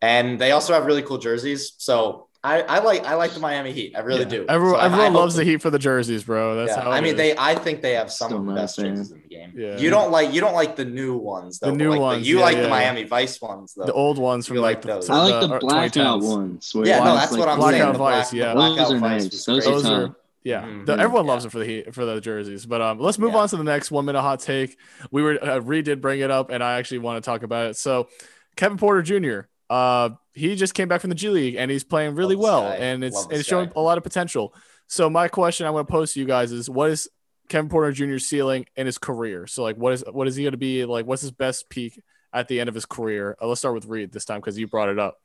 and 0.00 0.40
they 0.40 0.52
also 0.52 0.72
have 0.72 0.86
really 0.86 1.02
cool 1.02 1.18
jerseys. 1.18 1.74
So 1.76 2.29
I, 2.42 2.62
I 2.62 2.78
like 2.78 3.04
I 3.04 3.16
like 3.16 3.32
the 3.32 3.40
Miami 3.40 3.70
Heat. 3.70 3.94
I 3.94 4.00
really 4.00 4.20
Yeah. 4.20 4.24
do. 4.28 4.46
Everyone, 4.48 4.80
So 4.80 4.96
I- 4.96 5.04
I 5.04 5.08
loves 5.08 5.34
the 5.34 5.44
Heat 5.44 5.60
for 5.60 5.68
the 5.68 5.78
jerseys, 5.78 6.24
bro. 6.24 6.56
That's 6.56 6.70
yeah, 6.74 6.84
how. 6.84 6.90
I 6.90 7.00
mean, 7.02 7.10
is. 7.12 7.16
they. 7.18 7.36
I 7.36 7.54
think 7.54 7.82
they 7.82 7.92
have 7.92 8.10
some 8.10 8.28
Still 8.30 8.38
of 8.40 8.46
the 8.46 8.54
best 8.54 8.76
fan. 8.76 8.96
jerseys 8.96 9.10
in 9.12 9.20
the 9.20 9.28
game. 9.28 9.52
Yeah. 9.54 9.76
You 9.76 9.90
don't 9.90 10.10
like 10.10 10.32
you 10.32 10.40
don't 10.40 10.54
like 10.54 10.74
the 10.74 10.86
new 10.86 11.18
ones 11.18 11.58
though. 11.58 11.66
The 11.70 11.76
new 11.76 11.90
like 11.90 12.00
ones, 12.00 12.26
you 12.28 12.38
yeah, 12.38 12.44
like 12.44 12.56
yeah. 12.56 12.62
the 12.62 12.68
Miami 12.70 13.04
Vice 13.04 13.40
ones 13.42 13.74
though. 13.76 13.84
the 13.84 13.92
old 13.92 14.16
ones 14.18 14.46
from 14.46 14.56
You 14.56 14.62
like, 14.62 14.76
like 14.76 14.82
the, 14.82 14.88
those. 14.88 15.10
I 15.10 15.18
like 15.28 15.40
the, 15.42 15.48
the 15.48 15.58
blackout 15.58 16.20
ones. 16.22 16.72
yeah, 16.74 16.80
it 16.80 17.04
no, 17.04 17.14
that's 17.14 17.30
like, 17.32 17.40
what 17.40 17.48
I'm 17.50 17.58
Blackout 17.58 17.78
saying. 17.80 17.92
The 17.92 17.98
Vice, 17.98 18.30
black- 18.30 18.32
yeah. 18.38 18.48
the 18.48 18.54
blackout 18.54 18.76
Those 18.78 18.90
are 18.92 19.00
nice. 19.00 19.44
Those 19.44 19.44
great. 19.44 19.64
Those 19.74 19.84
are 19.86 19.94
are 20.02 20.06
tough. 20.06 20.16
yeah. 20.42 20.62
Mhm. 20.62 20.86
The, 20.86 20.92
everyone 20.94 21.26
Yeah. 21.26 21.32
loves 21.32 21.44
it 21.44 21.52
for 21.52 21.58
the 21.58 21.66
Heat 21.66 21.94
for 21.94 22.06
the 22.06 22.20
jerseys. 22.22 22.64
But 22.64 22.80
um, 22.80 22.98
let's 23.00 23.18
move 23.18 23.32
Yeah. 23.32 23.40
on 23.40 23.48
to 23.50 23.56
the 23.58 23.64
next 23.64 23.90
one 23.90 24.06
minute 24.06 24.22
hot 24.22 24.40
take. 24.40 24.78
We 25.10 25.22
were 25.22 25.38
uh, 25.44 25.58
Reed 25.60 25.84
did 25.84 26.00
bring 26.00 26.20
it 26.20 26.30
up, 26.30 26.50
and 26.50 26.64
I 26.64 26.78
actually 26.78 27.00
want 27.00 27.22
to 27.22 27.28
talk 27.30 27.42
about 27.42 27.66
it. 27.68 27.76
So 27.76 28.08
Kevin 28.56 28.78
Porter 28.78 29.02
Jr. 29.02 29.40
Uh, 29.70 30.10
he 30.34 30.56
just 30.56 30.74
came 30.74 30.88
back 30.88 31.00
from 31.00 31.10
the 31.10 31.16
G 31.16 31.28
League 31.28 31.54
and 31.54 31.70
he's 31.70 31.84
playing 31.84 32.16
really 32.16 32.34
well, 32.34 32.64
guy. 32.64 32.74
and 32.76 33.04
it's 33.04 33.26
it's 33.30 33.48
showing 33.48 33.66
guy. 33.66 33.74
a 33.76 33.80
lot 33.80 33.96
of 33.98 34.04
potential. 34.04 34.52
So 34.88 35.08
my 35.08 35.28
question 35.28 35.64
I 35.64 35.70
want 35.70 35.86
to 35.86 35.92
pose 35.92 36.12
to 36.14 36.20
you 36.20 36.26
guys 36.26 36.50
is, 36.50 36.68
what 36.68 36.90
is 36.90 37.08
Kevin 37.48 37.68
Porter 37.68 37.92
Jr.'s 37.92 38.26
ceiling 38.26 38.66
in 38.74 38.86
his 38.86 38.98
career? 38.98 39.46
So 39.46 39.62
like, 39.62 39.76
what 39.76 39.92
is 39.92 40.04
what 40.10 40.26
is 40.26 40.34
he 40.34 40.42
going 40.42 40.52
to 40.52 40.58
be 40.58 40.84
like? 40.84 41.06
What's 41.06 41.22
his 41.22 41.30
best 41.30 41.70
peak 41.70 42.02
at 42.32 42.48
the 42.48 42.58
end 42.58 42.68
of 42.68 42.74
his 42.74 42.84
career? 42.84 43.36
Uh, 43.40 43.46
let's 43.46 43.60
start 43.60 43.74
with 43.74 43.86
Reed 43.86 44.10
this 44.10 44.24
time 44.24 44.40
because 44.40 44.58
you 44.58 44.66
brought 44.66 44.88
it 44.88 44.98
up. 44.98 45.18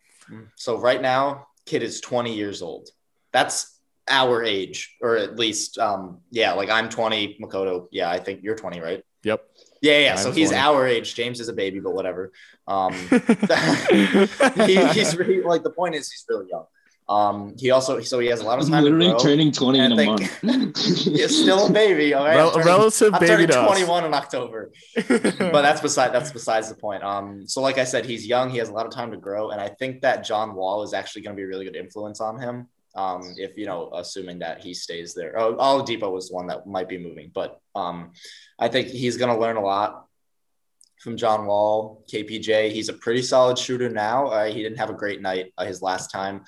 So 0.56 0.78
right 0.78 1.02
now, 1.02 1.48
kid 1.66 1.82
is 1.82 2.00
20 2.02 2.36
years 2.36 2.62
old. 2.62 2.90
That's 3.32 3.80
our 4.08 4.44
age, 4.44 4.96
or 5.02 5.18
at 5.18 5.38
least, 5.38 5.78
um, 5.80 6.20
yeah, 6.30 6.54
like 6.54 6.70
I'm 6.70 6.90
20, 6.90 7.40
Makoto. 7.42 7.88
Yeah, 7.92 8.10
I 8.10 8.20
think 8.20 8.44
you're 8.44 8.56
20, 8.56 8.80
right? 8.80 9.04
Yep. 9.24 9.44
Yeah, 9.82 10.00
yeah. 10.00 10.16
So 10.16 10.32
he's 10.32 10.50
20. 10.50 10.64
our 10.64 10.88
age. 10.88 11.16
James 11.16 11.40
is 11.40 11.50
a 11.50 11.54
baby, 11.54 11.80
but 11.80 11.94
whatever. 11.94 12.32
Um, 12.68 12.94
he, 14.66 14.86
he's 14.88 15.16
really, 15.18 15.42
like 15.42 15.64
the 15.64 15.74
point 15.76 15.96
is 15.96 16.12
he's 16.12 16.26
really 16.28 16.48
young. 16.50 16.66
Um, 17.08 17.54
he 17.60 17.70
also 17.70 18.02
so 18.02 18.18
he 18.18 18.28
has 18.30 18.40
a 18.40 18.44
lot 18.44 18.58
of 18.58 18.66
I'm 18.66 18.72
time. 18.72 18.84
literally 18.84 19.06
to 19.06 19.12
grow. 19.12 19.20
turning 19.20 19.52
20 19.52 19.80
in 19.80 19.92
a 19.92 20.06
month. 20.06 20.42
He's 21.06 21.40
still 21.40 21.68
a 21.68 21.72
baby. 21.72 22.16
All 22.16 22.26
right, 22.26 22.36
Rel- 22.36 22.48
I'm 22.48 22.54
turning- 22.54 22.68
relative 22.68 23.14
I'm 23.14 23.20
baby 23.20 23.54
us. 23.54 23.68
21 23.68 24.06
in 24.06 24.14
October. 24.16 24.72
but 25.08 25.62
that's 25.62 25.82
beside 25.82 26.14
that's 26.14 26.32
besides 26.32 26.68
the 26.70 26.74
point. 26.76 27.04
Um, 27.04 27.48
so 27.48 27.62
like 27.62 27.78
I 27.78 27.84
said, 27.84 28.06
he's 28.08 28.26
young. 28.26 28.50
He 28.50 28.58
has 28.58 28.70
a 28.70 28.74
lot 28.74 28.88
of 28.88 28.92
time 28.92 29.12
to 29.12 29.18
grow, 29.18 29.52
and 29.52 29.62
I 29.62 29.68
think 29.70 30.02
that 30.02 30.26
John 30.26 30.56
Wall 30.56 30.82
is 30.82 30.96
actually 30.96 31.22
going 31.22 31.36
to 31.36 31.40
be 31.40 31.44
a 31.44 31.48
really 31.48 31.66
good 31.66 31.76
influence 31.76 32.20
on 32.22 32.40
him. 32.40 32.70
Um, 32.96 33.34
if 33.38 33.58
you 33.58 33.66
know, 33.66 33.92
assuming 33.94 34.40
that 34.40 34.64
he 34.64 34.74
stays 34.74 35.14
there. 35.14 35.38
Oh, 35.38 35.56
Oladipo 35.56 36.12
was 36.12 36.32
one 36.32 36.48
that 36.48 36.66
might 36.66 36.88
be 36.88 36.98
moving, 36.98 37.32
but 37.34 37.60
um, 37.76 38.12
I 38.58 38.70
think 38.70 38.88
he's 38.88 39.18
going 39.18 39.34
to 39.34 39.40
learn 39.40 39.58
a 39.58 39.62
lot 39.62 40.06
from 41.00 41.18
John 41.18 41.46
Wall, 41.46 42.04
KPJ. 42.12 42.72
He's 42.72 42.90
a 42.90 42.94
pretty 42.94 43.22
solid 43.22 43.58
shooter 43.58 43.90
now. 43.90 44.28
Uh, 44.28 44.46
he 44.46 44.64
didn't 44.64 44.80
have 44.80 44.90
a 44.90 44.94
great 44.94 45.22
night 45.22 45.54
uh, 45.58 45.66
his 45.66 45.82
last 45.82 46.10
time 46.10 46.44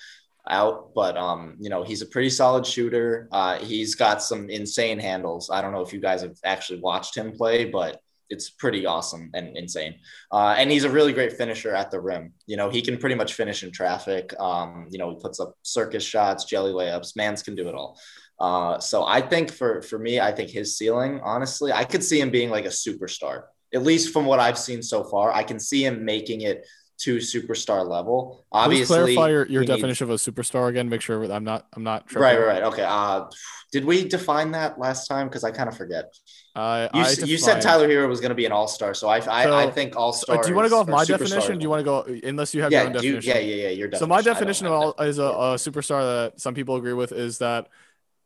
out, 0.48 0.94
but 0.94 1.16
um, 1.16 1.56
you 1.60 1.70
know, 1.70 1.84
he's 1.84 2.02
a 2.02 2.06
pretty 2.06 2.30
solid 2.30 2.66
shooter. 2.66 3.28
Uh, 3.30 3.58
he's 3.58 3.94
got 3.94 4.22
some 4.22 4.48
insane 4.50 4.98
handles. 4.98 5.50
I 5.50 5.62
don't 5.62 5.72
know 5.72 5.82
if 5.82 5.92
you 5.92 6.00
guys 6.00 6.22
have 6.22 6.36
actually 6.44 6.80
watched 6.80 7.16
him 7.16 7.32
play, 7.32 7.66
but 7.66 8.00
it's 8.30 8.50
pretty 8.50 8.86
awesome 8.86 9.30
and 9.34 9.56
insane. 9.56 9.94
Uh, 10.32 10.54
and 10.58 10.70
he's 10.70 10.84
a 10.84 10.90
really 10.90 11.12
great 11.12 11.32
finisher 11.32 11.74
at 11.74 11.90
the 11.90 12.00
rim. 12.00 12.32
You 12.46 12.56
know, 12.56 12.68
he 12.70 12.82
can 12.82 12.98
pretty 12.98 13.14
much 13.14 13.34
finish 13.34 13.62
in 13.62 13.72
traffic. 13.72 14.34
Um, 14.38 14.86
you 14.90 14.98
know, 14.98 15.10
he 15.10 15.16
puts 15.16 15.40
up 15.40 15.54
circus 15.62 16.04
shots, 16.04 16.44
jelly 16.44 16.72
layups. 16.72 17.16
Mans 17.16 17.42
can 17.42 17.54
do 17.54 17.68
it 17.68 17.74
all. 17.74 17.98
Uh, 18.40 18.78
so 18.78 19.04
I 19.04 19.20
think 19.20 19.50
for 19.52 19.82
for 19.82 19.98
me, 19.98 20.20
I 20.20 20.30
think 20.32 20.50
his 20.50 20.76
ceiling, 20.76 21.20
honestly, 21.24 21.72
I 21.72 21.84
could 21.84 22.04
see 22.04 22.20
him 22.20 22.30
being 22.30 22.50
like 22.50 22.66
a 22.66 22.68
superstar. 22.68 23.44
At 23.74 23.82
least 23.82 24.12
from 24.12 24.24
what 24.24 24.38
I've 24.38 24.58
seen 24.58 24.82
so 24.82 25.04
far, 25.04 25.32
I 25.32 25.42
can 25.42 25.58
see 25.58 25.84
him 25.84 26.04
making 26.04 26.42
it 26.42 26.66
to 26.98 27.18
superstar 27.18 27.86
level. 27.86 28.44
Please 28.52 28.64
Obviously, 28.64 29.14
clarify 29.14 29.30
your, 29.30 29.46
your 29.46 29.60
needs- 29.62 29.72
definition 29.72 30.04
of 30.04 30.10
a 30.10 30.14
superstar 30.14 30.68
again. 30.68 30.88
Make 30.88 31.00
sure 31.00 31.30
I'm 31.30 31.44
not 31.44 31.66
I'm 31.74 31.84
not 31.84 32.06
tripping. 32.06 32.22
Right, 32.22 32.38
right, 32.38 32.46
right. 32.46 32.62
Okay. 32.64 32.84
Uh, 32.86 33.26
did 33.72 33.84
we 33.84 34.08
define 34.08 34.52
that 34.52 34.78
last 34.78 35.06
time? 35.06 35.28
Because 35.28 35.44
I 35.44 35.50
kind 35.50 35.68
of 35.68 35.76
forget. 35.76 36.12
I, 36.58 37.10
You, 37.10 37.26
you 37.26 37.38
said 37.38 37.60
Tyler 37.60 37.88
Herro 37.88 38.08
was 38.08 38.20
going 38.20 38.30
to 38.30 38.34
be 38.34 38.44
an 38.46 38.52
all 38.52 38.68
star, 38.68 38.94
so 38.94 39.08
I, 39.08 39.18
I, 39.18 39.44
So, 39.44 39.56
I 39.56 39.70
think 39.70 39.96
all 39.96 40.10
Uh, 40.10 40.12
star. 40.12 40.42
do 40.42 40.48
you 40.48 40.54
want 40.54 40.66
to 40.66 40.70
go 40.70 40.80
off 40.80 40.88
my 40.88 41.04
definition? 41.04 41.58
Do 41.58 41.62
you 41.62 41.70
want 41.70 41.80
to 41.80 41.84
go 41.84 42.28
unless 42.28 42.54
you 42.54 42.62
have 42.62 42.72
your 42.72 42.82
own 42.82 42.92
do 42.92 43.06
you, 43.06 43.14
definition? 43.14 43.30
yeah, 43.30 43.54
yeah, 43.54 43.62
yeah. 43.64 43.68
Your 43.70 43.92
So 43.92 44.06
my 44.06 44.22
definition. 44.22 44.34
definition 44.34 44.66
of 44.66 44.72
all 44.72 44.94
is 45.04 45.18
a, 45.18 45.24
a 45.24 45.54
superstar 45.56 46.02
that 46.02 46.40
some 46.40 46.54
people 46.54 46.76
agree 46.76 46.94
with 46.94 47.12
is 47.12 47.38
that 47.38 47.68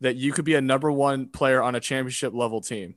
that 0.01 0.15
you 0.15 0.33
could 0.33 0.45
be 0.45 0.55
a 0.55 0.61
number 0.61 0.91
one 0.91 1.27
player 1.27 1.61
on 1.61 1.75
a 1.75 1.79
championship 1.79 2.33
level 2.33 2.59
team. 2.59 2.95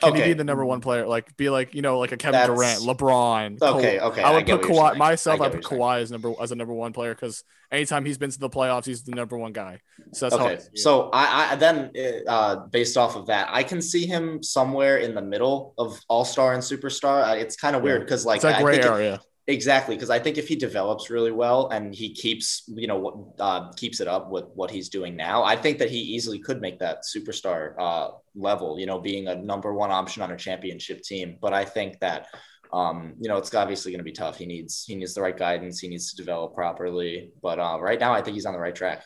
Can 0.00 0.10
Okay. 0.10 0.18
you 0.28 0.34
be 0.34 0.38
the 0.38 0.44
number 0.44 0.64
one 0.64 0.80
player? 0.80 1.06
Like 1.06 1.36
be 1.36 1.48
like 1.50 1.72
you 1.74 1.80
know 1.80 1.98
like 2.00 2.12
a 2.12 2.16
Kevin 2.16 2.40
That's- 2.40 2.82
Durant, 2.82 2.98
LeBron. 2.98 3.62
Okay, 3.62 3.98
Ka- 3.98 4.06
okay, 4.08 4.22
I 4.22 4.32
I 4.32 4.34
would 4.34 4.44
get 4.46 4.60
put 4.60 4.70
Kawhi 4.72 4.96
myself. 4.96 5.40
I 5.40 5.46
I, 5.46 5.48
put 5.50 5.62
Kawhi 5.62 6.00
as 6.02 6.10
number 6.10 6.32
as 6.42 6.50
a 6.52 6.56
number 6.56 6.74
one 6.74 6.92
player 6.92 7.14
because 7.14 7.44
anytime 7.70 8.04
he's 8.04 8.18
been 8.18 8.30
to 8.30 8.38
the 8.38 8.50
playoffs, 8.50 8.86
he's 8.86 9.04
the 9.04 9.12
number 9.12 9.38
one 9.38 9.52
guy. 9.52 9.80
So 10.12 10.26
that's 10.28 10.36
how. 10.40 10.48
I 10.48 10.52
Okay, 10.54 10.62
so 10.74 11.10
I, 11.12 11.52
I 11.52 11.56
then 11.56 11.92
uh, 12.26 12.56
based 12.72 12.96
off 12.96 13.14
of 13.14 13.26
that, 13.26 13.48
I 13.50 13.62
can 13.62 13.80
see 13.80 14.04
him 14.04 14.42
somewhere 14.42 14.98
in 14.98 15.14
the 15.14 15.22
middle 15.22 15.74
of 15.78 15.98
all 16.08 16.24
star 16.24 16.54
and 16.54 16.62
superstar. 16.62 17.30
Uh, 17.30 17.36
It's 17.36 17.54
kind 17.56 17.76
of 17.76 17.82
weird 17.82 18.00
because 18.02 18.26
like 18.26 18.38
it's 18.38 18.44
I 18.44 18.60
gray 18.62 18.78
it- 18.78 18.84
area. 18.84 19.20
Exactly, 19.46 19.94
because 19.94 20.08
I 20.08 20.18
think 20.18 20.38
if 20.38 20.48
he 20.48 20.56
develops 20.56 21.10
really 21.10 21.30
well 21.30 21.68
and 21.68 21.94
he 21.94 22.14
keeps, 22.14 22.62
you 22.66 22.86
know, 22.86 22.96
what 22.98 23.14
uh, 23.38 23.70
keeps 23.74 24.00
it 24.00 24.08
up 24.08 24.30
with 24.30 24.46
what 24.54 24.70
he's 24.70 24.88
doing 24.88 25.16
now, 25.16 25.42
I 25.44 25.54
think 25.54 25.76
that 25.80 25.90
he 25.90 25.98
easily 25.98 26.38
could 26.38 26.62
make 26.62 26.78
that 26.78 27.02
superstar 27.04 27.74
uh, 27.78 28.08
level. 28.34 28.78
You 28.78 28.86
know, 28.86 28.98
being 28.98 29.28
a 29.28 29.34
number 29.34 29.72
one 29.72 29.90
option 29.90 30.22
on 30.22 30.30
a 30.32 30.36
championship 30.36 31.02
team. 31.02 31.36
But 31.40 31.52
I 31.52 31.64
think 31.64 32.00
that, 32.00 32.28
um, 32.72 33.14
you 33.20 33.28
know, 33.28 33.36
it's 33.36 33.54
obviously 33.54 33.92
going 33.92 33.98
to 34.00 34.04
be 34.04 34.12
tough. 34.12 34.36
He 34.36 34.46
needs 34.46 34.84
he 34.84 34.94
needs 34.94 35.14
the 35.14 35.22
right 35.22 35.36
guidance. 35.36 35.80
He 35.80 35.88
needs 35.88 36.10
to 36.10 36.16
develop 36.16 36.54
properly. 36.54 37.30
But 37.42 37.58
uh, 37.58 37.78
right 37.80 38.00
now, 38.00 38.12
I 38.12 38.22
think 38.22 38.34
he's 38.34 38.46
on 38.46 38.52
the 38.54 38.60
right 38.60 38.74
track. 38.74 39.04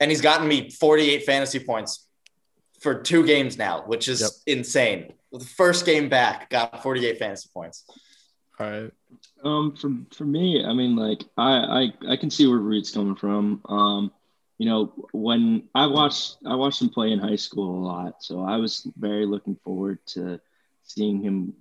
And 0.00 0.10
he's 0.10 0.22
gotten 0.22 0.48
me 0.48 0.70
48 0.70 1.24
fantasy 1.24 1.58
points 1.58 2.06
for 2.80 3.02
two 3.02 3.26
games 3.26 3.58
now, 3.58 3.82
which 3.86 4.08
is 4.08 4.20
Yep. 4.22 4.58
insane. 4.58 5.12
The 5.32 5.44
first 5.44 5.84
game 5.84 6.08
back, 6.08 6.48
got 6.48 6.82
48 6.82 7.18
fantasy 7.18 7.50
points. 7.52 7.84
All 8.58 8.70
right. 8.70 8.90
Um, 9.44 9.76
for 9.76 9.90
for 10.14 10.24
me, 10.24 10.64
I 10.64 10.72
mean, 10.72 10.96
like 10.96 11.24
I 11.36 11.92
I, 12.08 12.12
I 12.12 12.16
can 12.16 12.30
see 12.30 12.46
where 12.46 12.58
Reed's 12.58 12.90
coming 12.90 13.16
from. 13.16 13.60
Um, 13.68 14.12
you 14.60 14.66
know, 14.66 14.92
when 15.12 15.62
I 15.74 15.86
watched 15.86 16.36
I 16.44 16.54
watched 16.54 16.82
him 16.82 16.90
play 16.90 17.12
in 17.12 17.18
high 17.18 17.36
school 17.36 17.76
a 17.76 17.82
lot, 17.82 18.22
so 18.22 18.44
I 18.44 18.58
was 18.58 18.86
very 18.98 19.24
looking 19.24 19.56
forward 19.64 20.00
to 20.08 20.38
seeing 20.82 21.22
him 21.22 21.54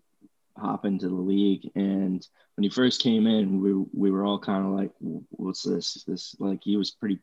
hop 0.57 0.83
into 0.83 1.07
the 1.07 1.15
league. 1.15 1.71
And 1.75 2.27
when 2.55 2.63
he 2.63 2.69
first 2.69 3.01
came 3.01 3.25
in, 3.25 3.62
we 3.62 3.73
we 3.93 4.12
were 4.12 4.25
all 4.25 4.38
kind 4.38 4.65
of 4.65 4.73
like, 4.73 4.91
"What's 5.29 5.63
this? 5.63 6.03
This 6.05 6.35
like 6.39 6.62
he 6.62 6.75
was 6.75 6.91
pretty 6.91 7.19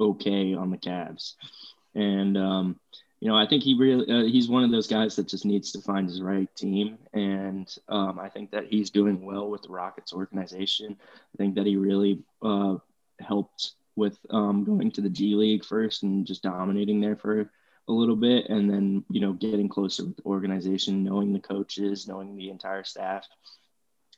okay 0.00 0.52
on 0.52 0.72
the 0.72 0.78
Cavs." 0.78 1.34
And 1.94 2.36
um, 2.36 2.80
you 3.20 3.28
know, 3.28 3.36
I 3.36 3.46
think 3.46 3.62
he 3.62 3.74
really 3.74 4.10
uh, 4.10 4.24
he's 4.24 4.48
one 4.48 4.64
of 4.64 4.72
those 4.72 4.88
guys 4.88 5.14
that 5.14 5.28
just 5.28 5.44
needs 5.44 5.70
to 5.72 5.80
find 5.80 6.08
his 6.08 6.22
right 6.22 6.52
team, 6.56 6.98
and 7.12 7.72
um, 7.88 8.18
I 8.18 8.28
think 8.28 8.50
that 8.50 8.64
he's 8.64 8.90
doing 8.90 9.24
well 9.24 9.48
with 9.48 9.62
the 9.62 9.68
Rockets 9.68 10.12
organization. 10.12 10.96
I 11.00 11.36
think 11.36 11.54
that 11.54 11.66
he 11.66 11.76
really 11.76 12.24
uh, 12.42 12.78
helped 13.20 13.74
with 13.96 14.18
um, 14.30 14.64
going 14.64 14.90
to 14.92 15.00
the 15.00 15.08
G 15.08 15.34
League 15.34 15.64
first 15.64 16.02
and 16.02 16.26
just 16.26 16.42
dominating 16.42 17.00
there 17.00 17.16
for 17.16 17.50
a 17.88 17.92
little 17.92 18.16
bit, 18.16 18.46
and 18.48 18.68
then 18.68 19.04
you 19.10 19.20
know 19.20 19.32
getting 19.32 19.68
closer 19.68 20.04
with 20.04 20.16
the 20.16 20.24
organization, 20.24 21.04
knowing 21.04 21.32
the 21.32 21.40
coaches, 21.40 22.08
knowing 22.08 22.36
the 22.36 22.50
entire 22.50 22.84
staff 22.84 23.26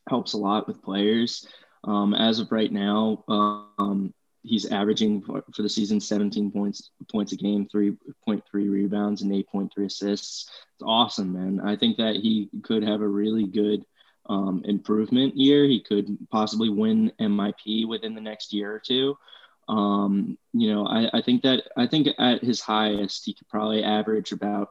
helps 0.08 0.32
a 0.32 0.38
lot 0.38 0.66
with 0.66 0.82
players. 0.82 1.46
Um, 1.84 2.14
as 2.14 2.40
of 2.40 2.50
right 2.50 2.72
now, 2.72 3.24
um, 3.28 4.12
he's 4.42 4.70
averaging 4.70 5.22
for, 5.22 5.44
for 5.54 5.62
the 5.62 5.68
season 5.68 6.00
17 6.00 6.50
points 6.50 6.90
points 7.10 7.32
a 7.32 7.36
game, 7.36 7.68
3.3 7.74 8.42
rebounds, 8.52 9.22
and 9.22 9.32
8.3 9.32 9.70
assists. 9.84 10.48
It's 10.74 10.82
awesome, 10.84 11.32
man. 11.32 11.60
I 11.66 11.76
think 11.76 11.96
that 11.98 12.16
he 12.16 12.48
could 12.62 12.82
have 12.82 13.00
a 13.00 13.08
really 13.08 13.46
good 13.46 13.84
um, 14.28 14.62
improvement 14.64 15.36
year. 15.36 15.64
He 15.64 15.80
could 15.80 16.16
possibly 16.30 16.68
win 16.68 17.12
MIP 17.20 17.86
within 17.86 18.14
the 18.14 18.20
next 18.20 18.52
year 18.52 18.72
or 18.72 18.80
two. 18.80 19.16
Um, 19.68 20.38
you 20.52 20.72
know, 20.72 20.86
I, 20.86 21.10
I 21.12 21.22
think 21.22 21.42
that 21.42 21.64
I 21.76 21.86
think 21.86 22.08
at 22.18 22.42
his 22.42 22.60
highest, 22.60 23.24
he 23.24 23.34
could 23.34 23.48
probably 23.48 23.82
average 23.82 24.32
about 24.32 24.70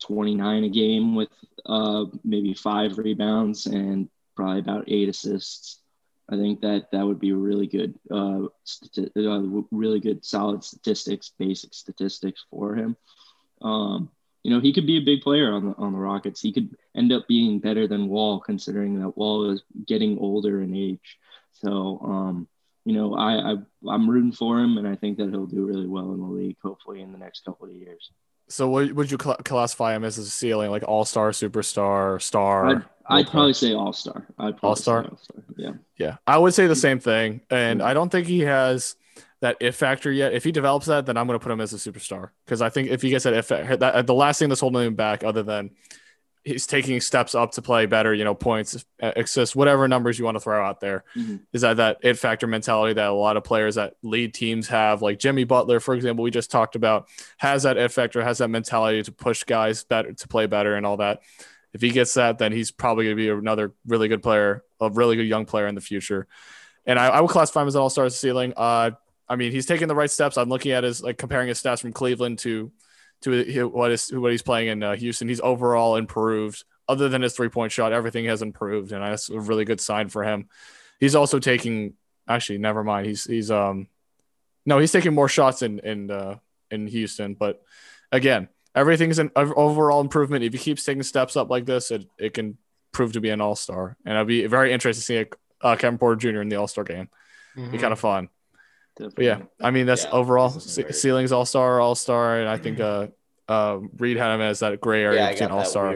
29 0.00 0.64
a 0.64 0.68
game 0.68 1.14
with 1.14 1.28
uh, 1.66 2.06
maybe 2.24 2.54
five 2.54 2.98
rebounds 2.98 3.66
and 3.66 4.08
probably 4.34 4.60
about 4.60 4.84
eight 4.88 5.08
assists. 5.08 5.80
I 6.28 6.36
think 6.36 6.60
that 6.60 6.92
that 6.92 7.04
would 7.04 7.18
be 7.18 7.32
really 7.32 7.66
good, 7.66 7.98
uh, 8.10 8.46
stati- 8.64 9.10
uh, 9.16 9.62
really 9.70 10.00
good, 10.00 10.24
solid 10.24 10.62
statistics, 10.62 11.32
basic 11.38 11.74
statistics 11.74 12.44
for 12.50 12.76
him. 12.76 12.96
Um, 13.60 14.10
you 14.42 14.50
know, 14.50 14.60
he 14.60 14.72
could 14.72 14.86
be 14.86 14.96
a 14.96 15.04
big 15.04 15.20
player 15.20 15.52
on 15.52 15.66
the 15.66 15.74
on 15.76 15.92
the 15.92 15.98
Rockets. 15.98 16.40
He 16.40 16.52
could 16.52 16.74
end 16.96 17.12
up 17.12 17.28
being 17.28 17.58
better 17.58 17.86
than 17.86 18.08
Wall, 18.08 18.40
considering 18.40 18.98
that 19.00 19.16
Wall 19.16 19.50
is 19.50 19.62
getting 19.86 20.18
older 20.18 20.62
in 20.62 20.74
age. 20.74 21.18
So, 21.52 22.00
um, 22.02 22.48
you 22.84 22.94
know, 22.94 23.14
I, 23.14 23.52
I 23.52 23.56
I'm 23.88 24.08
rooting 24.08 24.32
for 24.32 24.58
him, 24.58 24.78
and 24.78 24.86
I 24.88 24.96
think 24.96 25.18
that 25.18 25.30
he'll 25.30 25.46
do 25.46 25.64
really 25.66 25.86
well 25.86 26.12
in 26.12 26.20
the 26.20 26.26
league. 26.26 26.56
Hopefully, 26.62 27.00
in 27.02 27.12
the 27.12 27.18
next 27.18 27.44
couple 27.44 27.66
of 27.66 27.74
years. 27.74 28.10
So 28.48 28.68
what 28.68 28.92
would 28.92 29.10
you 29.10 29.18
cl- 29.22 29.36
classify 29.36 29.94
him 29.94 30.02
as 30.04 30.18
a 30.18 30.24
ceiling, 30.24 30.70
like 30.72 30.82
all 30.86 31.04
star, 31.04 31.30
superstar, 31.30 32.20
star? 32.20 32.68
I'd, 32.68 32.84
I'd 33.06 33.26
probably 33.28 33.52
say 33.52 33.74
all 33.74 33.92
star. 33.92 34.26
I'd 34.38 34.56
probably 34.56 34.68
All-star? 34.68 35.04
all-star. 35.04 35.44
Yeah. 35.56 35.72
Yeah, 35.98 36.16
I 36.26 36.38
would 36.38 36.54
say 36.54 36.66
the 36.66 36.74
same 36.74 36.98
thing, 36.98 37.42
and 37.50 37.80
I 37.82 37.94
don't 37.94 38.10
think 38.10 38.26
he 38.26 38.40
has 38.40 38.96
that 39.40 39.56
if 39.60 39.76
factor 39.76 40.10
yet. 40.10 40.32
If 40.32 40.44
he 40.44 40.52
develops 40.52 40.86
that, 40.86 41.06
then 41.06 41.16
I'm 41.16 41.26
going 41.26 41.38
to 41.38 41.42
put 41.42 41.52
him 41.52 41.60
as 41.60 41.72
a 41.72 41.76
superstar 41.76 42.30
because 42.44 42.60
I 42.60 42.70
think 42.70 42.90
if 42.90 43.02
he 43.02 43.10
gets 43.10 43.24
that 43.24 43.34
if 43.34 43.48
that 43.48 44.06
the 44.06 44.14
last 44.14 44.38
thing 44.38 44.48
that's 44.48 44.60
holding 44.60 44.86
him 44.86 44.94
back, 44.94 45.22
other 45.22 45.42
than 45.42 45.70
he's 46.44 46.66
taking 46.66 47.00
steps 47.00 47.34
up 47.34 47.52
to 47.52 47.62
play 47.62 47.84
better, 47.86 48.14
you 48.14 48.24
know, 48.24 48.34
points, 48.34 48.84
assists, 49.00 49.54
whatever 49.54 49.86
numbers 49.86 50.18
you 50.18 50.24
want 50.24 50.36
to 50.36 50.40
throw 50.40 50.64
out 50.64 50.80
there, 50.80 51.04
Mhm. 51.16 51.40
is 51.52 51.60
that 51.60 51.76
that 51.76 51.98
it 52.02 52.14
factor 52.14 52.46
mentality 52.46 52.94
that 52.94 53.08
a 53.08 53.12
lot 53.12 53.36
of 53.36 53.44
players 53.44 53.74
that 53.74 53.94
lead 54.02 54.32
teams 54.32 54.68
have, 54.68 55.02
like 55.02 55.18
Jimmy 55.18 55.44
Butler, 55.44 55.80
for 55.80 55.94
example, 55.94 56.22
we 56.22 56.30
just 56.30 56.50
talked 56.50 56.76
about, 56.76 57.08
has 57.36 57.64
that 57.64 57.76
it 57.76 57.92
factor, 57.92 58.22
has 58.22 58.38
that 58.38 58.48
mentality 58.48 59.02
to 59.02 59.12
push 59.12 59.44
guys 59.44 59.84
better 59.84 60.12
to 60.12 60.28
play 60.28 60.46
better 60.46 60.76
and 60.76 60.86
all 60.86 60.96
that. 60.96 61.20
If 61.72 61.82
he 61.82 61.90
gets 61.90 62.14
that, 62.14 62.38
then 62.38 62.52
he's 62.52 62.70
probably 62.70 63.04
going 63.04 63.16
to 63.16 63.22
be 63.22 63.28
another 63.28 63.72
really 63.86 64.08
good 64.08 64.22
player, 64.22 64.64
a 64.80 64.88
really 64.90 65.16
good 65.16 65.26
young 65.26 65.44
player 65.44 65.66
in 65.66 65.74
the 65.74 65.80
future. 65.80 66.26
And 66.86 66.98
I, 66.98 67.08
I 67.08 67.20
would 67.20 67.30
classify 67.30 67.62
him 67.62 67.68
as 67.68 67.74
an 67.74 67.82
all-star 67.82 68.08
ceiling. 68.08 68.54
Uh, 68.56 68.92
I 69.28 69.36
mean, 69.36 69.52
he's 69.52 69.66
taking 69.66 69.86
the 69.86 69.94
right 69.94 70.10
steps. 70.10 70.36
I'm 70.38 70.48
looking 70.48 70.72
at 70.72 70.82
his 70.82 71.02
like 71.02 71.18
comparing 71.18 71.48
his 71.48 71.62
stats 71.62 71.82
from 71.82 71.92
Cleveland 71.92 72.38
to 72.40 72.72
to 73.22 73.68
what 73.68 73.90
is 73.90 74.10
what 74.12 74.30
he's 74.32 74.42
playing 74.42 74.68
in 74.68 74.82
uh, 74.82 74.96
Houston. 74.96 75.28
He's 75.28 75.40
overall 75.40 75.96
improved. 75.96 76.64
Other 76.88 77.08
than 77.08 77.22
his 77.22 77.34
three-point 77.34 77.70
shot, 77.70 77.92
everything 77.92 78.24
has 78.24 78.42
improved, 78.42 78.90
and 78.90 79.00
that's 79.04 79.30
a 79.30 79.38
really 79.38 79.64
good 79.64 79.80
sign 79.80 80.08
for 80.08 80.24
him. 80.24 80.48
He's 80.98 81.14
also 81.14 81.38
taking. 81.38 81.94
Actually, 82.28 82.58
never 82.58 82.82
mind. 82.82 83.06
He's 83.06 83.24
he's 83.24 83.50
um, 83.50 83.86
no, 84.66 84.78
he's 84.78 84.92
taking 84.92 85.14
more 85.14 85.28
shots 85.28 85.62
in 85.62 85.78
in 85.80 86.10
uh, 86.10 86.36
in 86.70 86.86
Houston. 86.86 87.34
But 87.34 87.62
again, 88.10 88.48
everything's 88.74 89.18
an 89.18 89.30
overall 89.36 90.00
improvement. 90.00 90.44
If 90.44 90.52
he 90.52 90.58
keeps 90.58 90.84
taking 90.84 91.02
steps 91.02 91.36
up 91.36 91.48
like 91.50 91.64
this, 91.64 91.90
it 91.90 92.06
it 92.18 92.34
can 92.34 92.58
prove 92.92 93.12
to 93.12 93.20
be 93.20 93.30
an 93.30 93.40
all-star. 93.40 93.96
And 94.04 94.18
I'd 94.18 94.26
be 94.26 94.46
very 94.46 94.72
interested 94.72 95.00
to 95.00 95.06
see 95.06 95.38
uh, 95.60 95.76
Kevin 95.76 95.98
Porter 95.98 96.16
Jr. 96.16 96.40
in 96.40 96.48
the 96.48 96.56
all-star 96.56 96.84
game. 96.84 97.08
Be 97.70 97.78
kind 97.78 97.92
of 97.92 98.00
fun. 98.00 98.28
Definitely. 99.00 99.26
yeah, 99.26 99.38
I 99.60 99.70
mean 99.70 99.86
that's 99.86 100.04
Yeah, 100.04 100.10
overall 100.10 100.48
this 100.50 100.66
is 100.66 100.72
ce- 100.72 100.76
very- 100.78 100.92
ceilings 100.92 101.32
all 101.32 101.46
star, 101.46 101.80
all 101.80 101.94
star, 101.94 102.38
and 102.40 102.48
I 102.48 102.56
think 102.58 102.80
uh, 102.80 103.08
uh, 103.48 103.78
Reed 103.98 104.16
had 104.16 104.34
him 104.34 104.40
as 104.40 104.60
that 104.60 104.80
gray 104.80 105.02
area 105.02 105.20
Yeah, 105.24 105.30
between 105.30 105.50
all 105.50 105.64
star, 105.64 105.92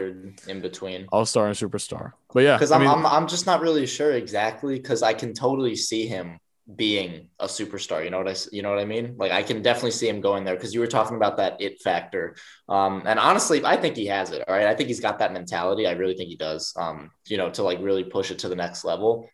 in 0.47 0.61
between. 0.61 1.05
all 1.11 1.25
star, 1.25 1.47
and 1.47 1.55
superstar. 1.55 2.11
But 2.33 2.43
yeah, 2.43 2.57
Because 2.57 2.71
I'm, 2.71 2.81
mean, 2.81 2.89
I'm 2.89 3.05
I'm 3.05 3.27
just 3.27 3.45
not 3.45 3.61
really 3.61 3.85
sure 3.85 4.11
exactly 4.11 4.75
because 4.75 5.01
I 5.03 5.13
can 5.13 5.33
totally 5.33 5.75
see 5.75 6.05
him 6.07 6.37
being 6.75 7.29
a 7.39 7.45
superstar. 7.45 8.03
You 8.03 8.09
know 8.09 8.17
what 8.17 8.27
I 8.27 8.35
you 8.51 8.63
know 8.63 8.71
what 8.71 8.79
I 8.79 8.85
mean? 8.85 9.15
Like 9.17 9.31
I 9.31 9.43
can 9.43 9.61
definitely 9.61 9.91
see 9.91 10.09
him 10.09 10.19
going 10.19 10.43
there 10.45 10.55
because 10.55 10.73
you 10.73 10.79
were 10.79 10.87
talking 10.87 11.15
about 11.15 11.37
that 11.37 11.61
it 11.61 11.79
factor. 11.81 12.35
Um, 12.67 13.03
and 13.05 13.19
honestly, 13.19 13.63
I 13.63 13.77
think 13.77 13.95
he 13.95 14.07
has 14.07 14.31
it. 14.31 14.43
All 14.47 14.55
right, 14.55 14.65
I 14.65 14.73
think 14.75 14.87
he's 14.87 14.99
got 14.99 15.19
that 15.19 15.31
mentality. 15.31 15.85
I 15.87 15.91
really 15.91 16.15
think 16.15 16.29
he 16.29 16.35
does. 16.37 16.73
Um, 16.75 17.11
you 17.27 17.37
know, 17.37 17.51
to 17.51 17.61
like 17.63 17.79
really 17.81 18.03
push 18.03 18.31
it 18.31 18.39
to 18.39 18.49
the 18.49 18.55
next 18.55 18.83
level. 18.83 19.29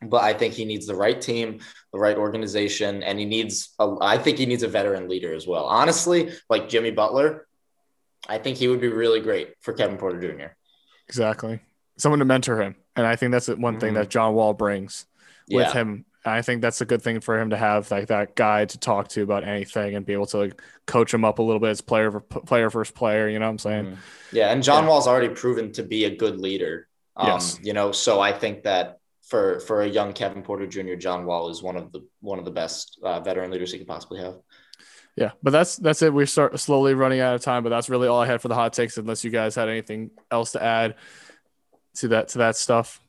But 0.00 0.22
I 0.22 0.32
think 0.32 0.54
he 0.54 0.64
needs 0.64 0.86
the 0.86 0.94
right 0.94 1.20
team, 1.20 1.58
the 1.92 1.98
right 1.98 2.16
organization, 2.16 3.02
and 3.02 3.18
he 3.18 3.24
needs. 3.24 3.74
A, 3.80 3.96
I 4.00 4.16
think 4.18 4.38
he 4.38 4.46
needs 4.46 4.62
a 4.62 4.68
veteran 4.68 5.08
leader 5.08 5.34
as 5.34 5.46
well. 5.46 5.64
Honestly, 5.64 6.30
like 6.48 6.68
Jimmy 6.68 6.92
Butler, 6.92 7.46
I 8.28 8.38
think 8.38 8.58
he 8.58 8.68
would 8.68 8.80
be 8.80 8.88
really 8.88 9.20
great 9.20 9.54
for 9.60 9.72
Kevin 9.72 9.96
Porter 9.98 10.20
Jr. 10.20 10.52
exactly 11.08 11.60
someone 11.96 12.18
to 12.20 12.24
mentor 12.24 12.60
him, 12.62 12.76
and 12.94 13.04
I 13.06 13.16
think 13.16 13.32
that's 13.32 13.48
one 13.48 13.80
thing 13.80 13.92
Mhm. 13.92 13.96
that 13.96 14.08
John 14.08 14.34
Wall 14.34 14.54
brings 14.54 15.06
with 15.50 15.66
Yeah. 15.66 15.72
him. 15.72 16.04
I 16.24 16.42
think 16.42 16.62
that's 16.62 16.80
a 16.80 16.84
good 16.84 17.02
thing 17.02 17.18
for 17.20 17.40
him 17.40 17.50
to 17.50 17.56
have 17.56 17.90
like 17.90 18.06
that 18.08 18.36
guy 18.36 18.66
to 18.66 18.78
talk 18.78 19.08
to 19.08 19.22
about 19.22 19.42
anything 19.44 19.96
and 19.96 20.06
be 20.06 20.12
able 20.12 20.26
to 20.26 20.36
like 20.38 20.62
coach 20.86 21.12
him 21.12 21.24
up 21.24 21.38
a 21.40 21.42
little 21.42 21.58
bit 21.58 21.70
as 21.70 21.80
player 21.80 22.20
player 22.20 22.70
first 22.70 22.94
player. 22.94 23.28
You 23.28 23.38
know 23.40 23.46
what 23.46 23.50
I'm 23.52 23.58
saying? 23.58 23.84
Mhm. 23.86 23.96
Yeah, 24.32 24.52
and 24.52 24.62
John 24.62 24.84
Yeah. 24.84 24.90
Wall's 24.90 25.08
already 25.08 25.30
proven 25.30 25.72
to 25.72 25.82
be 25.82 26.04
a 26.04 26.14
good 26.14 26.38
leader. 26.40 26.86
Um, 27.16 27.28
Yes. 27.28 27.58
you 27.62 27.72
know, 27.72 27.90
so 27.90 28.20
I 28.20 28.32
think 28.32 28.62
that 28.64 28.97
for 29.28 29.60
for 29.60 29.82
a 29.82 29.86
young 29.86 30.12
Kevin 30.12 30.42
Porter 30.42 30.66
Jr., 30.66 30.94
John 30.94 31.24
Wall 31.26 31.50
is 31.50 31.62
one 31.62 31.76
of 31.76 31.92
the 31.92 32.06
one 32.20 32.38
of 32.38 32.44
the 32.44 32.50
best 32.50 32.98
uh, 33.02 33.20
veteran 33.20 33.50
leaders 33.50 33.70
he 33.72 33.78
could 33.78 33.86
possibly 33.86 34.20
have. 34.20 34.36
Yeah, 35.16 35.32
but 35.42 35.50
that's 35.50 35.76
that's 35.76 36.00
it. 36.02 36.12
We 36.14 36.26
start 36.26 36.58
slowly 36.60 36.94
running 36.94 37.20
out 37.20 37.34
of 37.34 37.40
time, 37.42 37.62
but 37.64 37.70
that's 37.70 37.90
really 37.90 38.08
all 38.08 38.20
I 38.20 38.26
had 38.26 38.40
for 38.40 38.48
the 38.48 38.54
hot 38.54 38.72
takes. 38.72 38.96
Unless 38.98 39.24
you 39.24 39.30
guys 39.30 39.54
had 39.54 39.68
anything 39.68 40.10
else 40.30 40.52
to 40.52 40.62
add 40.62 40.94
to 41.96 42.08
that 42.08 42.28
to 42.28 42.38
that 42.38 42.56
stuff. 42.56 43.00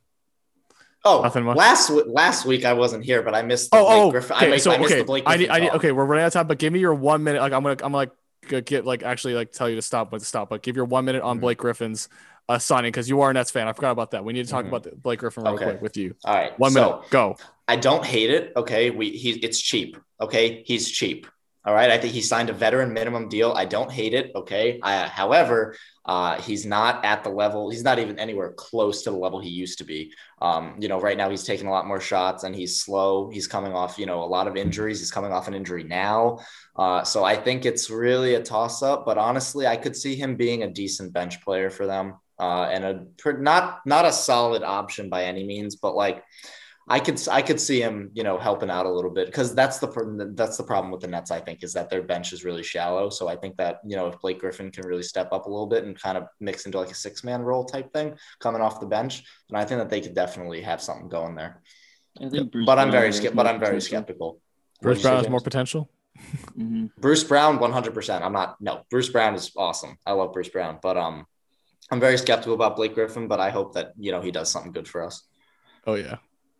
Oh, 1.05 1.21
Nothing 1.21 1.45
much. 1.45 1.55
last 1.55 1.89
last 1.91 2.45
week 2.45 2.65
I 2.65 2.73
wasn't 2.73 3.05
here, 3.05 3.21
but 3.21 3.33
I 3.33 3.41
missed. 3.41 3.71
The 3.71 3.77
Oh, 3.77 3.85
Blake 3.85 4.01
oh, 4.01 4.11
Griffin. 4.11 4.35
okay. 4.37 4.53
I, 4.53 4.57
so 4.57 4.71
I 4.71 4.77
missed 4.77 4.91
okay, 4.91 4.99
the 5.01 5.05
Blake 5.05 5.23
I 5.25 5.37
need, 5.37 5.49
I 5.49 5.59
need, 5.59 5.69
okay, 5.71 5.91
we're 5.93 6.03
running 6.03 6.23
out 6.23 6.27
of 6.27 6.33
time, 6.33 6.47
but 6.47 6.57
give 6.57 6.73
me 6.73 6.79
your 6.79 6.93
one 6.93 7.23
minute. 7.23 7.41
Like 7.41 7.53
I'm 7.53 7.63
gonna, 7.63 7.77
I'm 7.81 7.93
like 7.93 8.11
get 8.49 8.85
like 8.85 9.03
actually 9.03 9.35
like 9.35 9.51
tell 9.53 9.69
you 9.69 9.75
to 9.75 9.81
stop, 9.81 10.09
but 10.11 10.21
stop. 10.23 10.49
But 10.49 10.61
give 10.61 10.75
your 10.75 10.85
one 10.85 11.05
minute 11.05 11.21
on 11.21 11.37
Mhm. 11.37 11.41
Blake 11.41 11.59
Griffin's 11.59 12.09
uh, 12.49 12.57
signing 12.57 12.89
because 12.89 13.07
you 13.07 13.21
are 13.21 13.29
a 13.29 13.33
Nets 13.33 13.51
fan. 13.51 13.67
I 13.67 13.73
forgot 13.73 13.91
about 13.91 14.11
that. 14.11 14.25
We 14.25 14.33
need 14.33 14.45
to 14.45 14.51
talk 14.51 14.65
Mhm. 14.65 14.69
about 14.69 14.83
the 14.83 14.95
Blake 14.95 15.19
Griffin 15.19 15.43
real 15.43 15.53
Okay. 15.53 15.65
quick 15.65 15.81
with 15.81 15.95
you. 15.95 16.15
All 16.25 16.33
right, 16.33 16.57
One 16.59 16.71
so, 16.71 16.81
minute, 16.81 17.09
go. 17.11 17.37
I 17.67 17.75
don't 17.75 18.03
hate 18.03 18.31
it. 18.31 18.51
Okay, 18.57 18.89
we 18.89 19.11
he 19.11 19.31
it's 19.31 19.61
cheap. 19.61 19.95
Okay, 20.19 20.63
he's 20.65 20.89
cheap. 20.89 21.27
All 21.65 21.75
right, 21.75 21.91
I 21.91 21.97
think 21.99 22.13
he 22.13 22.21
signed 22.21 22.49
a 22.49 22.53
veteran 22.53 22.93
minimum 22.93 23.27
deal. 23.29 23.53
I 23.55 23.65
don't 23.65 23.91
hate 23.91 24.13
it. 24.15 24.31
Okay, 24.33 24.79
I, 24.81 25.07
however, 25.07 25.75
uh, 26.05 26.41
he's 26.41 26.65
not 26.65 27.05
at 27.05 27.23
the 27.23 27.29
level. 27.29 27.69
He's 27.69 27.83
not 27.83 27.99
even 27.99 28.17
anywhere 28.17 28.53
close 28.53 29.03
to 29.03 29.11
the 29.11 29.17
level 29.17 29.39
he 29.39 29.49
used 29.49 29.77
to 29.77 29.83
be. 29.83 30.11
Um, 30.41 30.75
you 30.79 30.87
know, 30.87 30.99
right 30.99 31.17
now 31.17 31.29
he's 31.29 31.43
taking 31.43 31.67
a 31.67 31.71
lot 31.71 31.85
more 31.85 31.99
shots 31.99 32.43
and 32.45 32.55
he's 32.55 32.81
slow. 32.81 33.29
He's 33.29 33.45
coming 33.45 33.73
off, 33.73 33.99
you 33.99 34.07
know, 34.07 34.23
a 34.23 34.25
lot 34.25 34.47
of 34.47 34.55
injuries. 34.57 34.99
He's 34.99 35.11
coming 35.11 35.31
off 35.31 35.47
an 35.47 35.53
injury 35.53 35.83
now. 35.83 36.39
Uh, 36.75 37.03
so 37.03 37.23
I 37.23 37.35
think 37.35 37.65
it's 37.65 37.89
really 37.91 38.33
a 38.35 38.41
toss 38.41 38.81
up. 38.81 39.05
But 39.05 39.19
honestly, 39.19 39.67
I 39.67 39.75
could 39.75 39.95
see 39.95 40.15
him 40.15 40.37
being 40.37 40.63
a 40.63 40.67
decent 40.69 41.13
bench 41.13 41.41
player 41.43 41.69
for 41.69 41.85
them. 41.85 42.15
Uh, 42.39 42.69
and 42.71 42.83
a 42.85 43.33
not 43.39 43.81
not 43.85 44.05
a 44.05 44.11
solid 44.11 44.63
option 44.63 45.09
by 45.09 45.25
any 45.25 45.43
means, 45.43 45.75
but 45.75 45.95
like 45.95 46.23
I 46.87 46.99
could 46.99 47.21
I 47.29 47.43
could 47.43 47.61
see 47.61 47.81
him, 47.81 48.09
you 48.13 48.23
know, 48.23 48.39
helping 48.39 48.71
out 48.71 48.87
a 48.87 48.89
little 48.89 49.11
bit 49.11 49.27
because 49.27 49.53
that's 49.53 49.77
the 49.77 50.31
that's 50.35 50.57
the 50.57 50.63
problem 50.63 50.91
with 50.91 51.01
the 51.01 51.07
Nets. 51.07 51.29
I 51.29 51.39
think 51.39 51.63
is 51.63 51.73
that 51.73 51.89
their 51.89 52.01
bench 52.01 52.33
is 52.33 52.43
really 52.43 52.63
shallow. 52.63 53.09
So 53.09 53.27
I 53.27 53.35
think 53.35 53.57
that 53.57 53.81
you 53.85 53.95
know 53.95 54.07
if 54.07 54.19
Blake 54.21 54.39
Griffin 54.39 54.71
can 54.71 54.87
really 54.87 55.03
step 55.03 55.31
up 55.31 55.45
a 55.45 55.49
little 55.49 55.67
bit 55.67 55.83
and 55.83 55.99
kind 55.99 56.17
of 56.17 56.23
mix 56.39 56.65
into 56.65 56.79
like 56.79 56.89
a 56.89 56.95
six 56.95 57.23
man 57.23 57.41
role 57.41 57.63
type 57.63 57.93
thing 57.93 58.15
coming 58.39 58.61
off 58.61 58.79
the 58.79 58.87
bench, 58.87 59.23
then 59.49 59.59
I 59.59 59.65
think 59.65 59.79
that 59.79 59.89
they 59.89 60.01
could 60.01 60.15
definitely 60.15 60.61
have 60.61 60.81
something 60.81 61.09
going 61.09 61.35
there. 61.35 61.61
I 62.19 62.29
think 62.29 62.51
Bruce 62.51 62.65
but 62.65 62.79
I'm 62.79 62.89
very 62.89 63.07
has 63.07 63.19
but 63.19 63.45
I'm 63.45 63.59
very 63.59 63.81
skeptical. 63.81 64.41
Bruce 64.81 64.97
did 64.97 64.99
you 64.99 65.03
say, 65.03 65.09
Brown 65.09 65.23
has 65.23 65.29
more 65.29 65.39
James? 65.39 65.43
potential. 65.43 65.91
Mhm. 66.57 66.89
Bruce 66.97 67.23
Brown, 67.23 67.59
100%. 67.59 68.21
I'm 68.21 68.33
not, 68.33 68.59
no, 68.59 68.81
Bruce 68.89 69.09
Brown 69.09 69.35
is 69.35 69.51
awesome. 69.55 69.97
I 70.05 70.13
love 70.13 70.33
Bruce 70.33 70.49
Brown, 70.49 70.79
but 70.81 70.97
um, 70.97 71.25
I'm 71.91 71.99
very 71.99 72.17
skeptical 72.17 72.53
about 72.53 72.75
Blake 72.75 72.93
Griffin, 72.93 73.27
but 73.27 73.39
I 73.39 73.49
hope 73.49 73.73
that, 73.73 73.93
you 73.97 74.11
know, 74.11 74.21
he 74.21 74.31
does 74.31 74.49
something 74.49 74.71
good 74.71 74.87
for 74.87 75.03
us. 75.03 75.23
Oh 75.87 75.95
yeah. 75.95 76.17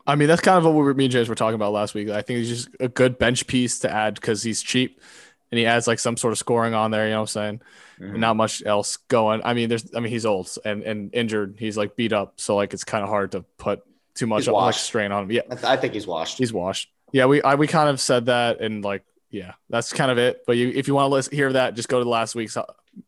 I 0.07 0.15
mean, 0.15 0.27
that's 0.27 0.41
kind 0.41 0.57
of 0.57 0.63
what 0.65 0.73
we 0.73 0.93
me 0.95 1.05
and 1.05 1.11
James 1.11 1.29
were 1.29 1.35
talking 1.35 1.55
about 1.55 1.71
last 1.71 1.93
week. 1.93 2.09
I 2.09 2.21
think 2.21 2.39
he's 2.39 2.49
just 2.49 2.69
a 2.79 2.87
good 2.87 3.19
bench 3.19 3.45
piece 3.45 3.79
to 3.79 3.91
add 3.91 4.15
because 4.15 4.41
he's 4.41 4.63
cheap 4.63 5.01
and 5.51 5.59
he 5.59 5.65
adds 5.67 5.87
like 5.87 5.99
some 5.99 6.17
sort 6.17 6.31
of 6.31 6.39
scoring 6.39 6.73
on 6.73 6.89
there. 6.89 7.05
You 7.05 7.11
know 7.11 7.21
what 7.21 7.35
I'm 7.35 7.59
saying? 7.59 7.61
Mhm. 7.99 8.17
not 8.17 8.35
much 8.37 8.63
else 8.65 8.95
going. 8.95 9.41
I 9.43 9.53
mean, 9.53 9.67
there's, 9.69 9.93
I 9.93 9.99
mean, 9.99 10.11
he's 10.11 10.25
old 10.25 10.49
and, 10.63 10.83
and 10.83 11.13
injured. 11.13 11.55
He's 11.59 11.77
like 11.77 11.95
beat 11.97 12.13
up. 12.13 12.39
So 12.39 12.55
like, 12.55 12.73
it's 12.73 12.85
kind 12.85 13.03
of 13.03 13.09
hard 13.09 13.33
to 13.33 13.41
put 13.57 13.83
too 14.15 14.25
much 14.25 14.47
like, 14.47 14.73
strain 14.73 15.11
on 15.11 15.25
him. 15.25 15.31
Yeah. 15.31 15.41
I, 15.51 15.55
th- 15.55 15.65
I 15.65 15.75
think 15.75 15.93
he's 15.93 16.07
washed. 16.07 16.37
He's 16.37 16.53
washed. 16.53 16.89
Yeah. 17.11 17.25
We, 17.25 17.41
I, 17.41 17.55
we 17.55 17.67
kind 17.67 17.89
of 17.89 17.99
said 17.99 18.27
that 18.27 18.61
and 18.61 18.83
like, 18.83 19.03
yeah, 19.31 19.53
that's 19.69 19.93
kind 19.93 20.09
of 20.09 20.17
it. 20.17 20.43
But 20.47 20.57
you, 20.57 20.69
if 20.69 20.87
you 20.87 20.95
want 20.95 21.05
to 21.05 21.13
listen, 21.13 21.35
hear 21.35 21.53
that, 21.53 21.75
just 21.75 21.89
go 21.89 22.01
to 22.01 22.09
last 22.09 22.35
week's 22.35 22.57
uh, 22.57 22.63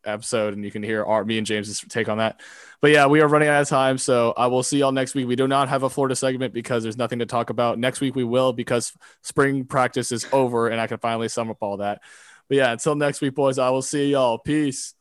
episode 0.06 0.54
and 0.54 0.64
you 0.64 0.72
can 0.72 0.84
hear 0.84 1.04
our, 1.04 1.24
me 1.26 1.38
and 1.38 1.48
James's 1.48 1.82
take 1.82 2.10
on 2.10 2.18
that. 2.20 2.42
But 2.82 2.92
yeah, 2.92 3.08
we 3.08 3.22
are 3.22 3.28
running 3.28 3.48
out 3.48 3.62
of 3.62 3.70
time. 3.70 3.98
So 3.98 4.34
I 4.36 4.48
will 4.48 4.64
see 4.64 4.80
y'all 4.80 4.92
next 4.92 5.16
week. 5.16 5.28
We 5.28 5.36
do 5.36 5.48
not 5.48 5.70
have 5.70 5.84
a 5.84 5.90
Florida 5.90 6.16
segment 6.16 6.54
because 6.54 6.84
there's 6.84 6.98
nothing 6.98 7.20
to 7.20 7.26
talk 7.26 7.50
about. 7.50 7.80
Next 7.80 8.02
week 8.02 8.16
we 8.16 8.24
will 8.24 8.54
because 8.54 8.94
spring 9.22 9.66
practice 9.66 10.12
is 10.12 10.26
over 10.32 10.70
and 10.70 10.82
I 10.82 10.88
can 10.88 10.98
finally 10.98 11.30
sum 11.30 11.50
up 11.50 11.58
all 11.62 11.78
that. 11.78 12.02
But 12.48 12.58
yeah, 12.58 12.72
until 12.72 12.96
next 12.96 13.22
week, 13.22 13.36
boys, 13.36 13.60
I 13.60 13.70
will 13.70 13.82
see 13.82 14.12
y'all. 14.12 14.38
Peace. 14.38 14.94